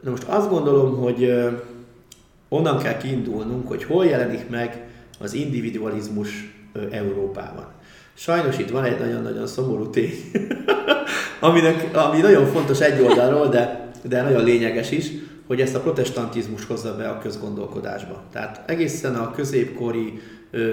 Na 0.00 0.10
most 0.10 0.22
azt 0.22 0.48
gondolom, 0.48 0.96
hogy 0.96 1.32
onnan 2.48 2.78
kell 2.78 2.96
kiindulnunk, 2.96 3.68
hogy 3.68 3.84
hol 3.84 4.04
jelenik 4.04 4.48
meg 4.48 4.88
az 5.20 5.32
individualizmus 5.32 6.54
Európában. 6.90 7.66
Sajnos 8.20 8.58
itt 8.58 8.70
van 8.70 8.84
egy 8.84 8.98
nagyon-nagyon 8.98 9.46
szomorú 9.46 9.90
tény, 9.90 10.12
aminek, 11.40 11.96
ami 11.96 12.20
nagyon 12.20 12.46
fontos 12.46 12.80
egy 12.80 13.00
oldalról, 13.00 13.48
de, 13.48 13.90
de 14.02 14.22
nagyon 14.22 14.44
lényeges 14.44 14.90
is, 14.90 15.06
hogy 15.46 15.60
ezt 15.60 15.74
a 15.74 15.80
protestantizmus 15.80 16.64
hozza 16.64 16.96
be 16.96 17.08
a 17.08 17.18
közgondolkodásba. 17.18 18.22
Tehát 18.32 18.70
egészen 18.70 19.14
a 19.14 19.30
középkori 19.30 20.20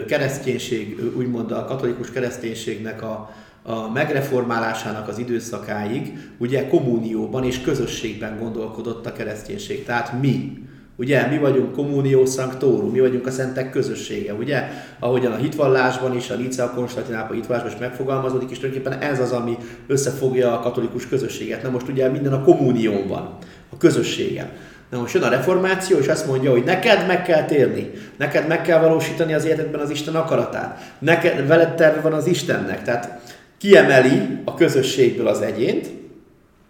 kereszténység, 0.08 0.99
úgymond 1.17 1.51
a 1.51 1.65
katolikus 1.65 2.12
kereszténységnek 2.12 3.01
a, 3.01 3.29
a 3.63 3.91
megreformálásának 3.91 5.08
az 5.08 5.17
időszakáig 5.17 6.31
ugye 6.38 6.67
kommunióban 6.67 7.43
és 7.43 7.62
közösségben 7.62 8.39
gondolkodott 8.39 9.05
a 9.05 9.13
kereszténység. 9.13 9.84
Tehát 9.84 10.21
mi, 10.21 10.63
Ugye, 10.97 11.27
mi 11.27 11.38
vagyunk 11.38 11.73
communio 11.73 12.25
sanctorum, 12.25 12.91
mi 12.91 12.99
vagyunk 12.99 13.27
a 13.27 13.31
szentek 13.31 13.69
közössége, 13.69 14.34
ugye? 14.34 14.63
Ahogyan 14.99 15.31
a 15.31 15.36
hitvallásban 15.36 16.15
is, 16.15 16.29
a 16.29 16.36
Nicea 16.36 16.69
Konstantinápa 16.69 17.34
hitvallásban 17.34 17.71
is 17.71 17.79
megfogalmazódik, 17.79 18.49
és 18.49 18.60
tulajdonképpen 18.60 18.99
ez 18.99 19.19
az, 19.19 19.31
ami 19.31 19.58
összefogja 19.88 20.53
a 20.53 20.60
katolikus 20.60 21.08
közösséget. 21.08 21.63
Na 21.63 21.69
most 21.69 21.88
ugye 21.88 22.10
minden 22.10 22.34
a 22.34 22.43
kommunión 22.43 23.08
van, 23.08 23.38
a 23.69 23.77
közösségen. 23.77 24.49
Na 24.89 24.99
most 24.99 25.13
jön 25.13 25.23
a 25.23 25.29
reformáció, 25.29 25.98
és 25.98 26.08
azt 26.08 26.27
mondja, 26.27 26.52
hogy 26.52 26.63
neked 26.63 27.08
meg 27.08 27.23
kell 27.23 27.46
térni, 27.46 27.91
neked 28.17 28.48
meg 28.48 28.62
kell 28.62 28.79
valósítani 28.79 29.33
az 29.33 29.46
életedben 29.46 29.79
az 29.79 29.89
Isten 29.89 30.15
akaratát, 30.15 30.93
neked, 31.00 31.48
veled 31.48 31.75
terve 31.75 32.02
van 32.02 32.13
az 32.13 32.27
Istennek. 32.27 32.83
Tehát 32.83 33.19
kiemeli 33.58 34.21
a 34.46 34.54
közösségből 34.54 35.27
az 35.27 35.41
egyént, 35.41 36.04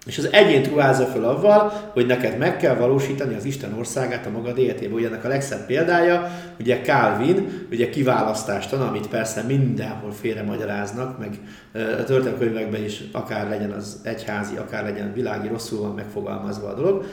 És 0.06 0.18
az 0.18 0.30
egyént 0.32 0.68
ruházza 0.68 1.06
föl 1.06 1.26
avval, 1.26 1.72
hogy 1.94 2.06
neked 2.06 2.38
meg 2.38 2.58
kell 2.58 2.76
valósítani 2.76 3.36
az 3.36 3.46
Isten 3.46 3.74
országát 3.78 4.26
a 4.26 4.30
magad 4.30 4.58
életében. 4.58 4.94
Ugye 4.94 5.08
ennek 5.08 5.26
a 5.26 5.28
legszebb 5.28 5.66
példája, 5.66 6.32
ugye 6.60 6.82
Calvin, 6.82 7.68
ugye 7.72 7.90
kiválasztástan, 7.90 8.82
amit 8.82 9.08
persze 9.08 9.42
mindenhol 9.42 10.12
félre 10.12 10.44
magyaráznak, 10.44 11.20
meg 11.20 11.40
a 11.74 12.04
történelmkönyvekben 12.04 12.84
is 12.84 13.04
akár 13.12 13.50
legyen 13.50 13.72
az 13.72 14.00
egyházi, 14.04 14.56
akár 14.56 14.84
legyen 14.84 15.14
világi, 15.14 15.48
rosszul 15.48 15.82
van 15.82 15.94
megfogalmazva 15.94 16.68
a 16.68 16.74
dolog, 16.74 17.06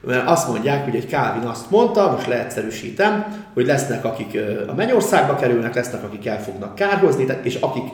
mert 0.00 0.28
azt 0.28 0.48
mondják, 0.48 0.84
hogy 0.84 0.94
egy 0.94 1.08
Calvin 1.08 1.48
azt 1.48 1.70
mondta, 1.70 2.10
most 2.10 2.26
leegyszerűsítem, 2.26 3.24
hogy 3.54 3.66
lesznek, 3.66 4.04
akik 4.04 4.38
a 4.68 4.74
mennyországba 4.74 5.34
kerülnek, 5.34 5.74
lesznek, 5.74 6.02
akik 6.02 6.26
el 6.26 6.42
fognak 6.42 6.74
kárhozni, 6.74 7.26
és 7.42 7.54
akik 7.54 7.84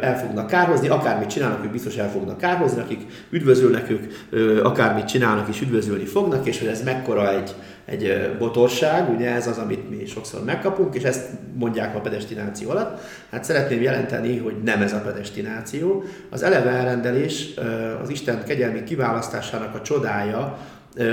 el 0.00 0.18
fognak 0.18 0.46
kárhozni, 0.46 0.88
akármit 0.88 1.28
csinálnak, 1.28 1.64
ők 1.64 1.70
biztos 1.70 1.96
el 1.96 2.10
fognak 2.10 2.38
kárhozni, 2.38 2.80
akik 2.80 3.00
üdvözölnek, 3.30 3.90
ők 3.90 4.64
akármit 4.64 5.04
csinálnak, 5.04 5.48
és 5.48 5.60
üdvözölni 5.60 6.04
fognak, 6.04 6.46
és 6.46 6.58
hogy 6.58 6.68
ez 6.68 6.82
mekkora 6.82 7.30
egy, 7.30 7.54
egy 7.84 8.36
botorság, 8.38 9.10
ugye 9.10 9.30
ez 9.30 9.46
az, 9.46 9.58
amit 9.58 9.90
mi 9.90 10.06
sokszor 10.06 10.44
megkapunk, 10.44 10.94
és 10.94 11.02
ezt 11.02 11.28
mondják 11.54 11.96
a 11.96 12.00
pedestináció 12.00 12.70
alatt. 12.70 13.00
Hát 13.30 13.44
szeretném 13.44 13.82
jelenteni, 13.82 14.38
hogy 14.38 14.54
nem 14.64 14.82
ez 14.82 14.92
a 14.92 15.00
pedestináció. 15.00 16.04
Az 16.30 16.42
eleve 16.42 16.70
elrendelés 16.70 17.54
az 18.02 18.08
Isten 18.08 18.44
kegyelmi 18.44 18.82
kiválasztásának 18.82 19.74
a 19.74 19.82
csodája, 19.82 20.58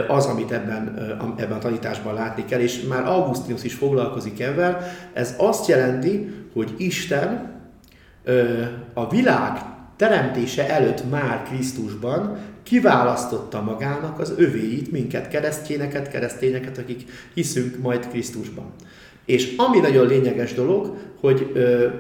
az, 0.08 0.26
amit 0.26 0.52
ebben, 0.52 0.98
ebben 1.38 1.58
a 1.58 1.60
tanításban 1.60 2.14
látni 2.14 2.46
kell, 2.46 2.60
és 2.60 2.82
már 2.82 3.06
Augustinus 3.06 3.64
is 3.64 3.74
foglalkozik 3.74 4.40
ebben. 4.40 4.78
Ez 5.14 5.36
azt 5.38 5.68
jelenti, 5.68 6.30
hogy 6.54 6.74
Isten 6.78 7.58
a 8.94 9.10
világ 9.10 9.58
teremtése 10.00 10.70
előtt 10.70 11.10
már 11.10 11.44
Krisztusban 11.44 12.38
kiválasztotta 12.64 13.62
magának 13.62 14.20
az 14.20 14.34
övéit, 14.38 14.92
minket, 14.92 15.28
keresztényeket, 15.28 16.10
keresztényeket, 16.10 16.78
akik 16.78 17.04
hiszünk 17.34 17.78
majd 17.82 18.08
Krisztusban. 18.08 18.72
És 19.26 19.54
ami 19.58 19.80
nagyon 19.80 20.08
lényeges 20.08 20.54
dolog, 20.54 20.98
hogy 21.20 21.52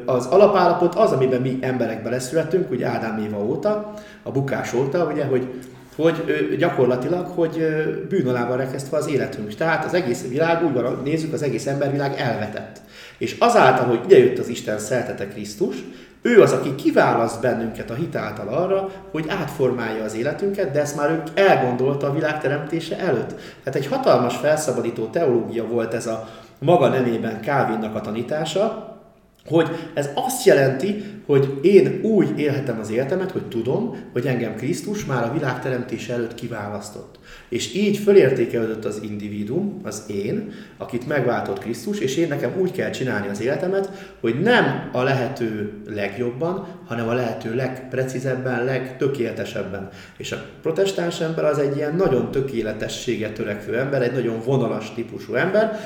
az 0.06 0.26
alapállapot 0.26 0.95
az, 0.95 1.12
amiben 1.12 1.41
mi 1.41 1.58
emberek 1.62 2.04
beleszületünk, 2.04 2.72
ugye 2.72 2.88
Ádám 2.88 3.24
Éva 3.26 3.45
óta, 3.45 3.93
a 4.24 4.32
bukás 4.32 4.74
óta, 4.74 5.10
ugye, 5.12 5.26
hogy 5.26 5.47
hogy 5.95 6.56
gyakorlatilag, 6.58 7.26
hogy 7.26 7.66
bűn 8.10 8.28
alá 8.28 8.47
van 8.47 8.58
rekesztve 8.58 8.97
az 8.97 9.08
életünk. 9.08 9.56
Tehát 9.56 9.86
az 9.86 9.93
egész 9.93 10.28
világ, 10.28 10.66
úgy 10.66 10.74
van, 10.74 11.02
nézzük, 11.04 11.34
az 11.34 11.41
egész 11.41 11.68
embervilág 11.68 12.14
elvetett. 12.18 12.82
És 13.18 13.36
azáltal, 13.39 13.86
hogy 13.86 14.00
idejött 14.06 14.38
az 14.38 14.47
Isten 14.47 14.80
szeltete 14.80 15.28
Krisztus, 15.28 15.76
ő 16.22 16.42
az, 16.42 16.52
aki 16.52 16.76
kiválaszt 16.76 17.42
bennünket 17.42 17.90
a 17.90 17.94
hit 17.94 18.16
által 18.16 18.48
arra, 18.48 18.90
hogy 19.12 19.26
átformálja 19.30 20.04
az 20.04 20.16
életünket, 20.16 20.72
de 20.72 20.80
ezt 20.80 20.96
már 20.96 21.10
ő 21.10 21.24
elgondolta 21.34 22.08
a 22.08 22.14
világ 22.14 22.42
teremtése 22.42 22.98
előtt. 22.98 23.36
Tehát 23.64 23.76
egy 23.76 23.88
hatalmas 23.88 24.36
felszabadító 24.36 25.06
teológia 25.06 25.68
volt 25.68 25.94
ez 25.94 26.08
a 26.08 26.28
maga 26.60 26.88
nemében 26.88 27.42
Calvinnak 27.42 27.96
a 27.96 28.02
tanítása, 28.02 28.89
hogy 29.50 29.70
ez 29.93 30.10
azt 30.16 30.45
jelenti, 30.45 31.04
hogy 31.30 31.60
én 31.62 32.00
úgy 32.04 32.39
élhetem 32.39 32.80
az 32.80 32.91
életemet, 32.91 33.32
hogy 33.32 33.47
tudom, 33.47 33.95
hogy 34.12 34.26
engem 34.26 34.56
Krisztus 34.56 35.06
már 35.06 35.24
a 35.24 35.34
világ 35.34 35.62
teremtése 35.62 36.14
előtt 36.14 36.36
kiválasztott. 36.36 37.20
És 37.50 37.76
így 37.76 37.97
fölértékelődött 37.97 38.86
az 38.86 39.00
individuum, 39.04 39.80
az 39.84 40.04
én, 40.08 40.52
akit 40.78 41.08
megváltott 41.08 41.60
Krisztus, 41.60 42.00
és 42.00 42.16
én 42.16 42.28
nekem 42.28 42.54
úgy 42.60 42.72
kell 42.72 42.89
csinálni 42.89 43.28
az 43.28 43.41
életemet, 43.41 44.14
hogy 44.20 44.39
nem 44.41 44.89
a 44.91 45.04
lehető 45.04 45.74
legjobban, 45.88 46.68
hanem 46.86 47.08
a 47.08 47.14
lehető 47.14 47.56
legprecízebben, 47.56 48.64
legtökéletesebben. 48.64 49.89
És 50.18 50.32
a 50.32 50.45
protestáns 50.62 51.20
ember 51.20 51.45
az 51.45 51.58
egy 51.58 51.76
ilyen 51.76 51.95
nagyon 51.95 52.32
tökéletességet 52.32 53.34
törekvő 53.34 53.78
ember, 53.78 54.02
egy 54.02 54.14
nagyon 54.14 54.39
vonalas 54.45 54.93
típusú 54.93 55.34
ember. 55.34 55.80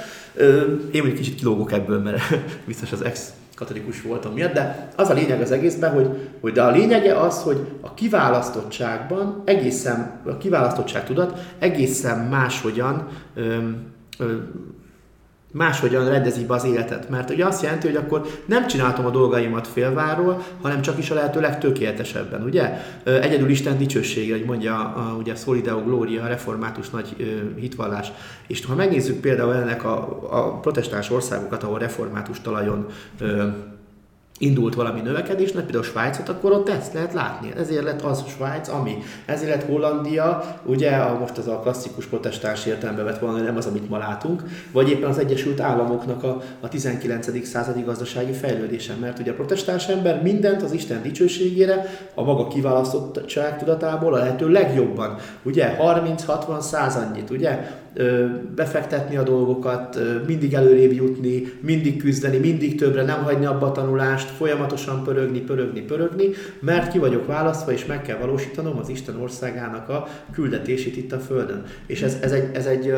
Én 0.91 1.05
egy 1.05 1.13
kicsit 1.13 1.35
kilógok 1.35 1.71
ebből, 1.71 1.99
mert 1.99 2.21
biztos 2.67 2.91
az 2.91 3.01
ex 3.01 3.33
katolikus 3.55 4.01
voltam 4.01 4.33
miatt, 4.33 4.53
de 4.53 4.89
az 4.95 5.09
a 5.09 5.13
lényeg 5.13 5.41
az 5.41 5.51
egészben, 5.51 5.93
hogy, 5.93 6.29
hogy 6.41 6.51
de 6.51 6.61
a 6.61 6.71
lényege 6.71 7.19
az, 7.19 7.41
hogy 7.41 7.67
a 7.81 7.93
kiválasztottságban 7.93 9.41
egészen, 9.45 10.21
a 10.25 10.37
kiválasztottság 10.37 11.05
tudat 11.05 11.39
egészen 11.59 12.19
máshogyan 12.19 13.07
ö, 13.33 13.57
ö, 14.17 14.35
máshogyan 15.53 16.09
rendezi 16.09 16.45
be 16.45 16.53
az 16.53 16.63
életet. 16.63 17.09
Mert 17.09 17.29
ugye 17.29 17.45
azt 17.45 17.63
jelenti, 17.63 17.87
hogy 17.87 17.95
akkor 17.95 18.27
nem 18.45 18.67
csináltam 18.67 19.05
a 19.05 19.09
dolgaimat 19.09 19.67
félváról, 19.67 20.43
hanem 20.61 20.81
csak 20.81 20.97
is 20.97 21.09
a 21.09 21.13
lehető 21.13 21.39
legtökéletesebben, 21.39 22.43
ugye? 22.43 22.77
Egyedül 23.03 23.49
Isten 23.49 23.77
dicsősége, 23.77 24.33
hogy 24.33 24.45
mondja 24.45 24.75
a, 24.75 25.15
ugye 25.17 25.35
Solideo 25.35 25.83
Gloria, 25.83 26.23
a 26.23 26.27
református 26.27 26.89
nagy 26.89 27.15
hitvallás. 27.59 28.11
És 28.47 28.65
ha 28.65 28.75
megnézzük 28.75 29.19
például 29.19 29.53
ennek 29.53 29.83
a, 29.83 30.19
a 30.29 30.59
protestáns 30.59 31.11
országokat, 31.11 31.63
ahol 31.63 31.79
református 31.79 32.41
talajon 32.41 32.85
ö, 33.19 33.47
indult 34.43 34.75
valami 34.75 35.01
növekedésnek, 35.01 35.63
például 35.63 35.83
Svájcot, 35.83 36.29
akkor 36.29 36.51
ott 36.51 36.69
ezt 36.69 36.93
lehet 36.93 37.13
látni. 37.13 37.53
Ezért 37.57 37.83
lett 37.83 38.01
az 38.01 38.23
Svájc, 38.27 38.67
ami. 38.67 38.97
Ezért 39.25 39.49
lett 39.49 39.65
Hollandia, 39.65 40.59
ugye 40.65 40.91
a, 40.95 41.19
most 41.19 41.37
az 41.37 41.47
a 41.47 41.59
klasszikus 41.59 42.05
protestáns 42.05 42.65
értelembe 42.65 43.03
vett 43.03 43.19
volna, 43.19 43.41
nem 43.41 43.57
az, 43.57 43.65
amit 43.65 43.89
ma 43.89 43.97
látunk, 43.97 44.43
vagy 44.71 44.89
éppen 44.89 45.09
az 45.09 45.17
Egyesült 45.17 45.59
Államoknak 45.59 46.23
a, 46.23 46.41
a 46.59 46.67
19. 46.67 47.45
századi 47.45 47.81
gazdasági 47.81 48.31
fejlődése. 48.31 48.93
Mert 48.99 49.19
ugye 49.19 49.31
a 49.31 49.35
protestáns 49.35 49.87
ember 49.87 50.21
mindent 50.21 50.61
az 50.61 50.71
Isten 50.71 51.01
dicsőségére, 51.01 51.85
a 52.13 52.23
maga 52.23 52.47
kiválasztottság 52.47 53.57
tudatából 53.57 54.13
a 54.13 54.17
lehető 54.17 54.49
legjobban. 54.49 55.15
Ugye 55.43 55.77
30-60 55.79 56.59
századnyit, 56.59 57.29
ugye 57.29 57.81
befektetni 58.55 59.17
a 59.17 59.23
dolgokat, 59.23 59.99
mindig 60.27 60.53
előrébb 60.53 60.91
jutni, 60.91 61.51
mindig 61.61 62.01
küzdeni, 62.01 62.37
mindig 62.37 62.77
többre, 62.77 63.03
nem 63.03 63.23
hagyni 63.23 63.45
abba 63.45 63.65
a 63.65 63.71
tanulást, 63.71 64.29
folyamatosan 64.29 65.03
pörögni, 65.03 65.39
pörögni, 65.39 65.81
pörögni, 65.81 66.29
mert 66.59 66.91
ki 66.91 66.99
vagyok 66.99 67.25
választva, 67.25 67.71
és 67.71 67.85
meg 67.85 68.01
kell 68.01 68.17
valósítanom 68.17 68.77
az 68.77 68.89
Isten 68.89 69.21
országának 69.21 69.89
a 69.89 70.07
küldetését 70.31 70.97
itt 70.97 71.11
a 71.11 71.19
Földön. 71.19 71.63
És 71.85 72.01
ez, 72.01 72.17
ez 72.21 72.31
egy, 72.31 72.49
ez 72.53 72.65
egy 72.65 72.93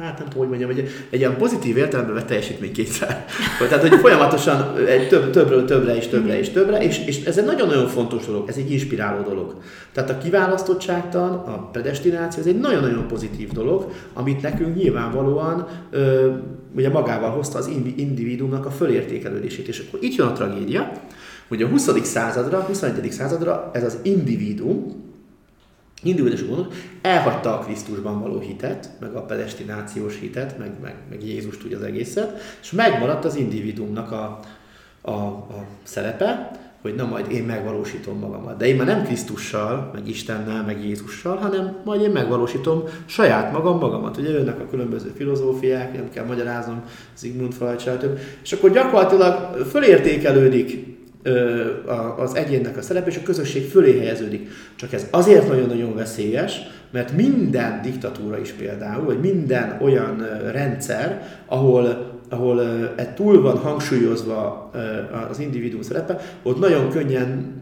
hát 0.00 0.18
nem 0.18 0.28
tudom, 0.28 0.48
hogy 0.48 0.58
mondjam, 0.58 0.70
egy, 0.70 0.90
egy 1.10 1.18
ilyen 1.18 1.36
pozitív 1.36 1.76
értelemben 1.76 2.14
vett 2.14 2.26
teljesítménykényszer. 2.26 3.24
Tehát, 3.68 3.88
hogy 3.88 4.00
folyamatosan 4.00 4.76
egy 4.86 5.08
több, 5.08 5.30
többről 5.30 5.64
többre 5.64 5.96
és 5.96 6.06
többre 6.06 6.38
és 6.38 6.48
többre, 6.48 6.78
és, 6.82 7.06
és 7.06 7.24
ez 7.24 7.38
egy 7.38 7.44
nagyon-nagyon 7.44 7.88
fontos 7.88 8.26
dolog, 8.26 8.48
ez 8.48 8.56
egy 8.56 8.70
inspiráló 8.70 9.22
dolog. 9.22 9.54
Tehát 9.92 10.10
a 10.10 10.18
kiválasztottságtan, 10.18 11.30
a 11.32 11.68
predestináció, 11.70 12.40
ez 12.40 12.46
egy 12.46 12.60
nagyon-nagyon 12.60 13.06
pozitív 13.06 13.52
dolog, 13.52 13.92
amit 14.12 14.42
nekünk 14.42 14.76
nyilvánvalóan 14.76 15.66
ö, 15.90 16.30
ugye 16.76 16.88
magával 16.88 17.30
hozta 17.30 17.58
az 17.58 17.70
individuumnak 17.96 18.66
a 18.66 18.70
fölértékelődését. 18.70 19.68
És 19.68 19.84
akkor 19.86 20.02
itt 20.02 20.14
jön 20.14 20.26
a 20.26 20.32
tragédia, 20.32 20.92
hogy 21.48 21.62
a 21.62 21.66
20. 21.66 22.02
századra, 22.02 22.60
21. 22.60 23.12
századra 23.12 23.70
ez 23.72 23.84
az 23.84 23.98
individuum, 24.02 25.06
Individuális 26.02 26.46
gondok 26.46 26.72
elhagyta 27.02 27.58
a 27.58 27.58
Krisztusban 27.58 28.20
való 28.20 28.38
hitet, 28.38 28.90
meg 29.00 29.14
a 29.14 29.22
predestinációs 29.22 30.18
hitet, 30.18 30.58
meg, 30.58 30.70
meg, 30.82 30.94
meg 31.10 31.24
Jézust 31.24 31.64
úgy 31.64 31.72
az 31.72 31.82
egészet, 31.82 32.40
és 32.62 32.70
megmaradt 32.70 33.24
az 33.24 33.36
individuumnak 33.36 34.12
a, 34.12 34.40
a, 35.00 35.10
a 35.10 35.66
szerepe, 35.82 36.50
hogy 36.82 36.94
na 36.94 37.06
majd 37.06 37.32
én 37.32 37.44
megvalósítom 37.44 38.18
magamat. 38.18 38.56
De 38.56 38.66
én 38.66 38.76
már 38.76 38.86
nem 38.86 39.04
Krisztussal, 39.04 39.90
meg 39.94 40.08
Istennel, 40.08 40.64
meg 40.64 40.84
Jézussal, 40.84 41.36
hanem 41.36 41.76
majd 41.84 42.00
én 42.00 42.10
megvalósítom 42.10 42.82
saját 43.06 43.52
magam 43.52 43.78
magamat. 43.78 44.16
Ugye 44.16 44.30
jönnek 44.30 44.60
a 44.60 44.66
különböző 44.66 45.12
filozófiák, 45.16 45.92
nem 45.92 46.10
kell 46.10 46.24
magyaráznom, 46.24 46.82
Sigmund 47.14 47.52
Freud, 47.52 47.80
stb. 47.80 48.18
És 48.42 48.52
akkor 48.52 48.70
gyakorlatilag 48.70 49.56
fölértékelődik 49.66 50.97
az 52.16 52.34
egyénnek 52.34 52.76
a 52.76 52.82
szerep, 52.82 53.06
és 53.06 53.16
a 53.16 53.22
közösség 53.22 53.68
fölé 53.68 53.98
helyeződik. 53.98 54.48
Csak 54.76 54.92
ez 54.92 55.06
azért 55.10 55.48
nagyon-nagyon 55.48 55.94
veszélyes, 55.94 56.60
mert 56.90 57.16
minden 57.16 57.82
diktatúra 57.82 58.38
is 58.38 58.50
például, 58.50 59.04
vagy 59.04 59.20
minden 59.20 59.78
olyan 59.80 60.26
rendszer, 60.52 61.22
ahol 61.46 62.16
ahol 62.30 62.62
e 62.96 63.12
túl 63.14 63.40
van 63.40 63.56
hangsúlyozva 63.56 64.70
az 65.30 65.38
individuum 65.38 65.82
szerepe, 65.82 66.20
ott 66.42 66.58
nagyon 66.58 66.88
könnyen 66.88 67.56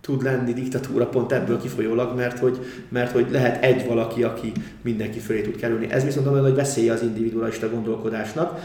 tud 0.00 0.22
lenni 0.22 0.52
diktatúra 0.52 1.06
pont 1.06 1.32
ebből 1.32 1.60
kifolyólag, 1.60 2.16
mert 2.16 2.38
hogy, 2.38 2.58
mert 2.88 3.12
hogy 3.12 3.26
lehet 3.30 3.64
egy 3.64 3.86
valaki, 3.86 4.22
aki 4.22 4.52
mindenki 4.82 5.18
fölé 5.18 5.40
tud 5.40 5.56
kerülni. 5.56 5.90
Ez 5.90 6.04
viszont 6.04 6.26
nagyon 6.26 6.42
nagy 6.42 6.54
veszélye 6.54 6.92
az 6.92 7.02
individualista 7.02 7.70
gondolkodásnak, 7.70 8.60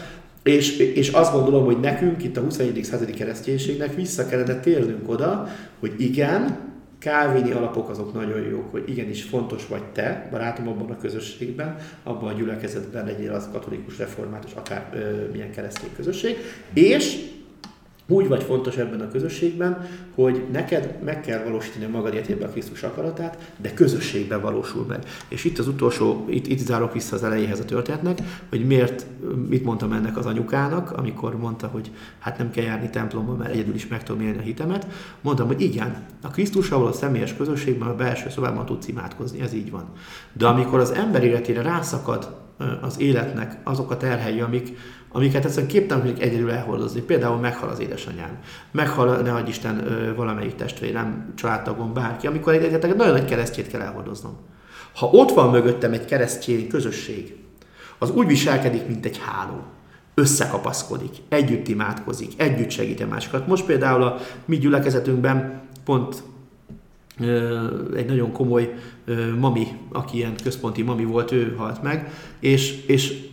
és, 0.48 0.78
és 0.78 1.08
azt 1.08 1.32
gondolom, 1.32 1.64
hogy 1.64 1.80
nekünk 1.80 2.24
itt 2.24 2.36
a 2.36 2.40
21. 2.40 2.84
századi 2.84 3.12
kereszténységnek 3.12 3.94
vissza 3.94 4.26
kellene 4.26 4.60
térnünk 4.60 5.10
oda, 5.10 5.48
hogy 5.78 5.92
igen, 5.96 6.66
Kálvini 6.98 7.50
alapok 7.50 7.88
azok 7.88 8.14
nagyon 8.14 8.42
jók, 8.50 8.70
hogy 8.70 8.82
igenis 8.86 9.22
fontos 9.22 9.66
vagy 9.66 9.82
te, 9.82 10.28
barátom 10.30 10.68
abban 10.68 10.90
a 10.90 10.98
közösségben, 10.98 11.76
abban 12.02 12.28
a 12.28 12.36
gyülekezetben 12.36 13.04
legyél 13.04 13.32
az 13.32 13.48
katolikus 13.52 13.98
református, 13.98 14.52
akár 14.52 14.90
ö, 14.94 15.30
milyen 15.32 15.50
keresztény 15.50 15.90
közösség, 15.96 16.36
és 16.74 17.16
úgy 18.10 18.28
vagy 18.28 18.42
fontos 18.42 18.76
ebben 18.76 19.00
a 19.00 19.08
közösségben, 19.08 19.88
hogy 20.14 20.44
neked 20.52 20.98
meg 21.04 21.20
kell 21.20 21.42
valósítani 21.42 21.84
a 21.84 21.88
magad 21.88 22.14
életében 22.14 22.48
a 22.48 22.50
Krisztus 22.50 22.82
akaratát, 22.82 23.52
de 23.56 23.74
közösségben 23.74 24.40
valósul 24.40 24.84
meg. 24.88 25.04
És 25.28 25.44
itt 25.44 25.58
az 25.58 25.68
utolsó, 25.68 26.24
itt, 26.28 26.46
itt 26.46 26.58
zárok 26.58 26.92
vissza 26.92 27.16
az 27.16 27.22
elejéhez 27.22 27.60
a 27.60 27.64
történetnek, 27.64 28.18
hogy 28.48 28.66
miért, 28.66 29.06
mit 29.48 29.64
mondtam 29.64 29.92
ennek 29.92 30.16
az 30.16 30.26
anyukának, 30.26 30.92
amikor 30.92 31.38
mondta, 31.38 31.66
hogy 31.66 31.90
hát 32.18 32.38
nem 32.38 32.50
kell 32.50 32.64
járni 32.64 32.90
templomba, 32.90 33.34
mert 33.34 33.52
egyedül 33.52 33.74
is 33.74 33.86
meg 33.86 34.02
tudom 34.02 34.22
élni 34.22 34.38
a 34.38 34.42
hitemet. 34.42 34.86
Mondtam, 35.20 35.46
hogy 35.46 35.60
igen, 35.60 36.06
a 36.22 36.28
Krisztussal 36.28 36.86
a 36.86 36.92
személyes 36.92 37.36
közösségben, 37.36 37.88
a 37.88 37.94
belső 37.94 38.30
szobában 38.30 38.66
tudsz 38.66 38.88
imádkozni, 38.88 39.40
ez 39.40 39.52
így 39.52 39.70
van. 39.70 39.84
De 40.32 40.46
amikor 40.46 40.78
az 40.78 40.90
ember 40.90 41.24
életére 41.24 41.62
rászakad 41.62 42.46
az 42.80 43.00
életnek 43.00 43.56
azok 43.62 43.90
a 43.90 43.96
terhei, 43.96 44.40
amik, 44.40 44.76
amiket 45.12 45.44
egyszerűen 45.44 45.70
képtelen 45.70 46.02
vagyok 46.02 46.20
egyedül 46.20 46.50
elhordozni. 46.50 47.00
Például 47.00 47.36
meghal 47.36 47.68
az 47.68 47.78
édesanyám, 47.78 48.38
meghal, 48.70 49.16
ne 49.16 49.32
adj 49.32 49.48
Isten, 49.48 49.84
valamelyik 50.16 50.54
testvérem, 50.54 51.32
családtagom, 51.36 51.92
bárki, 51.92 52.26
amikor 52.26 52.52
egy, 52.52 52.62
egy 52.62 52.96
nagyon 52.96 53.12
nagy 53.12 53.24
keresztjét 53.24 53.68
kell 53.68 53.80
elhordoznom. 53.80 54.36
Ha 54.94 55.06
ott 55.06 55.30
van 55.30 55.50
mögöttem 55.50 55.92
egy 55.92 56.04
keresztény 56.04 56.68
közösség, 56.68 57.36
az 57.98 58.10
úgy 58.10 58.26
viselkedik, 58.26 58.86
mint 58.86 59.04
egy 59.04 59.20
háló. 59.24 59.62
Összekapaszkodik, 60.14 61.16
együtt 61.28 61.68
imádkozik, 61.68 62.32
együtt 62.36 62.70
segíti 62.70 63.04
másokat. 63.04 63.46
Most 63.46 63.64
például 63.64 64.02
a 64.02 64.16
mi 64.44 64.58
gyülekezetünkben 64.58 65.60
pont 65.84 66.22
egy 67.96 68.06
nagyon 68.06 68.32
komoly 68.32 68.74
mami, 69.38 69.66
aki 69.92 70.16
ilyen 70.16 70.34
központi 70.42 70.82
mami 70.82 71.04
volt, 71.04 71.32
ő 71.32 71.54
halt 71.56 71.82
meg, 71.82 72.12
és, 72.40 72.86
és 72.86 73.28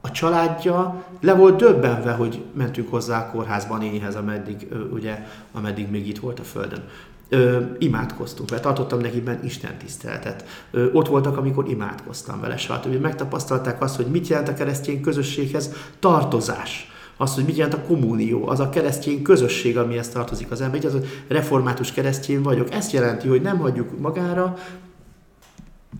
a 0.00 0.10
családja 0.10 1.04
le 1.20 1.34
volt 1.34 1.56
döbbenve, 1.56 2.12
hogy 2.12 2.44
mentünk 2.52 2.90
hozzá 2.90 3.20
a 3.26 3.30
kórházba 3.30 3.74
a 3.74 3.78
nénihez, 3.78 4.14
ameddig, 4.14 4.68
ugye, 4.92 5.26
ameddig 5.52 5.90
még 5.90 6.08
itt 6.08 6.18
volt 6.18 6.38
a 6.38 6.42
Földön. 6.42 6.82
Ö, 7.28 7.60
imádkoztunk 7.78 8.50
vele, 8.50 8.62
tartottam 8.62 9.00
neki 9.00 9.20
benne 9.20 9.44
Isten 9.44 9.78
tiszteletet. 9.78 10.44
Ö, 10.70 10.92
ott 10.92 11.08
voltak, 11.08 11.36
amikor 11.36 11.68
imádkoztam 11.68 12.40
vele, 12.40 12.56
stb. 12.56 13.00
Megtapasztalták 13.00 13.82
azt, 13.82 13.96
hogy 13.96 14.06
mit 14.06 14.28
jelent 14.28 14.48
a 14.48 14.54
keresztény 14.54 15.00
közösséghez 15.00 15.72
tartozás. 15.98 16.90
Azt, 17.16 17.34
hogy 17.34 17.44
mit 17.44 17.56
jelent 17.56 17.74
a 17.74 17.82
kommunió, 17.86 18.48
az 18.48 18.60
a 18.60 18.68
keresztény 18.68 19.22
közösség, 19.22 19.78
amihez 19.78 20.08
tartozik 20.08 20.50
az 20.50 20.60
ember. 20.60 20.84
Az, 20.84 20.92
hogy 20.92 21.24
református 21.28 21.92
keresztény 21.92 22.42
vagyok. 22.42 22.72
Ezt 22.72 22.92
jelenti, 22.92 23.28
hogy 23.28 23.42
nem 23.42 23.58
hagyjuk 23.58 23.98
magára, 23.98 24.56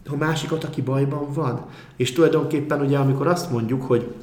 a 0.09 0.16
másikat, 0.16 0.64
aki 0.64 0.82
bajban 0.82 1.32
van. 1.32 1.66
És 1.97 2.12
tulajdonképpen 2.12 2.80
ugye, 2.80 2.99
amikor 2.99 3.26
azt 3.26 3.51
mondjuk, 3.51 3.82
hogy 3.82 4.14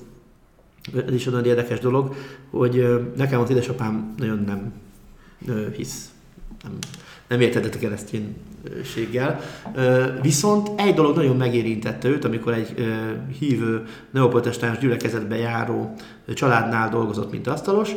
ez 1.08 1.14
is 1.14 1.28
olyan 1.28 1.46
érdekes 1.46 1.80
dolog, 1.80 2.16
hogy 2.50 3.04
nekem 3.16 3.42
az 3.42 3.50
édesapám 3.50 4.14
nagyon 4.18 4.44
nem 4.46 4.74
hisz, 5.76 6.10
nem, 6.64 6.72
nem 7.28 7.42
értedett 7.42 7.76
a 7.76 7.80
kereszténységgel. 7.80 9.40
Viszont 10.22 10.70
egy 10.76 10.94
dolog 10.94 11.16
nagyon 11.16 11.38
megérintette 11.38 12.08
őt, 12.08 12.26
amikor 12.26 12.54
egy 12.54 12.74
hívő 13.40 13.86
neoprotestáns 14.12 14.78
gyülekezetbe 14.78 15.36
járó 15.36 15.94
családnál 16.34 16.90
dolgozott, 16.90 17.32
mint 17.32 17.48
asztalos. 17.48 17.92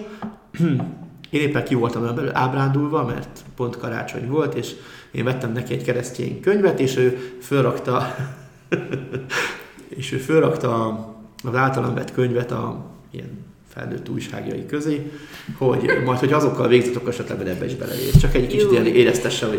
Én 1.31 1.41
éppen 1.41 1.65
ki 1.65 1.75
voltam 1.75 2.19
ábrándulva, 2.33 3.05
mert 3.05 3.45
pont 3.57 3.77
karácsony 3.77 4.29
volt, 4.29 4.55
és 4.55 4.75
én 5.11 5.25
vettem 5.25 5.53
neki 5.53 5.75
egy 5.75 5.83
keresztény 5.83 6.41
könyvet, 6.41 6.81
és 6.81 6.97
ő 6.97 7.19
fölrakta, 7.41 8.17
és 9.89 10.13
ő 10.13 10.17
fölrakta 10.17 10.87
az 11.45 11.55
általam 11.55 11.95
vett 11.95 12.13
könyvet 12.13 12.51
a 12.51 12.87
ilyen 13.11 13.47
felnőtt 13.69 14.09
újságjai 14.09 14.67
közé, 14.67 15.11
hogy 15.57 15.91
majd, 16.05 16.19
hogy 16.19 16.33
azokkal 16.33 16.69
végzett, 16.69 16.97
akkor 16.97 17.09
esetleg 17.09 17.49
ebbe 17.49 17.65
is 17.65 17.75
beleér. 17.75 18.11
Csak 18.21 18.35
egy 18.35 18.47
kicsit 18.47 18.71
ilyen 18.71 18.87
éreztesse, 18.87 19.47
hogy 19.47 19.59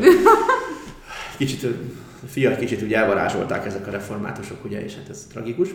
kicsit, 1.38 1.66
fiat 2.26 2.58
kicsit 2.58 2.84
úgy 2.84 2.94
elvarázsolták 2.94 3.66
ezek 3.66 3.88
a 3.88 3.92
reformátusok, 3.92 4.66
ugye, 4.66 4.84
és 4.84 4.96
hát 4.96 5.10
ez 5.10 5.28
tragikus. 5.32 5.70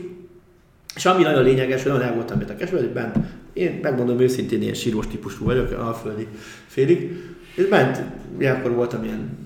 És 0.95 1.07
ami 1.07 1.23
nagyon 1.23 1.43
lényeges, 1.43 1.83
hogy 1.83 1.93
nagyon 1.93 2.07
el 2.07 2.15
voltam 2.15 2.43
a 2.49 2.57
kesvelőben, 2.57 3.31
én 3.53 3.79
megmondom 3.83 4.21
őszintén, 4.21 4.63
ilyen 4.63 4.75
sírós 4.75 5.07
típusú 5.07 5.45
vagyok, 5.45 5.71
alföldi 5.71 6.27
félig, 6.67 7.23
és 7.55 7.65
bent, 7.65 8.03
akkor 8.39 8.71
voltam 8.71 9.05
ilyen 9.05 9.44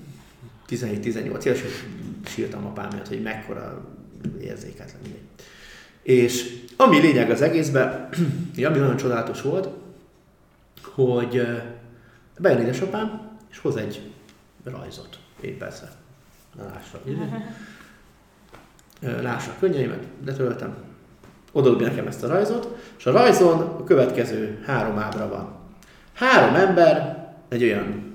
17-18 0.69 1.43
éves, 1.43 1.61
és 1.63 1.83
sírtam 2.25 2.65
apám 2.65 2.87
miatt, 2.91 3.07
hogy 3.07 3.21
mekkora 3.21 3.85
érzéketlen. 4.41 5.01
És 6.01 6.63
ami 6.75 6.99
lényeg 6.99 7.29
az 7.29 7.41
egészben, 7.41 8.09
ami 8.67 8.77
nagyon 8.77 8.97
csodálatos 8.97 9.41
volt, 9.41 9.69
hogy 10.83 11.47
bejön 12.39 12.61
édesapám, 12.61 13.29
és 13.51 13.59
hoz 13.59 13.75
egy 13.75 14.11
rajzot. 14.63 15.19
Én 15.41 15.57
persze. 15.57 15.91
Lássa. 16.57 17.01
Lássa 19.21 19.51
a 19.51 19.59
könnyeimet, 19.59 20.03
letöltem. 20.25 20.75
Odaadja 21.51 21.87
nekem 21.87 22.07
ezt 22.07 22.23
a 22.23 22.27
rajzot, 22.27 22.77
és 22.97 23.05
a 23.05 23.11
rajzon 23.11 23.59
a 23.59 23.83
következő 23.83 24.63
három 24.65 24.97
ábra 24.97 25.27
van. 25.27 25.55
Három 26.13 26.55
ember, 26.55 27.27
egy 27.47 27.63
olyan 27.63 28.08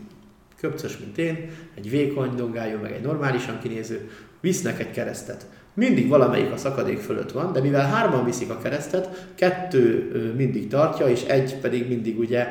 köpcös, 0.64 0.98
mint 0.98 1.18
én, 1.18 1.50
egy 1.74 1.90
vékony 1.90 2.34
dongájú, 2.34 2.78
meg 2.78 2.92
egy 2.92 3.02
normálisan 3.02 3.58
kinéző, 3.62 4.10
visznek 4.40 4.80
egy 4.80 4.90
keresztet. 4.90 5.46
Mindig 5.74 6.08
valamelyik 6.08 6.52
a 6.52 6.56
szakadék 6.56 6.98
fölött 6.98 7.32
van, 7.32 7.52
de 7.52 7.60
mivel 7.60 7.88
hárman 7.88 8.24
viszik 8.24 8.50
a 8.50 8.58
keresztet, 8.58 9.28
kettő 9.34 10.10
mindig 10.36 10.68
tartja, 10.68 11.08
és 11.08 11.22
egy 11.22 11.56
pedig 11.56 11.88
mindig 11.88 12.18
ugye 12.18 12.46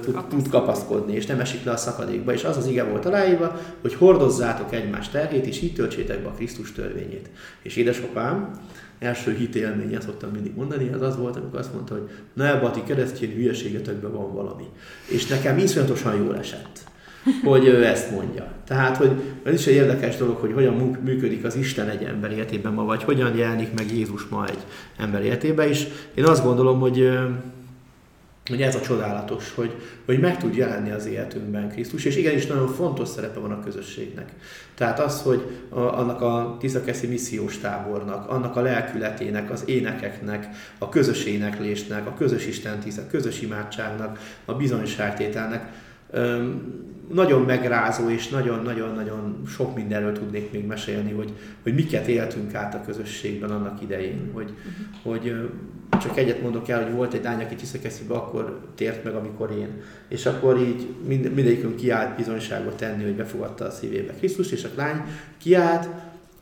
tud, 0.00 0.24
tud 0.28 0.48
kapaszkodni, 0.48 1.14
és 1.14 1.26
nem 1.26 1.40
esik 1.40 1.64
le 1.64 1.72
a 1.72 1.76
szakadékba. 1.76 2.32
És 2.32 2.44
az 2.44 2.56
az 2.56 2.66
ige 2.66 2.84
volt 2.84 3.06
aláírva, 3.06 3.60
hogy 3.80 3.94
hordozzátok 3.94 4.72
egymás 4.72 5.08
terhét, 5.08 5.46
és 5.46 5.62
így 5.62 5.74
töltsétek 5.74 6.22
be 6.22 6.28
a 6.28 6.32
Krisztus 6.32 6.72
törvényét. 6.72 7.30
És 7.62 7.76
édesapám, 7.76 8.50
első 8.98 9.34
hitélmény, 9.34 9.96
azt 9.96 10.06
szoktam 10.06 10.30
mindig 10.30 10.54
mondani, 10.54 10.88
az 10.92 11.02
az 11.02 11.16
volt, 11.16 11.36
amikor 11.36 11.58
azt 11.58 11.74
mondta, 11.74 11.94
hogy 11.94 12.08
ne 12.32 12.54
ebbe 12.54 12.66
a 12.66 12.70
ti 12.70 12.82
keresztény 12.82 13.34
hülyeségetekben 13.34 14.12
van 14.12 14.32
valami. 14.32 14.64
És 15.08 15.26
nekem 15.26 15.58
iszonyatosan 15.58 16.16
jól 16.16 16.36
esett 16.36 16.92
hogy 17.44 17.66
ő 17.66 17.84
ezt 17.84 18.10
mondja. 18.10 18.52
Tehát, 18.66 18.96
hogy 18.96 19.10
ez 19.44 19.54
is 19.54 19.66
egy 19.66 19.74
érdekes 19.74 20.16
dolog, 20.16 20.36
hogy 20.36 20.52
hogyan 20.52 20.98
működik 21.04 21.44
az 21.44 21.56
Isten 21.56 21.88
egy 21.88 22.02
ember 22.02 22.32
életében 22.32 22.72
ma, 22.72 22.84
vagy 22.84 23.02
hogyan 23.02 23.36
jelenik 23.36 23.74
meg 23.74 23.92
Jézus 23.92 24.26
ma 24.28 24.46
egy 24.46 24.64
ember 24.98 25.24
életében, 25.24 25.68
és 25.68 25.86
én 26.14 26.24
azt 26.24 26.44
gondolom, 26.44 26.80
hogy 26.80 27.08
hogy 28.50 28.62
ez 28.62 28.74
a 28.74 28.80
csodálatos, 28.80 29.54
hogy, 29.54 29.74
hogy 30.04 30.20
meg 30.20 30.38
tud 30.38 30.54
jelenni 30.54 30.90
az 30.90 31.06
életünkben 31.06 31.68
Krisztus, 31.68 32.04
és 32.04 32.16
igenis 32.16 32.46
nagyon 32.46 32.68
fontos 32.68 33.08
szerepe 33.08 33.38
van 33.38 33.50
a 33.50 33.60
közösségnek. 33.60 34.32
Tehát 34.74 35.00
az, 35.00 35.22
hogy 35.22 35.42
a, 35.68 35.78
annak 35.80 36.20
a 36.20 36.56
Tiszakeszi 36.60 37.06
missziós 37.06 37.58
tábornak, 37.58 38.30
annak 38.30 38.56
a 38.56 38.60
lelkületének, 38.60 39.50
az 39.50 39.62
énekeknek, 39.66 40.48
a 40.78 40.88
közös 40.88 41.24
éneklésnek, 41.24 42.06
a 42.06 42.14
közös 42.14 42.46
Isten 42.46 42.78
a 42.96 43.10
közös 43.10 43.40
imádságnak, 43.40 44.18
a 44.44 44.54
bizonyságtételnek 44.54 45.72
nagyon 47.12 47.42
megrázó 47.42 48.08
és 48.08 48.28
nagyon-nagyon-nagyon 48.28 49.42
sok 49.46 49.74
mindenről 49.74 50.12
tudnék 50.12 50.52
még 50.52 50.66
mesélni, 50.66 51.12
hogy, 51.12 51.32
hogy 51.62 51.74
miket 51.74 52.06
éltünk 52.06 52.54
át 52.54 52.74
a 52.74 52.82
közösségben 52.86 53.50
annak 53.50 53.82
idején, 53.82 54.30
hogy, 54.32 54.54
uh-huh. 55.02 55.12
hogy 55.12 55.50
csak 56.00 56.16
egyet 56.16 56.42
mondok 56.42 56.68
el, 56.68 56.82
hogy 56.82 56.92
volt 56.92 57.14
egy 57.14 57.22
lány, 57.22 57.42
aki 57.42 57.54
Tiszakeszébe 57.54 58.14
akkor 58.14 58.60
tért 58.74 59.04
meg, 59.04 59.14
amikor 59.14 59.50
én. 59.50 59.68
És 60.08 60.26
akkor 60.26 60.58
így 60.58 60.86
mind, 61.06 61.34
mindegyikünk 61.34 61.76
kiállt 61.76 62.16
bizonyságot 62.16 62.76
tenni, 62.76 63.02
hogy 63.02 63.14
befogadta 63.14 63.64
a 63.64 63.70
szívébe 63.70 64.12
Krisztus, 64.12 64.52
és 64.52 64.64
a 64.64 64.68
lány 64.76 65.02
kiállt, 65.38 65.88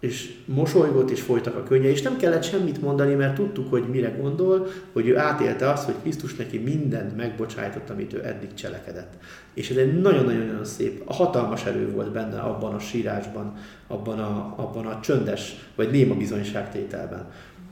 és 0.02 0.32
mosolygott, 0.44 1.10
és 1.10 1.20
folytak 1.20 1.56
a 1.56 1.62
könnye, 1.62 1.88
és 1.88 2.02
nem 2.02 2.16
kellett 2.16 2.42
semmit 2.42 2.80
mondani, 2.80 3.14
mert 3.14 3.34
tudtuk, 3.34 3.70
hogy 3.70 3.88
mire 3.88 4.08
gondol, 4.08 4.66
hogy 4.92 5.08
ő 5.08 5.18
átélte 5.18 5.70
azt, 5.70 5.84
hogy 5.84 5.94
Krisztus 6.02 6.36
neki 6.36 6.58
mindent 6.58 7.16
megbocsájtott, 7.16 7.90
amit 7.90 8.12
ő 8.12 8.24
eddig 8.24 8.54
cselekedett. 8.54 9.12
És 9.54 9.70
ez 9.70 9.76
egy 9.76 10.00
nagyon-nagyon 10.00 10.64
szép, 10.64 11.02
hatalmas 11.06 11.64
erő 11.64 11.90
volt 11.90 12.12
benne 12.12 12.38
abban 12.40 12.74
a 12.74 12.78
sírásban, 12.78 13.54
abban 13.86 14.18
a, 14.18 14.54
abban 14.56 14.86
a 14.86 15.00
csöndes, 15.00 15.70
vagy 15.74 15.90
néma 15.90 16.14
bizonyságtételben. 16.14 17.26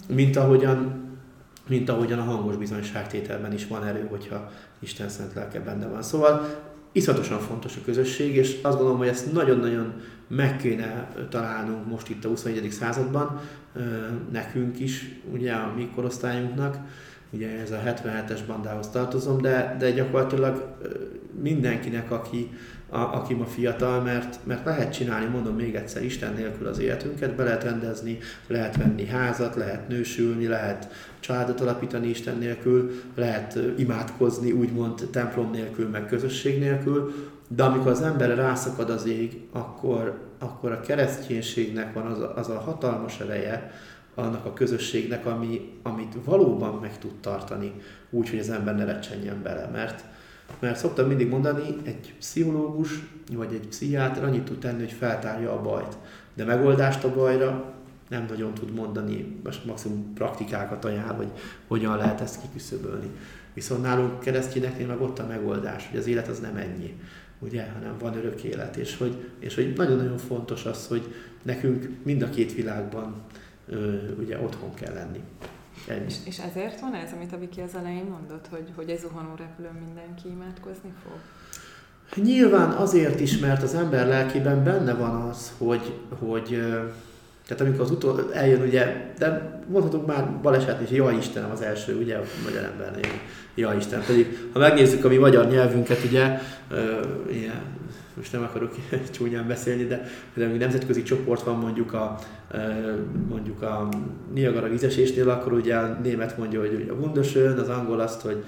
Mint 0.09 0.37
ahogyan, 0.37 1.05
mint 1.69 1.89
ahogyan 1.89 2.19
a 2.19 2.23
hangos 2.23 2.57
bizonyságtételben 2.57 3.53
is 3.53 3.67
van 3.67 3.85
erő, 3.85 4.07
hogyha 4.11 4.51
Isten 4.79 5.09
szent 5.09 5.35
lelke 5.35 5.61
benne 5.61 5.87
van. 5.87 6.03
Szóval 6.03 6.49
iszatosan 6.93 7.39
fontos 7.39 7.77
a 7.77 7.81
közösség, 7.85 8.37
és 8.37 8.59
azt 8.63 8.77
gondolom, 8.77 8.99
hogy 8.99 9.09
ezt 9.09 9.33
nagyon-nagyon 9.33 9.93
meg 10.29 10.57
kéne 10.57 11.13
találnunk 11.29 11.87
most 11.87 12.09
itt 12.09 12.25
a 12.25 12.29
21. 12.29 12.71
században, 12.71 13.41
nekünk 14.33 14.81
is, 14.81 15.21
ugye 15.33 15.53
a 15.53 15.73
mi 15.77 15.91
korosztályunknak, 15.95 16.79
ugye 17.31 17.61
ez 17.61 17.71
a 17.71 17.83
77-es 17.87 18.41
bandához 18.47 18.89
tartozom, 18.89 19.41
de, 19.41 19.77
de 19.79 19.91
gyakorlatilag 19.91 20.77
mindenkinek, 21.43 22.11
aki, 22.11 22.51
a, 22.91 22.99
aki 22.99 23.35
ma 23.35 23.45
fiatal, 23.45 24.01
mert, 24.01 24.39
mert 24.43 24.65
lehet 24.65 24.93
csinálni, 24.93 25.27
mondom 25.27 25.57
még 25.57 25.75
egyszer, 25.75 26.05
Isten 26.05 26.35
nélkül 26.35 26.67
az 26.67 26.79
életünket, 26.79 27.35
be 27.35 27.43
lehet 27.43 27.65
rendezni, 27.65 28.19
lehet 28.47 28.77
venni 28.77 29.07
házat, 29.07 29.55
lehet 29.55 29.89
nősülni, 29.89 30.47
lehet 30.47 30.89
családot 31.21 31.61
alapítani 31.61 32.09
Isten 32.09 32.39
nélkül, 32.39 32.91
lehet 33.15 33.59
imádkozni, 33.77 34.53
úgymond 34.53 35.09
templom 35.11 35.51
nélkül, 35.51 35.89
meg 35.89 36.07
közösség 36.07 36.59
nélkül, 36.59 37.13
de 37.49 37.63
amikor 37.63 37.91
az 37.91 38.03
ember 38.03 38.37
rászakad 38.37 38.91
az 38.91 39.07
ég, 39.07 39.41
akkor, 39.53 40.19
akkor 40.39 40.73
a 40.73 40.81
kereszténységnek 40.81 41.95
van 41.95 42.07
az 42.07 42.21
a, 42.21 42.37
az 42.37 42.49
a 42.49 42.59
hatalmas 42.59 43.21
ereje, 43.21 43.71
annak 44.15 44.45
a 44.45 44.53
közösségnek, 44.53 45.27
ami, 45.27 45.79
amit 45.83 46.15
valóban 46.25 46.79
meg 46.81 46.99
tud 46.99 47.15
tartani, 47.21 47.73
úgy, 48.11 48.31
hogy 48.31 48.39
az 48.39 48.51
ember 48.51 48.77
ne 48.77 48.85
recsenjen 48.85 49.43
bele. 49.43 49.69
Mert, 49.73 50.05
mert 50.59 50.79
szoktam 50.79 51.07
mindig 51.07 51.29
mondani, 51.29 51.77
egy 51.83 52.15
pszichológus 52.19 53.03
vagy 53.33 53.55
egy 53.55 53.69
pszichiáter 53.69 54.25
annyit 54.25 54.45
tud 54.45 54.59
tenni, 54.59 54.79
hogy 54.79 54.93
feltárja 54.93 55.53
a 55.53 55.63
bajt, 55.63 55.97
de 56.35 56.45
megoldást 56.45 57.05
a 57.05 57.15
bajra 57.15 57.75
nem 58.09 58.27
nagyon 58.29 58.55
tud 58.55 58.75
mondani, 58.75 59.41
most 59.45 59.65
maximum 59.65 60.15
praktikákat 60.15 60.85
ajánl, 60.85 61.15
hogy 61.15 61.31
hogyan 61.67 61.97
lehet 61.97 62.21
ezt 62.21 62.41
kiküszöbölni. 62.41 63.11
Viszont 63.55 63.83
nálunk 63.83 64.21
keresztényeknél 64.21 64.87
meg 64.87 65.01
ott 65.01 65.19
a 65.19 65.27
megoldás, 65.27 65.89
hogy 65.91 65.99
az 65.99 66.07
élet 66.07 66.29
az 66.29 66.41
nem 66.41 66.57
ennyi, 66.57 66.95
ugye, 67.39 67.71
hanem 67.75 67.99
van 67.99 68.17
örök 68.17 68.43
élet, 68.43 68.77
és 68.77 68.97
hogy, 68.97 69.29
és 69.39 69.55
hogy 69.55 69.73
nagyon-nagyon 69.77 70.19
fontos 70.19 70.65
az, 70.65 70.87
hogy 70.87 71.15
nekünk 71.43 71.89
mind 72.03 72.23
a 72.23 72.31
két 72.31 72.55
világban 72.55 73.15
ugye 74.19 74.39
otthon 74.39 74.75
kell 74.75 74.95
lenni. 74.95 75.21
És, 76.07 76.15
és 76.25 76.39
ezért 76.39 76.81
van 76.81 76.95
ez, 76.95 77.13
amit 77.13 77.33
a 77.33 77.39
Viki 77.39 77.61
az 77.61 77.75
elején 77.75 78.05
mondott, 78.05 78.47
hogy, 78.51 78.69
hogy 78.77 78.89
egy 78.89 78.99
zuhanó 78.99 79.35
repülőn 79.37 79.83
mindenki 79.85 80.29
imádkozni 80.29 80.93
fog? 81.03 81.19
Nyilván 82.25 82.71
azért 82.71 83.21
is, 83.21 83.39
mert 83.39 83.63
az 83.63 83.75
ember 83.75 84.07
lelkében 84.07 84.65
benne 84.65 84.95
van 84.95 85.21
az, 85.21 85.53
hogy, 85.59 85.95
hogy 86.19 86.59
tehát 87.47 87.65
amikor 87.65 87.81
az 87.81 87.91
utol 87.91 88.35
eljön, 88.35 88.63
ugye, 88.63 89.13
de 89.19 89.61
mondhatunk 89.69 90.07
már 90.07 90.41
baleset 90.43 90.81
is, 90.81 90.91
jaj 90.91 91.17
Istenem 91.17 91.51
az 91.51 91.61
első, 91.61 91.99
ugye, 91.99 92.17
a 92.17 92.23
magyar 92.45 92.65
embernél, 92.65 93.13
jaj 93.55 93.77
Istenem. 93.77 94.05
Pedig 94.05 94.49
ha 94.53 94.59
megnézzük 94.59 95.05
a 95.05 95.09
mi 95.09 95.17
magyar 95.17 95.49
nyelvünket, 95.49 96.05
ugye, 96.05 96.41
ilyen 97.31 97.63
most 98.17 98.33
nem 98.33 98.43
akarok 98.43 98.75
csúnyán 99.15 99.47
beszélni, 99.47 99.85
de 99.85 100.11
például 100.35 100.57
nemzetközi 100.57 101.03
csoport 101.03 101.43
van 101.43 101.59
mondjuk 101.59 101.93
a, 101.93 102.19
mondjuk 103.29 103.63
a 103.63 103.89
Niagara 104.35 104.69
vízesésnél, 104.69 105.31
akkor 105.31 105.53
ugye 105.53 105.77
a 105.77 105.99
német 106.03 106.39
mondja, 106.39 106.61
hogy 106.61 106.91
a 106.91 106.93
wunderschön, 106.93 107.59
az 107.59 107.69
angol 107.69 108.01
azt, 108.01 108.21
hogy 108.21 108.45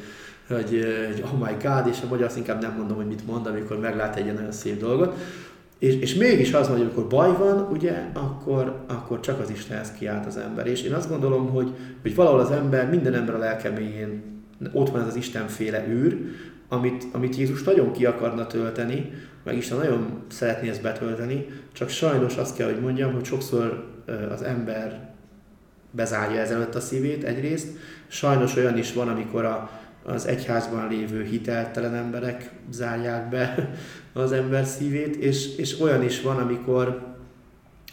hogy, 0.49 0.85
hogy 1.07 1.25
oh 1.25 1.39
my 1.39 1.57
god, 1.63 1.87
és 1.87 1.99
a 2.05 2.09
magyar 2.09 2.27
azt 2.27 2.37
inkább 2.37 2.61
nem 2.61 2.75
mondom, 2.77 2.97
hogy 2.97 3.07
mit 3.07 3.27
mond, 3.27 3.47
amikor 3.47 3.79
meglát 3.79 4.17
egy 4.17 4.25
ilyen 4.25 4.35
nagyon 4.35 4.53
szép 4.53 4.81
dolgot. 4.81 5.17
És, 5.79 5.95
és 5.95 6.15
mégis 6.15 6.53
az, 6.53 6.69
hogy 6.69 6.81
amikor 6.81 7.07
baj 7.07 7.37
van, 7.37 7.69
ugye, 7.71 8.09
akkor, 8.13 8.85
akkor 8.87 9.21
csak 9.21 9.41
az 9.41 9.51
Istenhez 9.51 9.93
kiállt 9.93 10.27
az 10.27 10.37
ember. 10.37 10.67
És 10.67 10.83
én 10.83 10.93
azt 10.93 11.09
gondolom, 11.09 11.49
hogy, 11.49 11.75
hogy 12.03 12.15
valahol 12.15 12.41
az 12.41 12.51
ember, 12.51 12.91
minden 12.91 13.15
ember 13.15 13.35
a 13.35 13.39
lelkeméjén 13.39 14.23
ott 14.73 14.91
van 14.91 15.01
ez 15.01 15.07
az 15.07 15.17
Istenféle 15.17 15.87
űr, 15.89 16.19
amit, 16.73 17.07
amit 17.13 17.37
Jézus 17.37 17.63
nagyon 17.63 17.93
ki 17.93 18.07
akarna 18.07 18.47
tölteni, 18.47 19.11
meg 19.45 19.57
Isten 19.57 19.79
nagyon 19.79 20.23
szeretné 20.29 20.69
ezt 20.69 20.83
betölteni, 20.83 21.47
csak 21.73 21.89
sajnos 21.89 22.37
azt 22.37 22.57
kell, 22.57 22.73
hogy 22.73 22.81
mondjam, 22.81 23.13
hogy 23.13 23.25
sokszor 23.25 23.85
az 24.31 24.43
ember 24.43 25.11
bezárja 25.91 26.41
ezelőtt 26.41 26.75
a 26.75 26.81
szívét 26.81 27.25
egyrészt, 27.25 27.69
sajnos 28.09 28.57
olyan 28.57 28.79
is 28.79 28.93
van, 28.93 29.09
amikor 29.09 29.45
a, 29.45 29.71
az 30.03 30.27
egyházban 30.27 30.89
lévő 30.89 31.23
hiteltelen 31.23 31.95
emberek 31.95 32.51
zárják 32.71 33.29
be 33.29 33.71
az 34.13 34.33
ember 34.33 34.65
szívét, 34.65 35.17
és, 35.17 35.57
és 35.57 35.81
olyan 35.81 36.03
is 36.03 36.21
van, 36.21 36.37
amikor, 36.37 37.15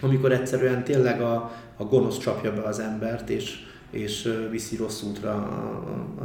amikor 0.01 0.31
egyszerűen 0.31 0.83
tényleg 0.83 1.21
a, 1.21 1.51
a 1.77 1.83
gonosz 1.83 2.17
csapja 2.17 2.53
be 2.53 2.61
az 2.61 2.79
embert, 2.79 3.29
és, 3.29 3.67
és 3.89 4.33
viszi 4.51 4.75
rossz 4.75 5.01
útra 5.01 5.33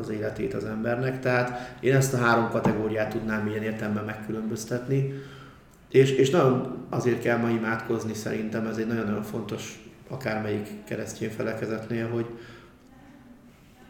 az 0.01 0.09
életét 0.09 0.55
az 0.55 0.65
embernek. 0.65 1.21
Tehát 1.21 1.77
én 1.81 1.95
ezt 1.95 2.15
a 2.15 2.17
három 2.17 2.51
kategóriát 2.51 3.11
tudnám 3.11 3.47
ilyen 3.47 3.63
értelemben 3.63 4.05
megkülönböztetni. 4.05 5.13
És, 5.91 6.11
és 6.11 6.31
nagyon 6.31 6.87
azért 6.89 7.21
kell 7.21 7.39
ma 7.39 7.49
imádkozni 7.49 8.15
szerintem, 8.15 8.67
ez 8.67 8.77
egy 8.77 8.87
nagyon-nagyon 8.87 9.23
fontos 9.23 9.85
akármelyik 10.09 10.69
keresztény 10.85 11.31
felekezetnél, 11.31 12.09
hogy, 12.09 12.27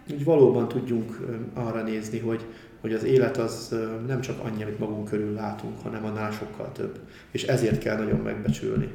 hogy 0.08 0.24
valóban 0.24 0.68
tudjunk 0.68 1.20
arra 1.54 1.82
nézni, 1.82 2.18
hogy, 2.18 2.44
hogy 2.80 2.92
az 2.92 3.04
élet 3.04 3.36
az 3.36 3.74
nem 4.06 4.20
csak 4.20 4.44
annyi, 4.44 4.62
amit 4.62 4.78
magunk 4.78 5.08
körül 5.08 5.32
látunk, 5.32 5.80
hanem 5.82 6.04
annál 6.04 6.30
sokkal 6.30 6.72
több. 6.72 6.98
És 7.30 7.42
ezért 7.42 7.78
kell 7.78 7.96
nagyon 7.96 8.20
megbecsülni 8.20 8.90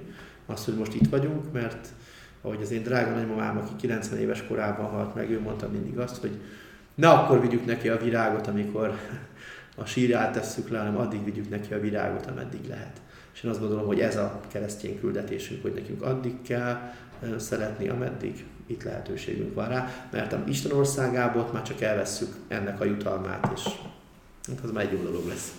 azt, 0.45 0.65
hogy 0.65 0.75
most 0.75 0.93
itt 0.93 1.09
vagyunk, 1.09 1.51
mert 1.51 1.87
ahogy 2.41 2.61
az 2.61 2.71
én 2.71 2.83
drága 2.83 3.11
nagymamám, 3.11 3.57
aki 3.57 3.75
90 3.75 4.19
éves 4.19 4.47
korában 4.47 4.85
halt 4.85 5.15
meg, 5.15 5.29
ő 5.29 5.39
mondta 5.39 5.69
mindig 5.69 5.97
azt, 5.97 6.17
hogy 6.17 6.39
ne 6.95 7.09
akkor 7.09 7.41
vigyük 7.41 7.65
neki 7.65 7.89
a 7.89 7.97
virágot, 7.97 8.47
amikor 8.47 8.99
a 9.75 9.85
sírját 9.85 10.33
tesszük 10.33 10.69
le, 10.69 10.77
hanem 10.77 10.97
addig 10.97 11.23
vigyük 11.23 11.49
neki 11.49 11.73
a 11.73 11.79
virágot, 11.79 12.25
ameddig 12.25 12.67
lehet. 12.67 13.01
És 13.33 13.43
én 13.43 13.51
azt 13.51 13.59
gondolom, 13.59 13.85
hogy 13.85 13.99
ez 13.99 14.15
a 14.15 14.39
keresztény 14.47 14.99
küldetésünk, 14.99 15.61
hogy 15.61 15.73
nekünk 15.73 16.01
addig 16.01 16.41
kell 16.41 16.93
szeretni, 17.37 17.89
ameddig 17.89 18.45
itt 18.65 18.83
lehetőségünk 18.83 19.53
van 19.53 19.67
rá, 19.67 20.07
mert 20.11 20.33
a 20.33 20.43
Isten 20.47 20.71
országából 20.71 21.49
már 21.53 21.63
csak 21.63 21.81
elvesszük 21.81 22.35
ennek 22.47 22.79
a 22.79 22.85
jutalmát, 22.85 23.51
és 23.55 23.63
hát 24.47 24.59
az 24.63 24.71
már 24.71 24.83
egy 24.83 24.91
jó 24.91 25.03
dolog 25.03 25.27
lesz. 25.27 25.53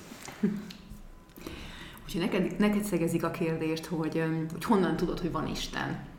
Úgyhogy 2.05 2.21
neked, 2.21 2.59
neked 2.59 2.85
szegezik 2.85 3.25
a 3.25 3.31
kérdést, 3.31 3.87
hogy, 3.87 4.25
hogy 4.53 4.65
honnan 4.65 4.97
tudod, 4.97 5.21
hogy 5.21 5.33
van 5.33 5.47
Isten 5.47 6.10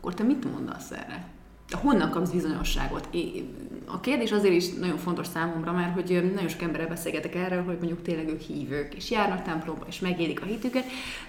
akkor 0.00 0.14
te 0.14 0.22
mit 0.22 0.52
mondasz 0.52 0.90
erre? 0.90 1.24
Honnan 1.70 2.10
kapsz 2.10 2.30
bizonyosságot? 2.30 3.08
A 3.86 4.00
kérdés 4.00 4.32
azért 4.32 4.54
is 4.54 4.72
nagyon 4.72 4.98
fontos 4.98 5.26
számomra, 5.26 5.72
mert 5.72 5.94
hogy 5.94 6.30
nagyon 6.34 6.48
sok 6.48 6.62
emberrel 6.62 6.88
beszélgetek 6.88 7.34
erről, 7.34 7.64
hogy 7.64 7.76
mondjuk 7.76 8.02
tényleg 8.02 8.28
ők 8.28 8.40
hívők, 8.40 8.94
és 8.94 9.10
járnak 9.10 9.42
templomba, 9.42 9.84
és 9.88 9.98
megélik 9.98 10.42
a 10.42 10.44
hitüket. 10.44 10.84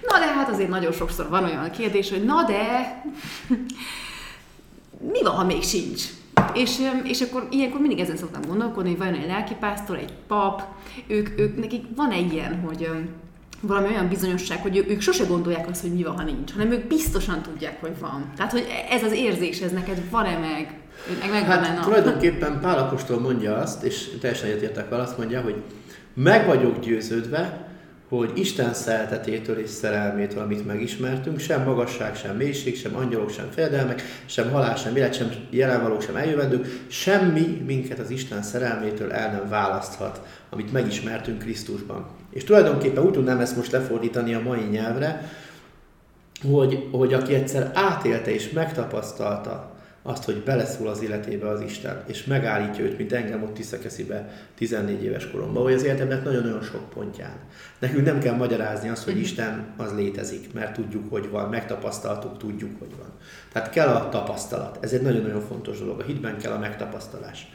Na 0.07 0.19
de 0.19 0.25
hát 0.25 0.49
azért 0.49 0.69
nagyon 0.69 0.91
sokszor 0.91 1.29
van 1.29 1.43
olyan 1.43 1.71
kérdés, 1.71 2.09
hogy 2.09 2.23
na 2.23 2.43
de 2.43 3.03
mi 5.13 5.23
van, 5.23 5.35
ha 5.35 5.43
még 5.43 5.63
sincs? 5.63 6.03
És, 6.53 6.79
és 7.03 7.21
akkor 7.21 7.47
ilyenkor 7.51 7.79
mindig 7.79 7.99
ezen 7.99 8.17
szoktam 8.17 8.41
gondolkodni, 8.47 8.89
hogy 8.89 8.99
van 8.99 9.13
egy 9.13 9.27
lelkipásztor, 9.27 9.97
egy 9.97 10.13
pap, 10.27 10.63
ők, 11.07 11.39
ők 11.39 11.59
nekik 11.59 11.85
van 11.95 12.11
egy 12.11 12.33
ilyen, 12.33 12.59
hogy 12.59 12.89
valami 13.61 13.87
olyan 13.87 14.07
bizonyosság, 14.07 14.61
hogy 14.61 14.85
ők 14.89 15.01
sose 15.01 15.23
gondolják 15.23 15.69
azt, 15.69 15.81
hogy 15.81 15.93
mi 15.93 16.03
van, 16.03 16.15
ha 16.17 16.23
nincs, 16.23 16.51
hanem 16.51 16.71
ők 16.71 16.87
biztosan 16.87 17.41
tudják, 17.41 17.81
hogy 17.81 17.99
van. 17.99 18.31
Tehát, 18.35 18.51
hogy 18.51 18.67
ez 18.89 19.03
az 19.03 19.11
érzés, 19.11 19.59
ez 19.59 19.71
neked 19.71 20.09
van-e 20.09 20.37
meg? 20.37 20.73
meg, 21.19 21.31
meg 21.31 21.43
hát 21.43 21.67
van 21.67 21.81
tulajdonképpen 21.81 22.59
Pál 22.59 22.77
Apostol 22.77 23.19
mondja 23.19 23.55
azt, 23.55 23.83
és 23.83 24.09
teljesen 24.19 24.49
egyetértek 24.49 24.89
vele, 24.89 25.01
azt 25.01 25.17
mondja, 25.17 25.41
hogy 25.41 25.55
meg 26.13 26.45
vagyok 26.45 26.79
győződve, 26.79 27.69
hogy 28.09 28.31
Isten 28.35 28.73
szeretetétől 28.73 29.57
és 29.57 29.69
szerelmétől, 29.69 30.43
amit 30.43 30.65
megismertünk, 30.65 31.39
sem 31.39 31.63
magasság, 31.63 32.15
sem 32.15 32.35
mélység, 32.35 32.77
sem 32.77 32.95
angyalok, 32.95 33.29
sem 33.29 33.49
fejedelmek, 33.53 34.01
sem 34.25 34.51
halál, 34.51 34.75
sem 34.75 34.95
élet, 34.95 35.13
sem 35.13 35.29
jelenvalók, 35.49 36.01
sem 36.01 36.15
eljövendők, 36.15 36.85
semmi 36.87 37.61
minket 37.65 37.99
az 37.99 38.09
Isten 38.09 38.41
szerelmétől 38.41 39.11
el 39.11 39.31
nem 39.31 39.49
választhat, 39.49 40.21
amit 40.49 40.71
megismertünk 40.71 41.39
Krisztusban. 41.39 42.20
És 42.31 42.43
tulajdonképpen 42.43 43.03
úgy 43.03 43.11
tudnám 43.11 43.39
ezt 43.39 43.55
most 43.55 43.71
lefordítani 43.71 44.33
a 44.33 44.41
mai 44.41 44.61
nyelvre, 44.61 45.29
hogy, 46.51 46.87
hogy 46.91 47.13
aki 47.13 47.33
egyszer 47.33 47.71
átélte 47.73 48.33
és 48.33 48.51
megtapasztalta 48.51 49.71
azt, 50.03 50.23
hogy 50.23 50.43
beleszól 50.43 50.87
az 50.87 51.03
életébe 51.03 51.47
az 51.47 51.61
Isten, 51.61 52.03
és 52.07 52.25
megállítja 52.25 52.83
őt, 52.83 52.97
mint 52.97 53.11
engem 53.11 53.43
ott 53.43 53.53
Tiszakeszibe 53.53 54.29
14 54.55 55.03
éves 55.03 55.31
koromban, 55.31 55.63
hogy 55.63 55.73
az 55.73 55.83
életemnek 55.83 56.23
nagyon-nagyon 56.23 56.61
sok 56.61 56.89
pontján. 56.89 57.35
Nekünk 57.79 58.05
nem 58.05 58.19
kell 58.19 58.35
magyarázni 58.35 58.89
azt, 58.89 59.03
hogy 59.03 59.13
mhm. 59.13 59.21
Isten 59.21 59.65
az 59.77 59.93
létezik, 59.95 60.53
mert 60.53 60.73
tudjuk, 60.73 61.09
hogy 61.09 61.29
van, 61.29 61.49
megtapasztaltuk, 61.49 62.37
tudjuk, 62.37 62.79
hogy 62.79 62.91
van. 62.97 63.09
Tehát 63.51 63.69
kell 63.69 63.87
a 63.87 64.09
tapasztalat. 64.09 64.77
Ez 64.81 64.91
egy 64.91 65.01
nagyon-nagyon 65.01 65.41
fontos 65.41 65.79
dolog. 65.79 65.99
A 65.99 66.03
hitben 66.03 66.37
kell 66.37 66.51
a 66.51 66.59
megtapasztalás. 66.59 67.47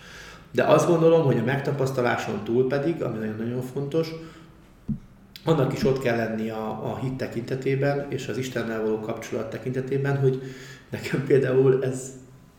De 0.53 0.63
azt 0.63 0.87
gondolom, 0.87 1.25
hogy 1.25 1.39
a 1.39 1.45
megtapasztaláson 1.45 2.45
túl 2.45 2.69
pedig, 2.69 3.03
ami 3.03 3.19
nagyon-nagyon 3.19 3.63
fontos, 3.63 4.09
annak 5.47 5.73
is 5.73 5.85
ott 5.85 5.99
kell 5.99 6.17
lenni 6.17 6.51
a, 6.51 6.69
a 6.69 6.99
hit 7.03 7.13
tekintetében, 7.13 8.07
és 8.09 8.29
az 8.29 8.39
Istennel 8.39 8.83
való 8.83 9.01
kapcsolat 9.01 9.51
tekintetében, 9.51 10.19
hogy 10.19 10.43
nekem 10.91 11.25
például 11.27 11.85
ez 11.85 12.11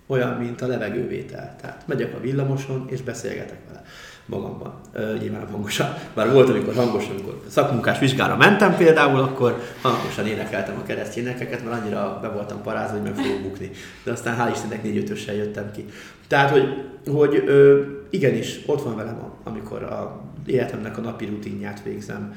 olyan, 0.07 0.37
mint 0.37 0.61
a 0.61 0.67
levegővétel. 0.67 1.55
Tehát 1.61 1.83
megyek 1.87 2.15
a 2.15 2.19
villamoson, 2.19 2.87
és 2.89 3.01
beszélgetek 3.01 3.57
vele 3.67 3.83
magamban. 4.25 4.73
Uh, 4.95 5.19
nyilván 5.19 5.47
hangosan. 5.47 5.93
Bár 6.13 6.31
volt, 6.31 6.49
amikor 6.49 6.73
hangosan, 6.73 7.11
amikor 7.11 7.41
szakmunkás 7.47 7.99
vizsgára 7.99 8.37
mentem 8.37 8.75
például, 8.75 9.19
akkor 9.19 9.61
hangosan 9.81 10.27
énekeltem 10.27 10.77
a 10.77 10.83
keresztényekeket, 10.83 11.63
mert 11.63 11.81
annyira 11.81 12.19
be 12.21 12.27
voltam 12.27 12.61
parázva, 12.61 12.97
hogy 12.97 13.01
meg 13.01 13.15
fogok 13.15 13.41
bukni. 13.41 13.71
De 14.03 14.11
aztán 14.11 14.37
hál' 14.39 14.51
Istennek 14.53 14.83
négy 14.83 14.97
ötössel 14.97 15.35
jöttem 15.35 15.71
ki. 15.71 15.85
Tehát, 16.27 16.49
hogy, 16.49 16.83
hogy 17.05 17.43
ö, 17.45 17.81
igenis, 18.09 18.59
ott 18.65 18.83
van 18.83 18.95
velem, 18.95 19.19
amikor 19.43 19.83
a 19.83 20.21
életemnek 20.49 20.97
a 20.97 21.01
napi 21.01 21.25
rutinját 21.25 21.83
végzem, 21.83 22.33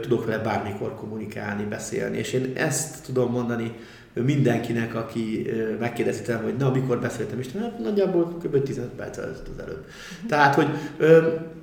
tudok 0.00 0.26
vele 0.26 0.42
bármikor 0.42 0.94
kommunikálni, 0.94 1.64
beszélni, 1.64 2.18
és 2.18 2.32
én 2.32 2.52
ezt 2.54 3.04
tudom 3.04 3.30
mondani 3.30 3.72
mindenkinek, 4.12 4.94
aki 4.94 5.50
megkérdezi 5.78 6.22
tőlem, 6.22 6.42
hogy 6.42 6.56
na, 6.58 6.70
mikor 6.70 7.00
beszéltem 7.00 7.38
Isten, 7.38 7.62
hát 7.62 7.78
nagyjából 7.78 8.24
kb. 8.42 8.62
15 8.62 8.90
perc 8.90 9.16
az 9.18 9.42
előbb. 9.58 9.84
Tehát, 10.28 10.54
hogy 10.54 10.68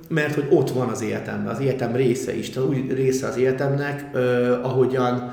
mert 0.08 0.34
hogy 0.34 0.46
ott 0.50 0.70
van 0.70 0.88
az 0.88 1.02
életemben, 1.02 1.54
az 1.54 1.60
életem 1.60 1.96
része 1.96 2.36
Isten, 2.36 2.62
úgy 2.62 2.92
része 2.92 3.26
az 3.26 3.36
életemnek, 3.36 4.16
ahogyan 4.62 5.32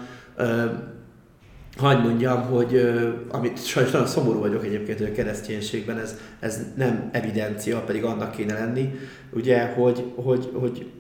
hagyd 1.78 2.04
mondjam, 2.04 2.42
hogy 2.42 2.94
amit 3.28 3.66
sajnos 3.66 3.92
nagyon 3.92 4.08
szomorú 4.08 4.40
vagyok 4.40 4.66
egyébként, 4.66 4.98
hogy 4.98 5.08
a 5.08 5.16
kereszténységben 5.16 5.98
ez, 5.98 6.18
ez 6.40 6.60
nem 6.76 7.10
evidencia, 7.12 7.80
pedig 7.80 8.04
annak 8.04 8.32
kéne 8.36 8.54
lenni, 8.54 9.00
ugye, 9.32 9.66
hogy, 9.66 10.12
hogy, 10.16 10.50
hogy 10.54 10.92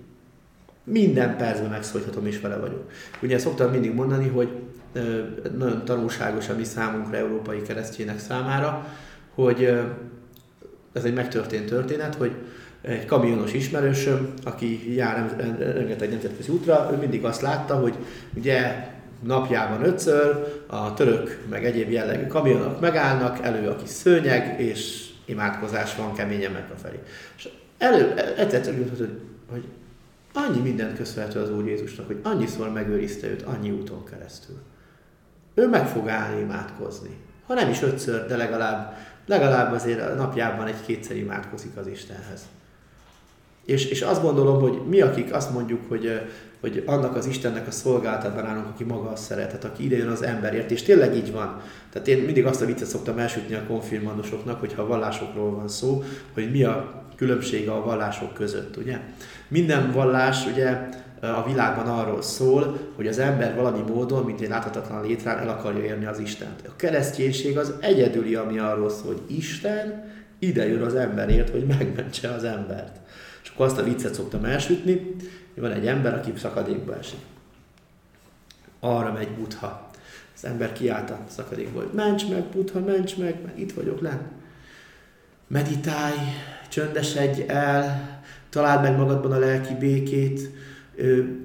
minden 0.84 1.38
percben 1.38 1.69
megszólíthatom 1.69 2.26
és 2.26 2.39
vele 2.39 2.57
vagyok. 2.57 2.89
Ugye 3.21 3.38
szoktam 3.38 3.71
mindig 3.71 3.93
mondani, 3.93 4.28
hogy 4.28 4.49
nagyon 5.57 5.86
tanulságos 5.86 6.49
a 6.49 6.55
mi 6.55 6.63
számunkra, 6.63 7.17
európai 7.17 7.61
keresztjének 7.61 8.19
számára, 8.19 8.88
hogy 9.34 9.63
ez 10.93 11.03
egy 11.03 11.13
megtörtént 11.13 11.65
történet, 11.65 12.15
hogy 12.15 12.32
egy 12.82 13.05
kamionos 13.05 13.53
ismerősöm, 13.53 14.34
aki 14.43 14.95
jár 14.95 15.36
rengeteg 15.59 16.09
nemzetközi 16.09 16.51
útra, 16.51 16.89
ő 16.93 16.95
mindig 16.95 17.26
azt 17.26 17.41
látta, 17.41 17.76
hogy 17.76 17.95
ugye 18.34 18.88
napjában 19.24 19.86
ötször 19.86 20.61
a 20.68 20.93
török 20.93 21.45
meg 21.49 21.66
egyéb 21.66 21.89
jellegű 21.89 22.28
kamionok 22.28 22.80
megállnak, 22.80 23.45
elő 23.45 23.68
a 23.68 23.76
kis 23.76 23.89
szőnyeg, 23.89 24.59
és 24.59 25.09
imádkozás 25.26 25.95
van 25.95 26.13
keményen 26.13 26.51
meg 26.51 26.66
a 26.76 26.78
felé. 26.78 26.99
És 27.38 27.49
elő, 27.78 28.13
egyszer 28.38 28.63
hogy, 28.63 29.22
hogy 29.51 29.63
annyi 30.34 30.59
mindent 30.59 30.97
köszönhető 30.97 31.39
az 31.39 31.51
Úr 31.51 31.68
Jézusnak, 31.68 32.07
hogy 32.07 32.20
annyiszor 32.24 32.72
megőrizte 32.72 33.28
őt 33.28 33.41
annyi 33.41 33.72
úton 33.72 34.05
keresztül. 34.05 34.55
Ő 35.53 35.68
meg 35.68 35.88
fog 35.88 36.09
állni 36.09 36.41
imádkozni. 36.41 37.18
Ha 37.47 37.53
nem 37.53 37.70
is 37.70 37.82
ötször, 37.82 38.26
de 38.26 38.36
legalább, 38.38 38.97
legalább 39.26 39.74
azért 39.74 40.01
a 40.01 40.13
napjában 40.13 40.68
egy-kétszer 40.68 41.16
imádkozik 41.16 41.78
az 41.78 41.88
Istenhez. 41.88 42.41
És, 43.66 43.86
és 43.86 44.01
azt 44.01 44.22
gondolom, 44.22 44.61
hogy 44.61 44.82
mi, 44.89 45.01
akik 45.01 45.34
azt 45.34 45.53
mondjuk, 45.53 45.80
hogy, 45.88 46.22
hogy 46.61 46.84
annak 46.86 47.16
az 47.16 47.26
Istennek 47.26 47.68
a 47.68 47.72
szolgálatában 47.72 48.45
állunk, 48.45 48.68
aki 48.68 48.84
maga 48.84 49.09
a 49.09 49.16
szeretet, 49.16 49.63
aki 49.63 49.84
idejön 49.84 50.07
az 50.07 50.24
emberért, 50.24 50.72
és 50.72 50.84
tényleg 50.84 51.16
így 51.16 51.32
van. 51.32 51.61
Tehát 51.89 52.07
én 52.07 52.18
mindig 52.24 52.45
azt 52.45 52.61
a 52.61 52.66
viccet 52.66 52.88
szoktam 52.88 53.18
elsütni 53.18 53.55
a 53.55 53.63
konfirmandosoknak, 53.68 54.59
hogyha 54.59 54.82
a 54.82 54.88
vallásokról 54.88 55.51
van 55.51 55.68
szó, 55.68 56.03
hogy 56.34 56.51
mi 56.51 56.63
a 56.63 57.03
különbsége 57.16 57.72
a 57.72 57.84
vallások 57.84 58.34
között, 58.34 58.78
ugye? 58.78 58.99
Minden 59.47 59.91
vallás 59.91 60.45
ugye 60.45 60.89
a 61.22 61.43
világban 61.47 61.88
arról 61.88 62.22
szól, 62.22 62.80
hogy 62.95 63.07
az 63.07 63.20
ember 63.20 63.55
valami 63.55 63.82
módon, 63.91 64.24
mint 64.24 64.41
egy 64.41 64.49
láthatatlan 64.49 65.05
létrán 65.05 65.38
el 65.38 65.49
akarja 65.49 65.84
érni 65.84 66.05
az 66.05 66.20
Istent. 66.20 66.61
A 66.68 66.76
kereszténység 66.76 67.57
az 67.57 67.74
egyedüli, 67.80 68.36
ami 68.36 68.59
arról 68.59 68.89
szól, 68.89 69.13
hogy 69.13 69.38
Isten 69.38 70.13
ide 70.39 70.68
jön 70.68 70.82
az 70.82 70.95
emberért, 70.95 71.49
hogy 71.49 71.66
megmentse 71.66 72.30
az 72.30 72.43
embert. 72.43 72.99
Akkor 73.56 73.68
azt 73.68 73.78
a 73.78 73.84
viccet 73.84 74.14
szoktam 74.14 74.45
elsütni, 74.45 75.16
hogy 75.53 75.64
van 75.64 75.72
egy 75.72 75.88
ember, 75.88 76.14
aki 76.14 76.34
szakadékba 76.38 76.97
esik. 76.97 77.20
Arra 78.80 79.12
megy 79.12 79.30
Buddha. 79.30 79.89
Az 80.36 80.45
ember 80.45 80.74
kiállt 80.74 81.10
a 81.10 81.20
szakadékból, 81.28 81.84
hogy 81.84 81.93
ments 81.93 82.30
meg, 82.30 82.43
Buddha, 82.43 82.80
ments 82.80 83.18
meg, 83.18 83.41
mert 83.45 83.58
itt 83.58 83.74
vagyok 83.74 84.01
le. 84.01 84.22
Meditálj, 85.47 86.18
csöndesedj 86.70 87.41
el, 87.47 88.20
találd 88.49 88.82
meg 88.82 88.97
magadban 88.97 89.32
a 89.32 89.38
lelki 89.38 89.74
békét, 89.74 90.49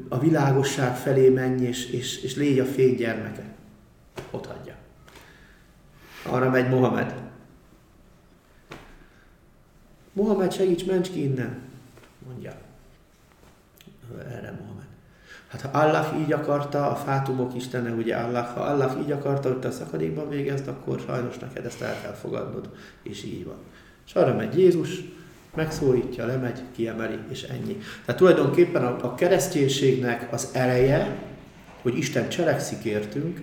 a 0.09 0.19
világosság 0.19 0.97
felé 0.97 1.29
menj, 1.29 1.67
és, 1.67 1.91
és, 1.91 2.23
és 2.23 2.37
légy 2.37 2.59
a 2.59 2.65
fény 2.65 2.95
gyermeke. 2.95 3.45
Ott 4.31 4.47
hagyja. 4.47 4.75
Arra 6.27 6.51
megy 6.51 6.69
Mohamed. 6.69 7.15
Mohamed, 10.13 10.53
segíts, 10.53 10.85
mencs 10.85 11.11
ki 11.11 11.23
innen, 11.23 11.69
mondja. 12.31 12.53
Erre 14.19 14.57
Mohamed. 14.61 14.89
Hát 15.49 15.61
ha 15.61 15.79
Allah 15.79 16.17
így 16.21 16.33
akarta, 16.33 16.91
a 16.91 16.95
fátumok 16.95 17.55
istene, 17.55 17.91
ugye 17.91 18.17
Allah, 18.17 18.47
ha 18.47 18.61
Allah 18.61 18.99
így 19.03 19.11
akarta, 19.11 19.49
hogy 19.49 19.59
te 19.59 19.69
a 19.69 19.71
szakadékban 19.71 20.29
végezd, 20.29 20.69
akkor 20.69 21.01
sajnos 21.07 21.39
neked 21.39 21.65
ezt 21.65 21.83
el 21.83 22.01
kell 22.03 22.13
fogadnod, 22.13 22.71
és 23.03 23.25
így 23.25 23.45
van. 23.45 23.57
És 24.07 24.15
arra 24.15 24.35
megy 24.35 24.59
Jézus, 24.59 25.05
megszólítja, 25.55 26.27
lemegy, 26.27 26.61
kiemeli, 26.75 27.19
és 27.29 27.43
ennyi. 27.43 27.79
Tehát 28.05 28.21
tulajdonképpen 28.21 28.85
a, 28.85 28.97
a 29.03 29.15
kereszténységnek 29.15 30.33
az 30.33 30.49
ereje, 30.53 31.17
hogy 31.83 31.97
Isten 31.97 32.29
cselekszik 32.29 32.85
értünk, 32.85 33.41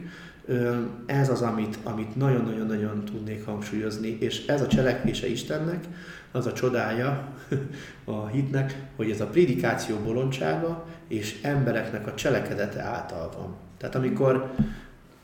ez 1.06 1.30
az, 1.30 1.42
amit, 1.42 1.78
amit 1.84 2.16
nagyon-nagyon-nagyon 2.16 3.06
tudnék 3.06 3.46
hangsúlyozni, 3.46 4.18
és 4.20 4.46
ez 4.46 4.62
a 4.62 4.68
cselekvése 4.68 5.28
Istennek, 5.28 5.86
az 6.32 6.46
a 6.46 6.54
csodája 6.54 7.34
a 8.06 8.28
hitnek, 8.28 8.80
hogy 8.96 9.12
ez 9.12 9.22
a 9.22 9.28
prédikáció 9.28 9.98
bolondsága 9.98 10.86
és 11.08 11.40
embereknek 11.42 12.08
a 12.08 12.14
cselekedete 12.14 12.82
által 12.82 13.32
van. 13.38 13.56
Tehát 13.78 13.96
amikor 13.96 14.52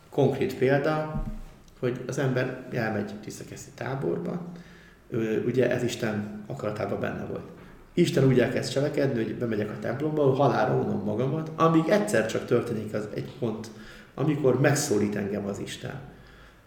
konkrét 0.10 0.58
példa, 0.58 1.24
hogy 1.80 2.04
az 2.08 2.18
ember 2.18 2.68
elmegy 2.72 3.12
tisztakeszi 3.22 3.70
táborba, 3.76 4.42
ugye 5.46 5.72
ez 5.72 5.84
Isten 5.84 6.44
akaratában 6.48 7.00
benne 7.00 7.26
volt. 7.26 7.50
Isten 7.94 8.28
úgy 8.28 8.40
elkezd 8.40 8.72
cselekedni, 8.72 9.24
hogy 9.24 9.36
bemegyek 9.36 9.70
a 9.70 9.80
templomba, 9.80 10.34
halálra 10.34 10.74
unom 10.74 11.04
magamat, 11.04 11.52
amíg 11.56 11.88
egyszer 11.88 12.26
csak 12.26 12.46
történik 12.46 12.94
az 12.94 13.08
egy 13.14 13.32
pont, 13.40 13.68
amikor 14.14 14.60
megszólít 14.60 15.16
engem 15.16 15.46
az 15.46 15.60
Isten. 15.60 16.13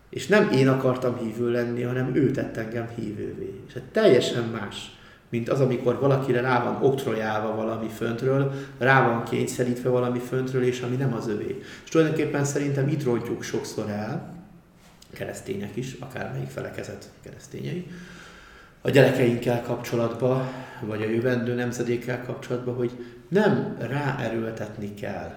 És 0.08 0.26
nem 0.26 0.50
én 0.50 0.68
akartam 0.68 1.16
hívő 1.16 1.50
lenni, 1.50 1.82
hanem 1.82 2.14
ő 2.14 2.30
tett 2.30 2.56
engem 2.56 2.88
hívővé. 2.94 3.60
És 3.68 3.74
ez 3.74 3.82
teljesen 3.92 4.44
más, 4.44 4.96
mint 5.28 5.48
az, 5.48 5.60
amikor 5.60 5.98
valakire 6.00 6.40
rá 6.40 6.62
van 6.62 6.82
oktrojálva 6.82 7.54
valami 7.54 7.88
föntről, 7.88 8.52
rá 8.78 9.08
van 9.08 9.24
kényszerítve 9.24 9.88
valami 9.88 10.18
föntről, 10.18 10.62
és 10.62 10.80
ami 10.80 10.96
nem 10.96 11.14
az 11.14 11.28
övé. 11.28 11.62
És 11.84 11.90
tulajdonképpen 11.90 12.44
szerintem 12.44 12.88
itt 12.88 13.04
rontjuk 13.04 13.42
sokszor 13.42 13.88
el, 13.88 14.34
keresztények 15.12 15.76
is, 15.76 15.96
akármelyik 16.00 16.48
felekezet 16.48 17.10
keresztényei, 17.22 17.86
a 18.80 18.90
gyerekeinkkel 18.90 19.62
kapcsolatban, 19.62 20.48
vagy 20.80 21.02
a 21.02 21.08
jövendő 21.08 21.54
nemzedékkel 21.54 22.22
kapcsolatban, 22.22 22.74
hogy 22.74 22.90
nem 23.28 23.76
ráerőltetni 23.78 24.94
kell, 24.94 25.34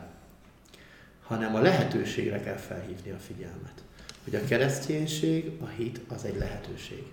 hanem 1.23 1.55
a 1.55 1.59
lehetőségre 1.59 2.39
kell 2.39 2.55
felhívni 2.55 3.11
a 3.11 3.17
figyelmet. 3.27 3.83
Hogy 4.29 4.39
a 4.43 4.47
kereszténység, 4.47 5.51
a 5.61 5.67
hit 5.67 5.99
az 6.07 6.25
egy 6.25 6.37
lehetőség. 6.37 7.03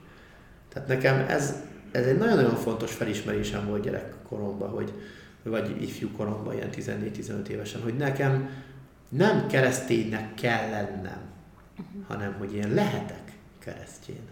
Tehát 0.73 0.89
nekem 0.89 1.25
ez, 1.29 1.55
ez 1.91 2.07
egy 2.07 2.19
nagyon-nagyon 2.19 2.57
fontos 2.57 2.93
felismerésem 2.93 3.67
volt 3.67 3.83
gyerekkoromban, 3.83 4.71
hogy, 4.71 4.93
vagy 5.43 5.83
ifjú 5.83 6.11
koromban, 6.11 6.55
ilyen 6.55 6.71
14-15 6.73 7.47
évesen, 7.47 7.83
hogy 7.83 7.97
nekem 7.97 8.51
nem 9.09 9.47
kereszténynek 9.47 10.35
kell 10.35 10.71
lennem, 10.71 11.21
hanem 12.07 12.35
hogy 12.39 12.55
én 12.55 12.75
lehetek 12.75 13.33
keresztény 13.59 14.29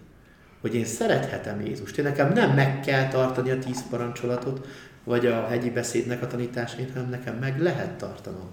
hogy 0.65 0.75
én 0.75 0.85
szerethetem 0.85 1.61
Jézust. 1.61 1.99
Én 1.99 2.05
nekem 2.05 2.33
nem 2.33 2.55
meg 2.55 2.81
kell 2.81 3.09
tartani 3.09 3.51
a 3.51 3.59
tíz 3.59 3.89
parancsolatot, 3.91 4.67
vagy 5.05 5.27
a 5.27 5.47
hegyi 5.47 5.71
beszédnek 5.71 6.23
a 6.23 6.27
tanítását, 6.27 6.91
hanem 6.93 7.09
nekem 7.09 7.37
meg 7.37 7.61
lehet 7.61 7.91
tartanom. 7.91 8.51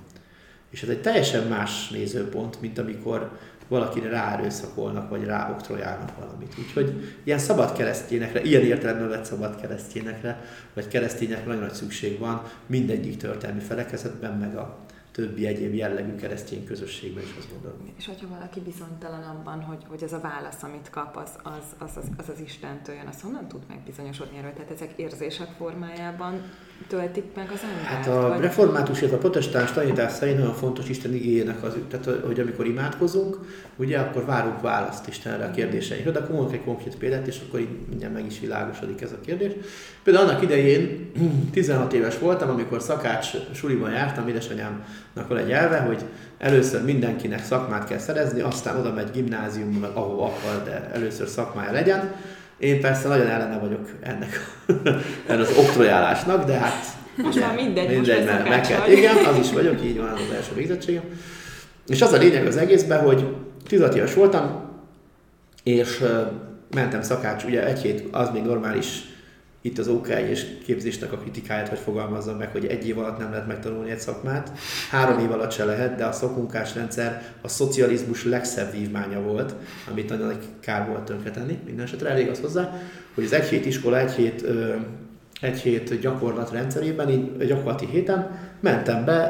És 0.70 0.84
ez 0.84 0.90
egy 0.90 1.02
teljesen 1.02 1.48
más 1.48 1.90
nézőpont, 1.90 2.62
mint 2.62 2.78
amikor 2.78 3.40
valakire 3.72 4.10
ráerőszakolnak, 4.10 5.10
vagy 5.10 5.24
ráoktrojálnak 5.24 6.18
valamit. 6.20 6.56
Úgyhogy 6.60 7.16
ilyen 7.24 7.40
szabad 7.40 7.72
keresztényekre, 7.72 8.42
ilyen 8.42 8.62
értelemben 8.62 9.10
vett 9.10 9.26
szabad 9.26 9.62
keresztényekre, 9.62 10.42
vagy 10.74 10.88
keresztényekre 10.88 11.46
nagyon 11.46 11.62
nagy 11.62 11.74
szükség 11.74 12.20
van 12.20 12.42
mindegyik 12.66 13.18
történelmi 13.18 13.62
felekezetben, 13.62 14.38
meg 14.38 14.56
a 14.56 14.78
többi 15.12 15.48
egyéb 15.48 15.74
jellegű 15.74 16.16
keresztény 16.16 16.66
közösségben 16.66 17.24
is 17.24 17.36
azt 17.38 17.52
gondolom. 17.52 17.94
És 17.98 18.06
hogyha 18.06 18.28
valaki 18.28 18.60
bizonytalan 18.60 19.24
abban, 19.24 19.62
hogy, 19.62 19.84
hogy 19.88 20.04
ez 20.04 20.14
a 20.14 20.20
válasz, 20.20 20.64
amit 20.64 20.90
kap, 20.90 21.18
az 21.18 21.32
az, 21.44 21.76
az, 21.78 21.98
az, 21.98 22.06
az, 22.18 22.30
az 22.30 22.40
Istentől 22.40 22.96
jön, 22.96 23.08
azt 23.08 23.22
honnan 23.22 23.48
tud 23.48 23.62
megbizonyosodni 23.68 24.38
erről? 24.38 24.54
Tehát 24.54 24.72
ezek 24.72 24.94
érzések 24.96 25.50
formájában 25.58 26.42
töltik 26.88 27.24
meg 27.36 27.50
az 27.54 27.60
embert? 27.64 27.88
Hát 27.88 28.08
a 28.08 28.28
vagy... 28.28 28.40
református, 28.40 29.00
illetve 29.00 29.18
a 29.18 29.20
protestáns 29.20 29.72
tanítás 29.72 30.12
szerint 30.12 30.38
nagyon 30.38 30.54
fontos 30.54 30.90
Isten 30.90 31.14
igényének 31.14 31.64
az, 31.64 31.76
tehát 31.90 32.22
hogy 32.26 32.40
amikor 32.40 32.66
imádkozunk, 32.66 33.38
ugye 33.76 34.00
akkor 34.00 34.26
várunk 34.26 34.62
választ 34.62 35.08
Istenre 35.08 35.46
a 35.46 35.52
kérdéseinkre, 35.52 36.12
de 36.12 36.20
akkor 36.20 36.36
mondok 36.36 36.54
egy 36.54 36.64
konkrét 36.64 36.96
példát, 36.96 37.28
és 37.28 37.40
akkor 37.48 37.60
így 37.60 37.78
mindjárt 37.90 38.14
meg 38.14 38.26
is 38.26 38.40
világosodik 38.40 39.02
ez 39.02 39.12
a 39.12 39.20
kérdés. 39.26 39.52
Például 40.04 40.28
annak 40.28 40.42
idején 40.42 41.12
16 41.52 41.94
éves 41.94 42.20
voltam, 42.20 42.50
amikor 42.50 42.82
szakács 42.82 43.28
suliban 43.54 43.92
jártam, 43.92 44.28
édesanyámnak 44.28 45.28
van 45.28 45.38
egy 45.38 45.52
elve, 45.52 45.80
hogy 45.80 46.04
először 46.38 46.84
mindenkinek 46.84 47.44
szakmát 47.44 47.88
kell 47.88 47.98
szerezni, 47.98 48.42
aztán 48.42 48.78
oda 48.78 48.94
megy 48.94 49.12
gimnáziumba, 49.12 49.92
ahova 49.94 50.26
akar, 50.26 50.64
de 50.64 50.90
először 50.94 51.28
szakmája 51.28 51.72
legyen. 51.72 52.14
Én 52.62 52.82
persze 52.82 53.08
nagyon 53.08 53.28
ellene 53.28 53.58
vagyok 53.58 53.90
ennek, 54.02 54.56
ennek 55.28 55.42
az 55.42 55.58
oktrojálásnak, 55.58 56.46
de 56.46 56.54
hát 56.54 56.86
Most 57.16 57.40
már 57.40 57.56
mindegy, 57.56 57.90
mindegy 57.90 58.26
mert 58.26 58.50
meg 58.50 58.62
kell. 58.62 58.92
Igen, 58.92 59.16
az 59.26 59.38
is 59.38 59.52
vagyok, 59.52 59.84
így 59.84 59.98
van 59.98 60.08
az 60.08 60.36
első 60.36 60.54
végzettségem. 60.56 61.04
És 61.88 62.02
az 62.02 62.14
a 62.14 62.18
lényeg 62.18 62.46
az 62.46 62.58
egészben, 62.58 63.04
hogy 63.04 63.26
16 63.68 63.96
éves 63.96 64.14
voltam, 64.14 64.70
és 65.64 66.04
mentem 66.76 67.02
szakács, 67.02 67.44
ugye 67.44 67.66
egy 67.66 67.82
hét 67.82 68.08
az 68.12 68.30
még 68.34 68.44
normális 68.44 68.88
itt 69.62 69.78
az 69.78 69.88
OK 69.88 70.08
és 70.08 70.46
képzésnek 70.66 71.12
a 71.12 71.18
kritikáját, 71.18 71.68
hogy 71.68 71.78
fogalmazzam 71.78 72.38
meg, 72.38 72.52
hogy 72.52 72.66
egy 72.66 72.88
év 72.88 72.98
alatt 72.98 73.18
nem 73.18 73.30
lehet 73.32 73.48
megtanulni 73.48 73.92
egy 73.92 74.00
szakmát, 74.00 74.52
három 74.90 75.20
év 75.20 75.32
alatt 75.32 75.52
se 75.52 75.66
lehet, 75.66 75.96
de 75.96 76.06
a 76.06 76.12
szakmunkás 76.12 76.76
rendszer 76.76 77.24
a 77.42 77.48
szocializmus 77.48 78.26
legszebb 78.26 78.72
vívmánya 78.72 79.22
volt, 79.22 79.56
amit 79.92 80.10
nagyon 80.10 80.26
nagy 80.26 80.44
kár 80.60 80.88
volt 80.88 81.02
tönkretenni. 81.04 81.60
Minden 81.66 81.86
esetre 81.86 82.10
elég 82.10 82.30
az 82.30 82.40
hozzá, 82.40 82.82
hogy 83.14 83.24
az 83.24 83.34
egy 83.34 83.48
hét 83.48 83.66
iskola, 83.66 84.00
egy 84.00 84.12
hét, 84.12 84.46
egy 85.42 85.60
hét 85.60 86.00
gyakorlat 86.00 86.52
rendszerében, 86.52 87.10
így 87.10 87.46
gyakorlati 87.48 87.86
héten 87.86 88.40
mentem 88.60 89.06
be 89.06 89.22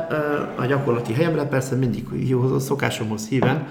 a 0.56 0.66
gyakorlati 0.66 1.14
helyemre, 1.14 1.44
persze 1.44 1.76
mindig 1.76 2.04
jó 2.28 2.60
szokásomhoz 2.60 3.28
híven, 3.28 3.68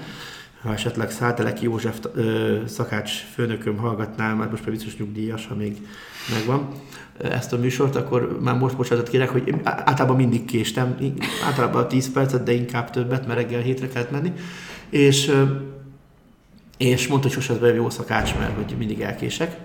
ha 0.62 0.72
esetleg 0.72 1.10
Száteleki 1.10 1.64
József 1.64 1.98
ö, 2.14 2.58
szakács 2.66 3.12
főnököm 3.34 3.76
hallgatná, 3.76 4.34
már 4.34 4.50
most 4.50 4.62
már 4.62 4.74
biztos 4.74 4.96
nyugdíjas, 4.96 5.46
ha 5.46 5.54
még 5.54 5.86
megvan 6.32 6.68
ezt 7.22 7.52
a 7.52 7.58
műsort, 7.58 7.96
akkor 7.96 8.38
már 8.40 8.58
most 8.58 8.76
bocsánatot 8.76 9.10
kérek, 9.10 9.28
hogy 9.28 9.54
általában 9.64 10.16
mindig 10.16 10.44
késtem, 10.44 10.96
általában 11.46 11.88
10 11.88 12.12
percet, 12.12 12.42
de 12.42 12.52
inkább 12.52 12.90
többet, 12.90 13.26
mert 13.26 13.38
reggel 13.38 13.60
hétre 13.60 13.88
kellett 13.88 14.10
menni, 14.10 14.32
és, 14.88 15.32
és 16.76 17.08
mondta, 17.08 17.28
hogy 17.28 17.42
sosem 17.42 17.74
jó 17.74 17.90
szakács, 17.90 18.34
mert 18.38 18.54
hogy 18.54 18.74
mindig 18.78 19.00
elkések. 19.00 19.56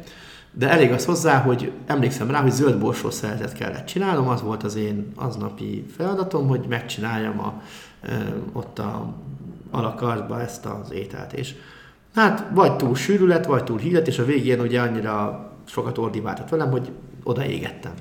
De 0.51 0.69
elég 0.69 0.91
az 0.91 1.05
hozzá, 1.05 1.41
hogy 1.41 1.71
emlékszem 1.85 2.31
rá, 2.31 2.41
hogy 2.41 2.51
zöld 2.51 2.79
borsó 2.79 3.09
szeretet 3.09 3.53
kellett 3.53 3.85
csinálnom, 3.85 4.27
az 4.27 4.41
volt 4.41 4.63
az 4.63 4.75
én 4.75 5.11
aznapi 5.15 5.85
feladatom, 5.97 6.47
hogy 6.47 6.65
megcsináljam 6.69 7.39
a, 7.39 7.61
ott 8.53 8.79
a 8.79 9.13
alakartba 9.75 10.41
ezt 10.41 10.65
az 10.65 10.91
ételt. 10.91 11.33
És 11.33 11.55
hát 12.15 12.47
vagy 12.53 12.75
túl 12.75 12.95
sűrű 12.95 13.25
lett, 13.25 13.45
vagy 13.45 13.63
túl 13.63 13.77
hílet, 13.77 14.07
és 14.07 14.19
a 14.19 14.25
végén 14.25 14.59
ugye 14.59 14.81
annyira 14.81 15.45
sokat 15.65 15.97
ordiváltat 15.97 16.49
velem, 16.49 16.71
hogy 16.71 16.91
odaégettem. 17.23 17.93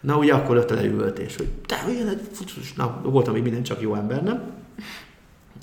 Na 0.00 0.16
ugye 0.16 0.34
akkor 0.34 0.56
öt 0.56 0.70
leült, 0.70 1.18
és 1.18 1.36
hogy 1.36 1.48
te 1.66 1.84
olyan 1.86 2.08
egy 2.08 2.20
futos, 2.32 2.72
na 2.74 3.00
voltam 3.02 3.32
még 3.32 3.42
minden 3.42 3.62
csak 3.62 3.80
jó 3.80 3.94
ember, 3.94 4.22
nem? 4.22 4.42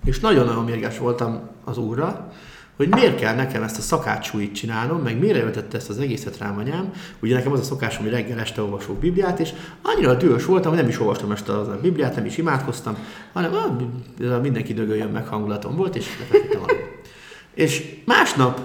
És 0.03 0.19
nagyon-nagyon 0.19 0.63
mérges 0.63 0.97
voltam 0.97 1.49
az 1.63 1.77
úrra, 1.77 2.31
hogy 2.77 2.87
miért 2.87 3.19
kell 3.19 3.35
nekem 3.35 3.63
ezt 3.63 3.77
a 3.77 3.81
szakácsúit 3.81 4.55
csinálnom, 4.55 5.01
meg 5.01 5.19
miért 5.19 5.43
vetette 5.43 5.77
ezt 5.77 5.89
az 5.89 5.99
egészet 5.99 6.37
rám 6.37 6.57
anyám. 6.57 6.93
Ugye 7.19 7.35
nekem 7.35 7.51
az 7.51 7.59
a 7.59 7.63
szokásom, 7.63 8.03
hogy 8.03 8.11
reggel 8.11 8.39
este 8.39 8.61
olvasok 8.61 8.97
Bibliát, 8.97 9.39
és 9.39 9.53
annyira 9.81 10.13
dühös 10.13 10.45
voltam, 10.45 10.71
hogy 10.71 10.81
nem 10.81 10.89
is 10.89 10.99
olvastam 10.99 11.29
az 11.29 11.47
a 11.67 11.79
Bibliát, 11.81 12.15
nem 12.15 12.25
is 12.25 12.37
imádkoztam, 12.37 12.97
hanem 13.33 13.53
ah, 13.53 14.41
mindenki 14.41 14.73
dögöljön 14.73 15.09
meg 15.09 15.27
hangulatom 15.27 15.75
volt, 15.75 15.95
és 15.95 16.05
lefeküdtem 16.19 16.61
És 17.53 18.01
másnap 18.05 18.61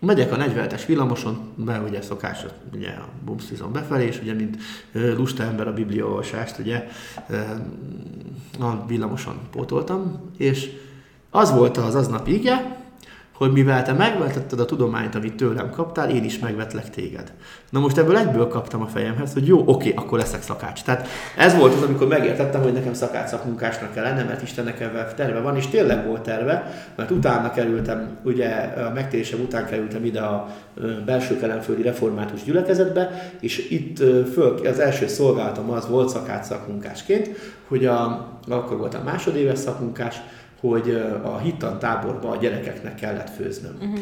megyek 0.00 0.32
a 0.32 0.36
47-es 0.36 0.82
villamoson, 0.86 1.52
be 1.54 1.80
ugye 1.80 2.02
szokás, 2.02 2.44
ugye 2.74 2.88
a 2.88 3.08
bumszizon 3.24 3.72
befelé, 3.72 4.06
és 4.06 4.20
ugye 4.22 4.34
mint 4.34 4.56
lusta 4.92 5.42
ember 5.42 5.66
a 5.68 5.72
bibliaolvasást 5.72 6.58
ugye 6.58 6.88
a 8.60 8.86
villamoson 8.86 9.34
pótoltam, 9.50 10.30
és 10.36 10.70
az 11.30 11.50
volt 11.50 11.76
az 11.76 11.94
aznap 11.94 12.28
ige, 12.28 12.81
hogy 13.42 13.52
mivel 13.52 13.82
te 13.82 13.92
megvetetted 13.92 14.60
a 14.60 14.64
tudományt, 14.64 15.14
amit 15.14 15.34
tőlem 15.34 15.70
kaptál, 15.70 16.10
én 16.10 16.24
is 16.24 16.38
megvetlek 16.38 16.90
téged. 16.90 17.32
Na 17.70 17.80
most 17.80 17.98
ebből 17.98 18.16
egyből 18.16 18.48
kaptam 18.48 18.82
a 18.82 18.86
fejemhez, 18.86 19.32
hogy 19.32 19.46
jó, 19.46 19.62
oké, 19.66 19.92
akkor 19.96 20.18
leszek 20.18 20.42
szakács. 20.42 20.82
Tehát 20.82 21.08
ez 21.36 21.56
volt 21.56 21.74
az, 21.74 21.82
amikor 21.82 22.06
megértettem, 22.06 22.62
hogy 22.62 22.72
nekem 22.72 22.94
szakács 22.94 23.28
szakmunkásnak 23.28 23.92
kell 23.94 24.02
lennem, 24.02 24.26
mert 24.26 24.42
Istennek 24.42 24.80
ebben 24.80 25.06
terve 25.16 25.40
van, 25.40 25.56
és 25.56 25.66
tényleg 25.66 26.06
volt 26.06 26.22
terve, 26.22 26.72
mert 26.96 27.10
utána 27.10 27.52
kerültem, 27.52 28.18
ugye 28.22 28.48
a 28.88 28.92
megtérésem 28.94 29.40
után 29.40 29.66
kerültem 29.66 30.04
ide 30.04 30.20
a 30.20 30.48
belső 31.04 31.38
kelemföldi 31.38 31.82
református 31.82 32.42
gyülekezetbe, 32.42 33.32
és 33.40 33.70
itt 33.70 33.98
föl, 34.32 34.66
az 34.66 34.78
első 34.78 35.06
szolgálatom 35.06 35.70
az 35.70 35.88
volt 35.88 36.08
szakács 36.08 36.44
szakmunkásként, 36.44 37.30
hogy 37.68 37.86
a, 37.86 38.28
akkor 38.48 38.76
voltam 38.76 39.02
másodéves 39.02 39.58
szakmunkás, 39.58 40.20
hogy 40.62 40.90
a 41.22 41.38
hittan 41.38 41.78
táborba 41.78 42.30
a 42.30 42.36
gyerekeknek 42.36 42.94
kellett 42.94 43.30
főznöm. 43.30 43.76
Uh-huh. 43.80 44.00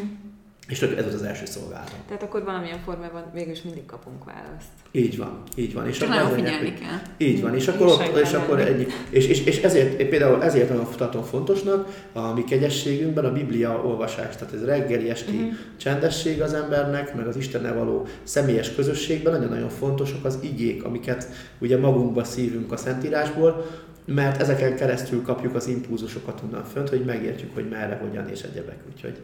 És 0.67 0.81
ez 0.81 1.05
az 1.05 1.13
az 1.13 1.23
első 1.23 1.45
szolgálat. 1.45 1.93
Tehát 2.07 2.23
akkor 2.23 2.43
valamilyen 2.43 2.79
formában 2.79 3.23
végül 3.33 3.51
is 3.51 3.61
mindig 3.61 3.85
kapunk 3.85 4.23
választ. 4.23 4.67
Így 4.91 5.17
van, 5.17 5.41
így 5.55 5.73
van. 5.73 5.87
És 5.87 5.97
Csak 5.97 6.09
nagyon 6.09 6.31
figyelni 6.31 6.69
hogy, 6.69 6.79
kell. 6.79 6.99
Így 7.17 7.41
van, 7.41 7.55
és 7.55 7.67
akkor, 7.67 7.87
ott, 7.87 8.17
és 8.17 8.33
akkor 8.33 8.59
ennyi. 8.59 8.85
És, 9.09 9.27
és, 9.27 9.45
és 9.45 9.61
ezért, 9.61 10.03
például 10.03 10.43
ezért 10.43 10.69
nagyon 10.69 10.87
tartom 10.97 11.23
fontosnak 11.23 12.05
a 12.13 12.33
mi 12.33 12.43
kegyességünkben 12.43 13.25
a 13.25 13.31
Biblia 13.31 13.81
olvasás. 13.85 14.35
Tehát 14.35 14.53
ez 14.53 14.65
reggeli, 14.65 15.09
esti 15.09 15.35
uh-huh. 15.35 15.53
csendesség 15.77 16.41
az 16.41 16.53
embernek, 16.53 17.15
meg 17.15 17.27
az 17.27 17.35
Istennel 17.35 17.75
való 17.75 18.07
személyes 18.23 18.75
közösségben 18.75 19.33
nagyon-nagyon 19.33 19.69
fontosak 19.69 20.25
az 20.25 20.37
igék, 20.41 20.83
amiket 20.83 21.27
ugye 21.59 21.77
magunkba 21.77 22.23
szívünk 22.23 22.71
a 22.71 22.77
Szentírásból, 22.77 23.65
mert 24.05 24.41
ezeken 24.41 24.75
keresztül 24.75 25.21
kapjuk 25.21 25.55
az 25.55 25.67
impulzusokat 25.67 26.41
onnan 26.43 26.63
fönt, 26.63 26.89
hogy 26.89 27.05
megértjük, 27.05 27.53
hogy 27.53 27.69
merre, 27.69 27.95
hogyan 27.95 28.29
és 28.29 28.41
egyebek. 28.41 28.77
Úgyhogy 28.93 29.21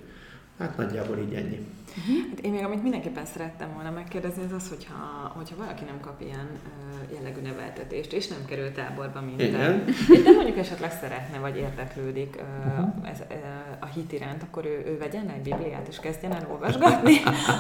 hát 0.57 0.78
nagyjából 0.78 1.17
így 1.17 1.34
ennyi. 1.34 1.65
Uh-huh. 1.97 2.29
Hát 2.29 2.39
én 2.39 2.51
még 2.51 2.63
amit 2.63 2.81
mindenképpen 2.81 3.25
szerettem 3.25 3.73
volna 3.73 3.91
megkérdezni, 3.91 4.43
az 4.43 4.51
az, 4.51 4.69
hogyha, 4.69 5.31
hogyha 5.35 5.55
valaki 5.57 5.83
nem 5.83 5.99
kap 6.01 6.21
ilyen 6.21 6.47
uh, 6.49 7.13
jellegű 7.13 7.41
neveltetést, 7.41 8.13
és 8.13 8.27
nem 8.27 8.45
kerül 8.45 8.71
táborba 8.71 9.21
minden, 9.21 9.85
de 10.23 10.31
mondjuk 10.35 10.57
esetleg 10.57 10.91
szeretne, 11.01 11.37
vagy 11.37 11.57
érdeklődik 11.57 12.35
uh, 12.35 12.73
uh-huh. 12.73 13.09
ez, 13.09 13.19
uh, 13.19 13.37
a 13.79 13.85
hit 13.85 14.11
iránt, 14.11 14.43
akkor 14.43 14.65
ő, 14.65 14.83
ő 14.87 14.97
vegyen 14.97 15.29
egy 15.29 15.41
Bibliát, 15.41 15.87
és 15.87 15.99
kezdjen 15.99 16.31
el 16.31 16.47
olvasgatni 16.51 17.15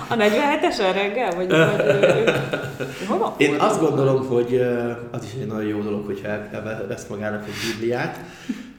a 0.09 0.15
47-esen 0.15 0.91
reggel? 0.93 1.35
Vagy, 1.35 1.47
vagy 1.47 1.79
ő, 1.79 1.93
ő, 1.93 2.23
ő 3.01 3.05
hova 3.07 3.35
Én 3.37 3.55
azt 3.59 3.79
gondolom, 3.79 4.27
hogy 4.27 4.55
az 5.11 5.23
is 5.23 5.33
egy 5.41 5.47
nagyon 5.47 5.69
jó 5.69 5.81
dolog, 5.81 6.05
hogyha 6.05 6.27
elvesz 6.27 7.07
magának 7.07 7.45
egy 7.45 7.53
Bibliát, 7.71 8.19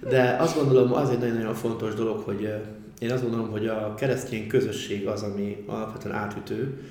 de 0.09 0.37
azt 0.41 0.57
gondolom, 0.57 0.93
az 0.93 1.11
egy 1.11 1.19
nagyon-nagyon 1.19 1.55
fontos 1.55 1.95
dolog, 1.95 2.23
hogy 2.25 2.53
én 3.01 3.11
azt 3.11 3.23
gondolom, 3.23 3.51
hogy 3.51 3.67
a 3.67 3.95
keresztény 3.95 4.47
közösség 4.47 5.07
az, 5.07 5.23
ami 5.23 5.65
alapvetően 5.67 6.15
átütő. 6.15 6.83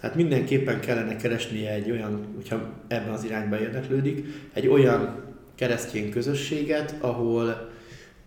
Tehát 0.00 0.16
mindenképpen 0.16 0.80
kellene 0.80 1.16
keresnie 1.16 1.72
egy 1.72 1.90
olyan, 1.90 2.26
hogyha 2.34 2.60
ebben 2.88 3.12
az 3.12 3.24
irányba 3.24 3.60
érdeklődik, 3.60 4.26
egy 4.52 4.66
olyan 4.66 5.24
keresztény 5.54 6.10
közösséget, 6.10 6.94
ahol 7.00 7.70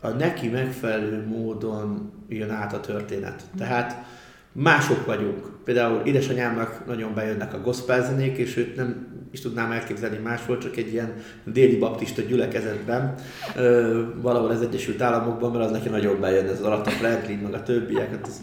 a 0.02 0.10
neki 0.10 0.48
megfelelő 0.48 1.26
módon 1.28 2.12
jön 2.30 2.50
át 2.50 2.74
a 2.74 2.80
történet. 2.80 3.44
Tehát 3.58 4.06
mások 4.52 5.06
vagyunk. 5.06 5.52
Például 5.64 6.02
édesanyámnak 6.06 6.86
nagyon 6.86 7.14
bejönnek 7.14 7.54
a 7.54 7.62
gospel 7.62 8.06
zenék, 8.06 8.38
és 8.38 8.58
őt 8.58 8.76
nem 8.76 9.08
is 9.32 9.42
tudnám 9.42 9.72
elképzelni 9.72 10.18
máshol, 10.18 10.58
csak 10.58 10.78
egy 10.78 10.94
ilyen 10.94 11.14
déli 11.44 11.78
baptista 11.78 12.22
gyülekezetben, 12.22 13.14
ö, 13.56 14.02
valahol 14.22 14.50
az 14.50 14.62
Egyesült 14.62 15.02
Államokban, 15.02 15.52
mert 15.52 15.66
az 15.66 15.72
neki 15.72 15.90
nagyon 15.90 16.20
bejön, 16.20 16.46
ez 16.46 16.60
az 16.60 16.66
Alata 16.66 16.90
Franklin, 16.90 17.38
meg 17.38 17.54
a 17.54 17.64
többiek, 17.64 18.10
hát 18.10 18.28
az 18.28 18.42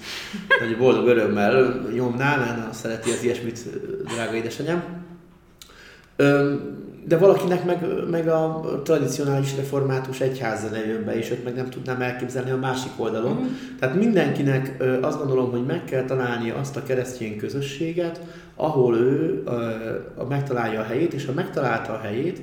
nagyon 0.60 0.78
boldog 0.78 1.06
örömmel 1.06 1.84
nyomná, 1.94 2.36
mert 2.36 2.74
szereti 2.74 3.10
az 3.10 3.22
ilyesmit, 3.22 3.60
drága 4.14 4.34
édesanyám. 4.34 4.82
Ö, 6.16 6.54
de 7.06 7.16
valakinek 7.16 7.64
meg, 7.64 7.86
meg 8.10 8.28
a 8.28 8.60
tradicionális 8.84 9.56
református 9.56 10.20
egyház 10.20 10.66
jön 10.86 11.04
be, 11.04 11.16
és 11.16 11.30
őt 11.30 11.44
meg 11.44 11.54
nem 11.54 11.70
tudnám 11.70 12.00
elképzelni 12.00 12.50
a 12.50 12.56
másik 12.56 12.90
oldalon. 12.96 13.36
Mm. 13.36 13.46
Tehát 13.78 13.94
mindenkinek 13.94 14.82
azt 15.00 15.18
gondolom, 15.18 15.50
hogy 15.50 15.64
meg 15.66 15.84
kell 15.84 16.04
találni 16.04 16.50
azt 16.50 16.76
a 16.76 16.82
keresztény 16.82 17.36
közösséget, 17.36 18.20
ahol 18.56 18.96
ő 18.96 19.42
megtalálja 20.28 20.80
a 20.80 20.84
helyét, 20.84 21.12
és 21.12 21.26
ha 21.26 21.32
megtalálta 21.32 21.92
a 21.92 22.00
helyét, 22.00 22.40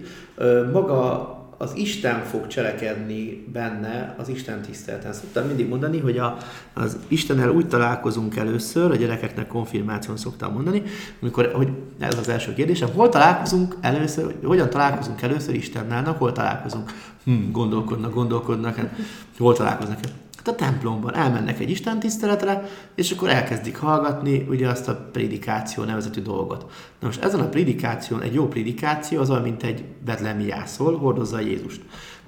maga 0.72 1.32
az 1.58 1.72
Isten 1.76 2.24
fog 2.24 2.48
cselekedni 2.48 3.48
benne 3.54 4.16
az 4.18 4.30
Isten 4.30 4.62
tiszteleten. 4.62 5.14
Szoktam 5.14 5.48
mindig 5.48 5.70
mondani, 5.70 6.00
hogy 6.00 6.18
a, 6.18 6.38
az 6.74 6.98
Istennel 7.08 7.50
úgy 7.50 7.68
találkozunk 7.68 8.36
először, 8.36 8.92
a 8.92 8.96
gyerekeknek 8.96 9.48
konfirmáción 9.48 10.18
szoktam 10.18 10.54
mondani, 10.54 10.84
amikor, 11.22 11.52
hogy 11.54 11.70
ez 12.00 12.18
az 12.18 12.30
első 12.30 12.54
kérdésem, 12.54 12.90
hol 12.94 13.10
találkozunk 13.10 13.76
először, 13.82 14.26
hogy 14.26 14.36
hogyan 14.44 14.70
találkozunk 14.70 15.22
először 15.22 15.56
Istennel, 15.56 16.02
na, 16.02 16.12
hol 16.12 16.32
találkozunk? 16.32 16.92
Hm, 17.24 17.52
gondolkodnak, 17.52 18.14
gondolkodnak, 18.14 18.76
hát, 18.76 18.96
hol 19.38 19.54
találkoznak? 19.54 20.00
Hát 20.46 20.54
a 20.54 20.64
templomban 20.64 21.16
elmennek 21.16 21.60
egy 21.60 21.70
Isten 21.70 22.00
tiszteletre, 22.00 22.70
és 22.96 23.12
akkor 23.12 23.30
elkezdik 23.30 23.78
hallgatni 23.78 24.46
ugye 24.50 24.68
azt 24.68 24.88
a 24.88 25.10
prédikáció 25.12 25.84
nevezetű 25.84 26.22
dolgot. 26.22 26.72
Na 27.00 27.08
most 27.08 27.24
ezen 27.24 27.40
a 27.40 27.50
prédikáción, 27.50 28.22
egy 28.22 28.34
jó 28.34 28.48
prédikáció 28.48 29.20
az 29.20 29.30
olyan, 29.30 29.42
mint 29.42 29.64
egy 29.64 29.84
bedlemi 30.06 30.46
jászol, 30.46 30.98
hordozza 30.98 31.40
Jézust. 31.40 31.82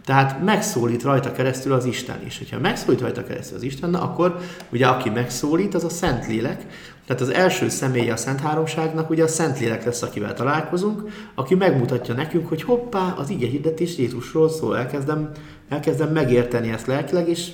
Tehát 0.06 0.44
megszólít 0.44 1.04
rajta 1.04 1.32
keresztül 1.32 1.74
az 1.74 1.86
Isten. 1.86 2.22
És 2.24 2.38
hogyha 2.38 2.60
megszólít 2.60 3.02
rajta 3.02 3.24
keresztül 3.24 3.58
az 3.58 3.64
Isten, 3.64 3.90
na 3.90 4.02
akkor 4.02 4.38
ugye 4.72 4.88
aki 4.88 5.10
megszólít, 5.10 5.74
az 5.74 5.84
a 5.84 5.90
Szentlélek. 5.90 6.66
Tehát 7.06 7.22
az 7.22 7.30
első 7.30 7.70
személye 7.70 8.14
a 8.14 8.18
Szent 8.18 8.40
Háromságnak, 8.40 9.10
ugye 9.10 9.24
a 9.24 9.28
Szentlélek 9.28 9.86
lesz, 9.86 10.02
akivel 10.02 10.34
találkozunk, 10.34 11.10
aki 11.36 11.56
megmutatja 11.56 12.14
nekünk, 12.14 12.48
hogy 12.48 12.62
hoppá, 12.62 13.14
az 13.18 13.30
ige 13.30 13.48
hirdetés 13.48 13.98
Jézusról 13.98 14.50
szól, 14.50 14.78
elkezdem, 14.78 15.32
elkezdem 15.70 16.10
megérteni 16.10 16.70
ezt 16.72 16.88
lelkileg, 16.88 17.30
és 17.30 17.52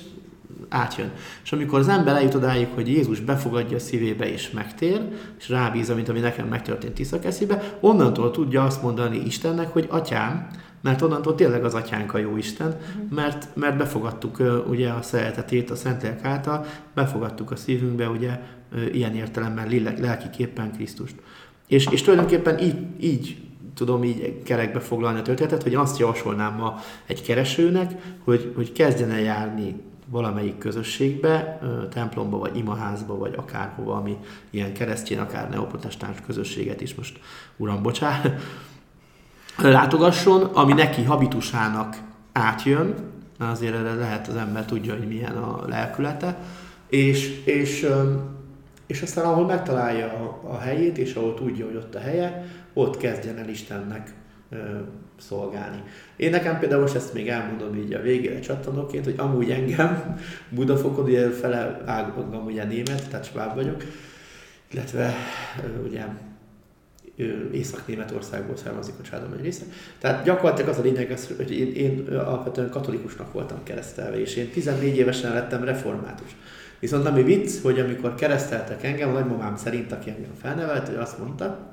átjön. 0.72 1.10
És 1.44 1.52
amikor 1.52 1.78
az 1.78 1.88
ember 1.88 2.14
eljut 2.14 2.34
odáig, 2.34 2.68
hogy 2.74 2.88
Jézus 2.88 3.20
befogadja 3.20 3.76
a 3.76 3.80
szívébe 3.80 4.32
és 4.32 4.50
megtér, 4.50 5.00
és 5.38 5.48
rábízza, 5.48 5.94
mint 5.94 6.08
ami 6.08 6.20
nekem 6.20 6.48
megtörtént 6.48 6.94
Tiszakeszibe, 6.94 7.76
onnantól 7.80 8.30
tudja 8.30 8.64
azt 8.64 8.82
mondani 8.82 9.22
Istennek, 9.26 9.72
hogy 9.72 9.86
atyám, 9.90 10.48
mert 10.80 11.02
onnantól 11.02 11.34
tényleg 11.34 11.64
az 11.64 11.74
atyánk 11.74 12.14
a 12.14 12.18
jó 12.18 12.36
Isten, 12.36 12.68
mhm. 12.68 13.14
mert, 13.14 13.48
mert 13.54 13.76
befogadtuk 13.76 14.42
ugye 14.68 14.88
a 14.88 15.02
szeretetét 15.02 15.70
a 15.70 15.74
Szentlélek 15.74 16.24
által, 16.24 16.66
befogadtuk 16.94 17.50
a 17.50 17.56
szívünkbe 17.56 18.08
ugye 18.08 18.40
ilyen 18.92 19.14
értelemben 19.14 19.94
lelkiképpen 19.98 20.72
Krisztust. 20.72 21.14
És, 21.66 21.86
és 21.90 22.02
tulajdonképpen 22.02 22.58
így, 22.58 22.76
így 23.00 23.36
tudom 23.74 24.04
így 24.04 24.42
kerekbe 24.42 24.80
foglalni 24.80 25.18
a 25.18 25.22
történetet, 25.22 25.62
hogy 25.62 25.74
azt 25.74 25.98
javasolnám 25.98 26.54
ma 26.54 26.80
egy 27.06 27.22
keresőnek, 27.22 27.92
hogy, 28.24 28.52
hogy 28.54 28.72
kezdjen 28.72 29.10
el 29.10 29.20
járni 29.20 29.74
valamelyik 30.12 30.58
közösségbe, 30.58 31.58
templomba, 31.90 32.38
vagy 32.38 32.56
imaházba, 32.56 33.18
vagy 33.18 33.34
akárhova, 33.36 33.94
ami 33.94 34.16
ilyen 34.50 34.72
keresztény, 34.72 35.18
akár 35.18 35.50
neoprotestáns 35.50 36.16
közösséget 36.26 36.80
is 36.80 36.94
most, 36.94 37.20
uram, 37.56 37.82
bocsánat, 37.82 38.40
látogasson, 39.56 40.42
ami 40.42 40.72
neki 40.72 41.02
habitusának 41.02 41.96
átjön, 42.32 42.94
azért 43.38 43.74
erre 43.74 43.94
lehet 43.94 44.28
az 44.28 44.36
ember 44.36 44.64
tudja, 44.64 44.96
hogy 44.96 45.08
milyen 45.08 45.36
a 45.36 45.68
lelkülete, 45.68 46.38
és, 46.88 47.44
és, 47.44 47.86
és 48.86 49.02
aztán 49.02 49.24
ahol 49.24 49.46
megtalálja 49.46 50.06
a, 50.06 50.40
a 50.52 50.58
helyét, 50.58 50.98
és 50.98 51.14
ahol 51.14 51.34
tudja, 51.34 51.64
hogy 51.64 51.76
ott 51.76 51.94
a 51.94 52.00
helye, 52.00 52.46
ott 52.72 52.96
kezdjen 52.96 53.38
el 53.38 53.48
Istennek 53.48 54.14
szolgálni. 55.18 55.82
Én 56.16 56.30
nekem 56.30 56.58
például 56.58 56.80
most 56.80 56.94
ezt 56.94 57.14
még 57.14 57.28
elmondom 57.28 57.76
így 57.76 57.92
a 57.92 58.00
végére 58.00 58.40
csattanóként, 58.40 59.04
hogy 59.04 59.14
amúgy 59.16 59.50
engem 59.50 60.16
Budafokon, 60.56 61.04
ugye 61.04 61.30
fele 61.30 61.82
ágam 61.84 62.44
ugye 62.44 62.64
német, 62.64 63.08
tehát 63.08 63.30
sváb 63.30 63.54
vagyok, 63.54 63.84
illetve 64.70 65.14
ugye 65.86 66.04
Észak-Németországból 67.52 68.56
származik 68.56 68.94
a 69.00 69.02
családom 69.02 69.32
egy 69.32 69.42
része. 69.42 69.64
Tehát 69.98 70.24
gyakorlatilag 70.24 70.70
az 70.70 70.78
a 70.78 70.82
lényeg, 70.82 71.18
hogy 71.36 71.50
én, 71.50 71.74
én 71.74 72.06
alapvetően 72.08 72.70
katolikusnak 72.70 73.32
voltam 73.32 73.62
keresztelve, 73.62 74.20
és 74.20 74.36
én 74.36 74.50
14 74.50 74.96
évesen 74.96 75.32
lettem 75.32 75.64
református. 75.64 76.36
Viszont 76.78 77.06
ami 77.06 77.22
vicc, 77.22 77.62
hogy 77.62 77.80
amikor 77.80 78.14
kereszteltek 78.14 78.84
engem, 78.84 79.08
a 79.08 79.12
nagymamám 79.12 79.56
szerint, 79.56 79.92
aki 79.92 80.10
engem 80.10 80.34
felnevelt, 80.40 80.88
hogy 80.88 80.96
azt 80.96 81.18
mondta, 81.18 81.71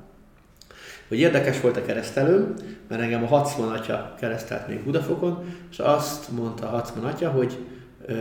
hogy 1.10 1.20
érdekes 1.20 1.62
volt 1.62 1.78
a 1.78 1.86
keresztelőm, 1.86 2.54
mert 2.88 3.02
engem 3.02 3.24
a 3.24 3.28
Hacman 3.28 3.72
atya 3.72 4.16
keresztelt 4.20 4.68
még 4.68 4.84
Budafokon, 4.84 5.44
és 5.72 5.80
azt 5.80 6.32
mondta 6.32 6.68
a 6.68 6.70
Hacman 6.70 7.06
atya, 7.06 7.30
hogy 7.30 7.58
ö, 8.06 8.14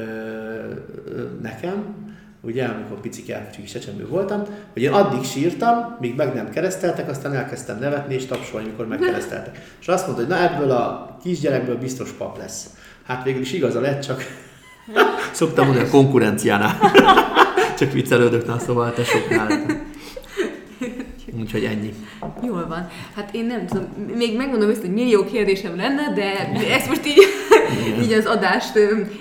nekem, 1.43 1.84
ugye, 2.41 2.64
amikor 2.64 3.01
picike 3.01 3.51
kis 3.57 3.72
csecsemő 3.72 4.07
voltam, 4.07 4.43
hogy 4.72 4.82
én 4.82 4.93
addig 4.93 5.24
sírtam, 5.24 5.97
míg 6.01 6.16
meg 6.16 6.34
nem 6.34 6.51
kereszteltek, 6.51 7.09
aztán 7.09 7.34
elkezdtem 7.34 7.78
nevetni 7.78 8.14
és 8.14 8.26
tapsolni, 8.26 8.66
amikor 8.66 8.86
megkereszteltek. 8.86 9.74
És 9.80 9.89
azt 9.89 10.07
mondta, 10.07 10.24
hogy 10.24 10.34
na 10.34 10.53
ebből 10.53 10.70
a 10.70 11.16
kisgyerekből 11.22 11.78
biztos 11.78 12.11
pap 12.11 12.39
lesz. 12.39 12.66
Hát 13.07 13.24
végül 13.24 13.41
is 13.41 13.53
igaza 13.53 13.80
lett, 13.80 14.01
csak 14.01 14.22
szoktam 15.32 15.66
mondani 15.66 15.86
a 15.86 15.91
konkurenciánál. 15.91 16.78
csak 17.78 17.93
viccelődök, 17.93 18.47
na 18.47 18.59
szóval 18.59 18.93
te 18.93 19.05
soknál. 19.05 19.86
Úgyhogy 21.41 21.64
ennyi. 21.64 21.93
Jól 22.43 22.66
van. 22.66 22.89
Hát 23.14 23.34
én 23.34 23.45
nem 23.45 23.66
tudom, 23.66 23.86
még 24.16 24.36
megmondom 24.36 24.70
ezt, 24.70 24.80
hogy 24.80 24.93
millió 24.93 25.24
kérdésem 25.24 25.76
lenne, 25.76 26.12
de 26.14 26.53
ezt 26.74 26.89
most 26.89 27.07
így, 27.07 27.18
így 28.03 28.12
az 28.12 28.26
adást, 28.26 28.78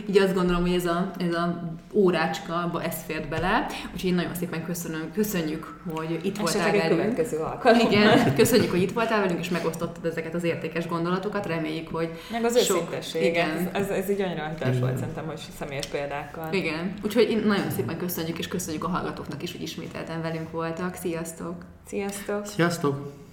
így 0.10 0.18
azt 0.18 0.34
gondolom, 0.34 0.62
hogy 0.62 0.74
ez 0.74 0.86
a, 0.86 1.12
ez 1.18 1.34
a 1.34 1.77
órácska, 1.98 2.82
ez 2.84 2.96
fért 3.06 3.30
bele. 3.30 3.66
Úgyhogy 3.94 4.10
én 4.10 4.16
nagyon 4.16 4.36
szépen 4.36 4.64
köszönöm, 4.64 5.12
köszönjük, 5.14 5.80
hogy 5.90 6.20
itt 6.24 6.38
voltál 6.38 6.72
velünk. 6.72 7.00
következő 7.00 7.38
alkalom. 7.38 7.80
Igen, 7.80 8.36
köszönjük, 8.36 8.72
hogy 8.72 8.82
itt 8.82 8.92
voltál 8.92 9.22
velünk, 9.22 9.40
és 9.40 9.50
megosztottad 9.50 10.06
ezeket 10.06 10.34
az 10.34 10.44
értékes 10.44 10.88
gondolatokat. 10.88 11.46
Reméljük, 11.46 11.88
hogy 11.88 12.10
Meg 12.32 12.44
az 12.44 12.64
sok... 12.64 12.76
őszintesség. 12.78 13.24
Igen. 13.24 13.70
Ez, 13.74 13.90
ez 13.90 14.10
így 14.10 14.22
annyira 14.22 14.48
hiteles 14.48 14.80
volt 14.80 14.98
szerintem, 14.98 15.26
hogy 15.26 15.40
személyes 15.60 15.86
példákkal. 15.86 16.54
Igen. 16.54 16.94
Úgyhogy 17.04 17.30
én 17.30 17.44
nagyon 17.46 17.70
szépen 17.70 17.98
köszönjük, 17.98 18.38
és 18.38 18.48
köszönjük 18.48 18.84
a 18.84 18.88
hallgatóknak 18.88 19.44
is, 19.44 19.52
hogy 19.52 19.62
ismételten 19.62 20.22
velünk 20.22 20.52
voltak. 20.52 20.96
Sziasztok! 20.96 21.56
Sziasztok! 21.88 22.46
Sziasztok! 22.46 23.26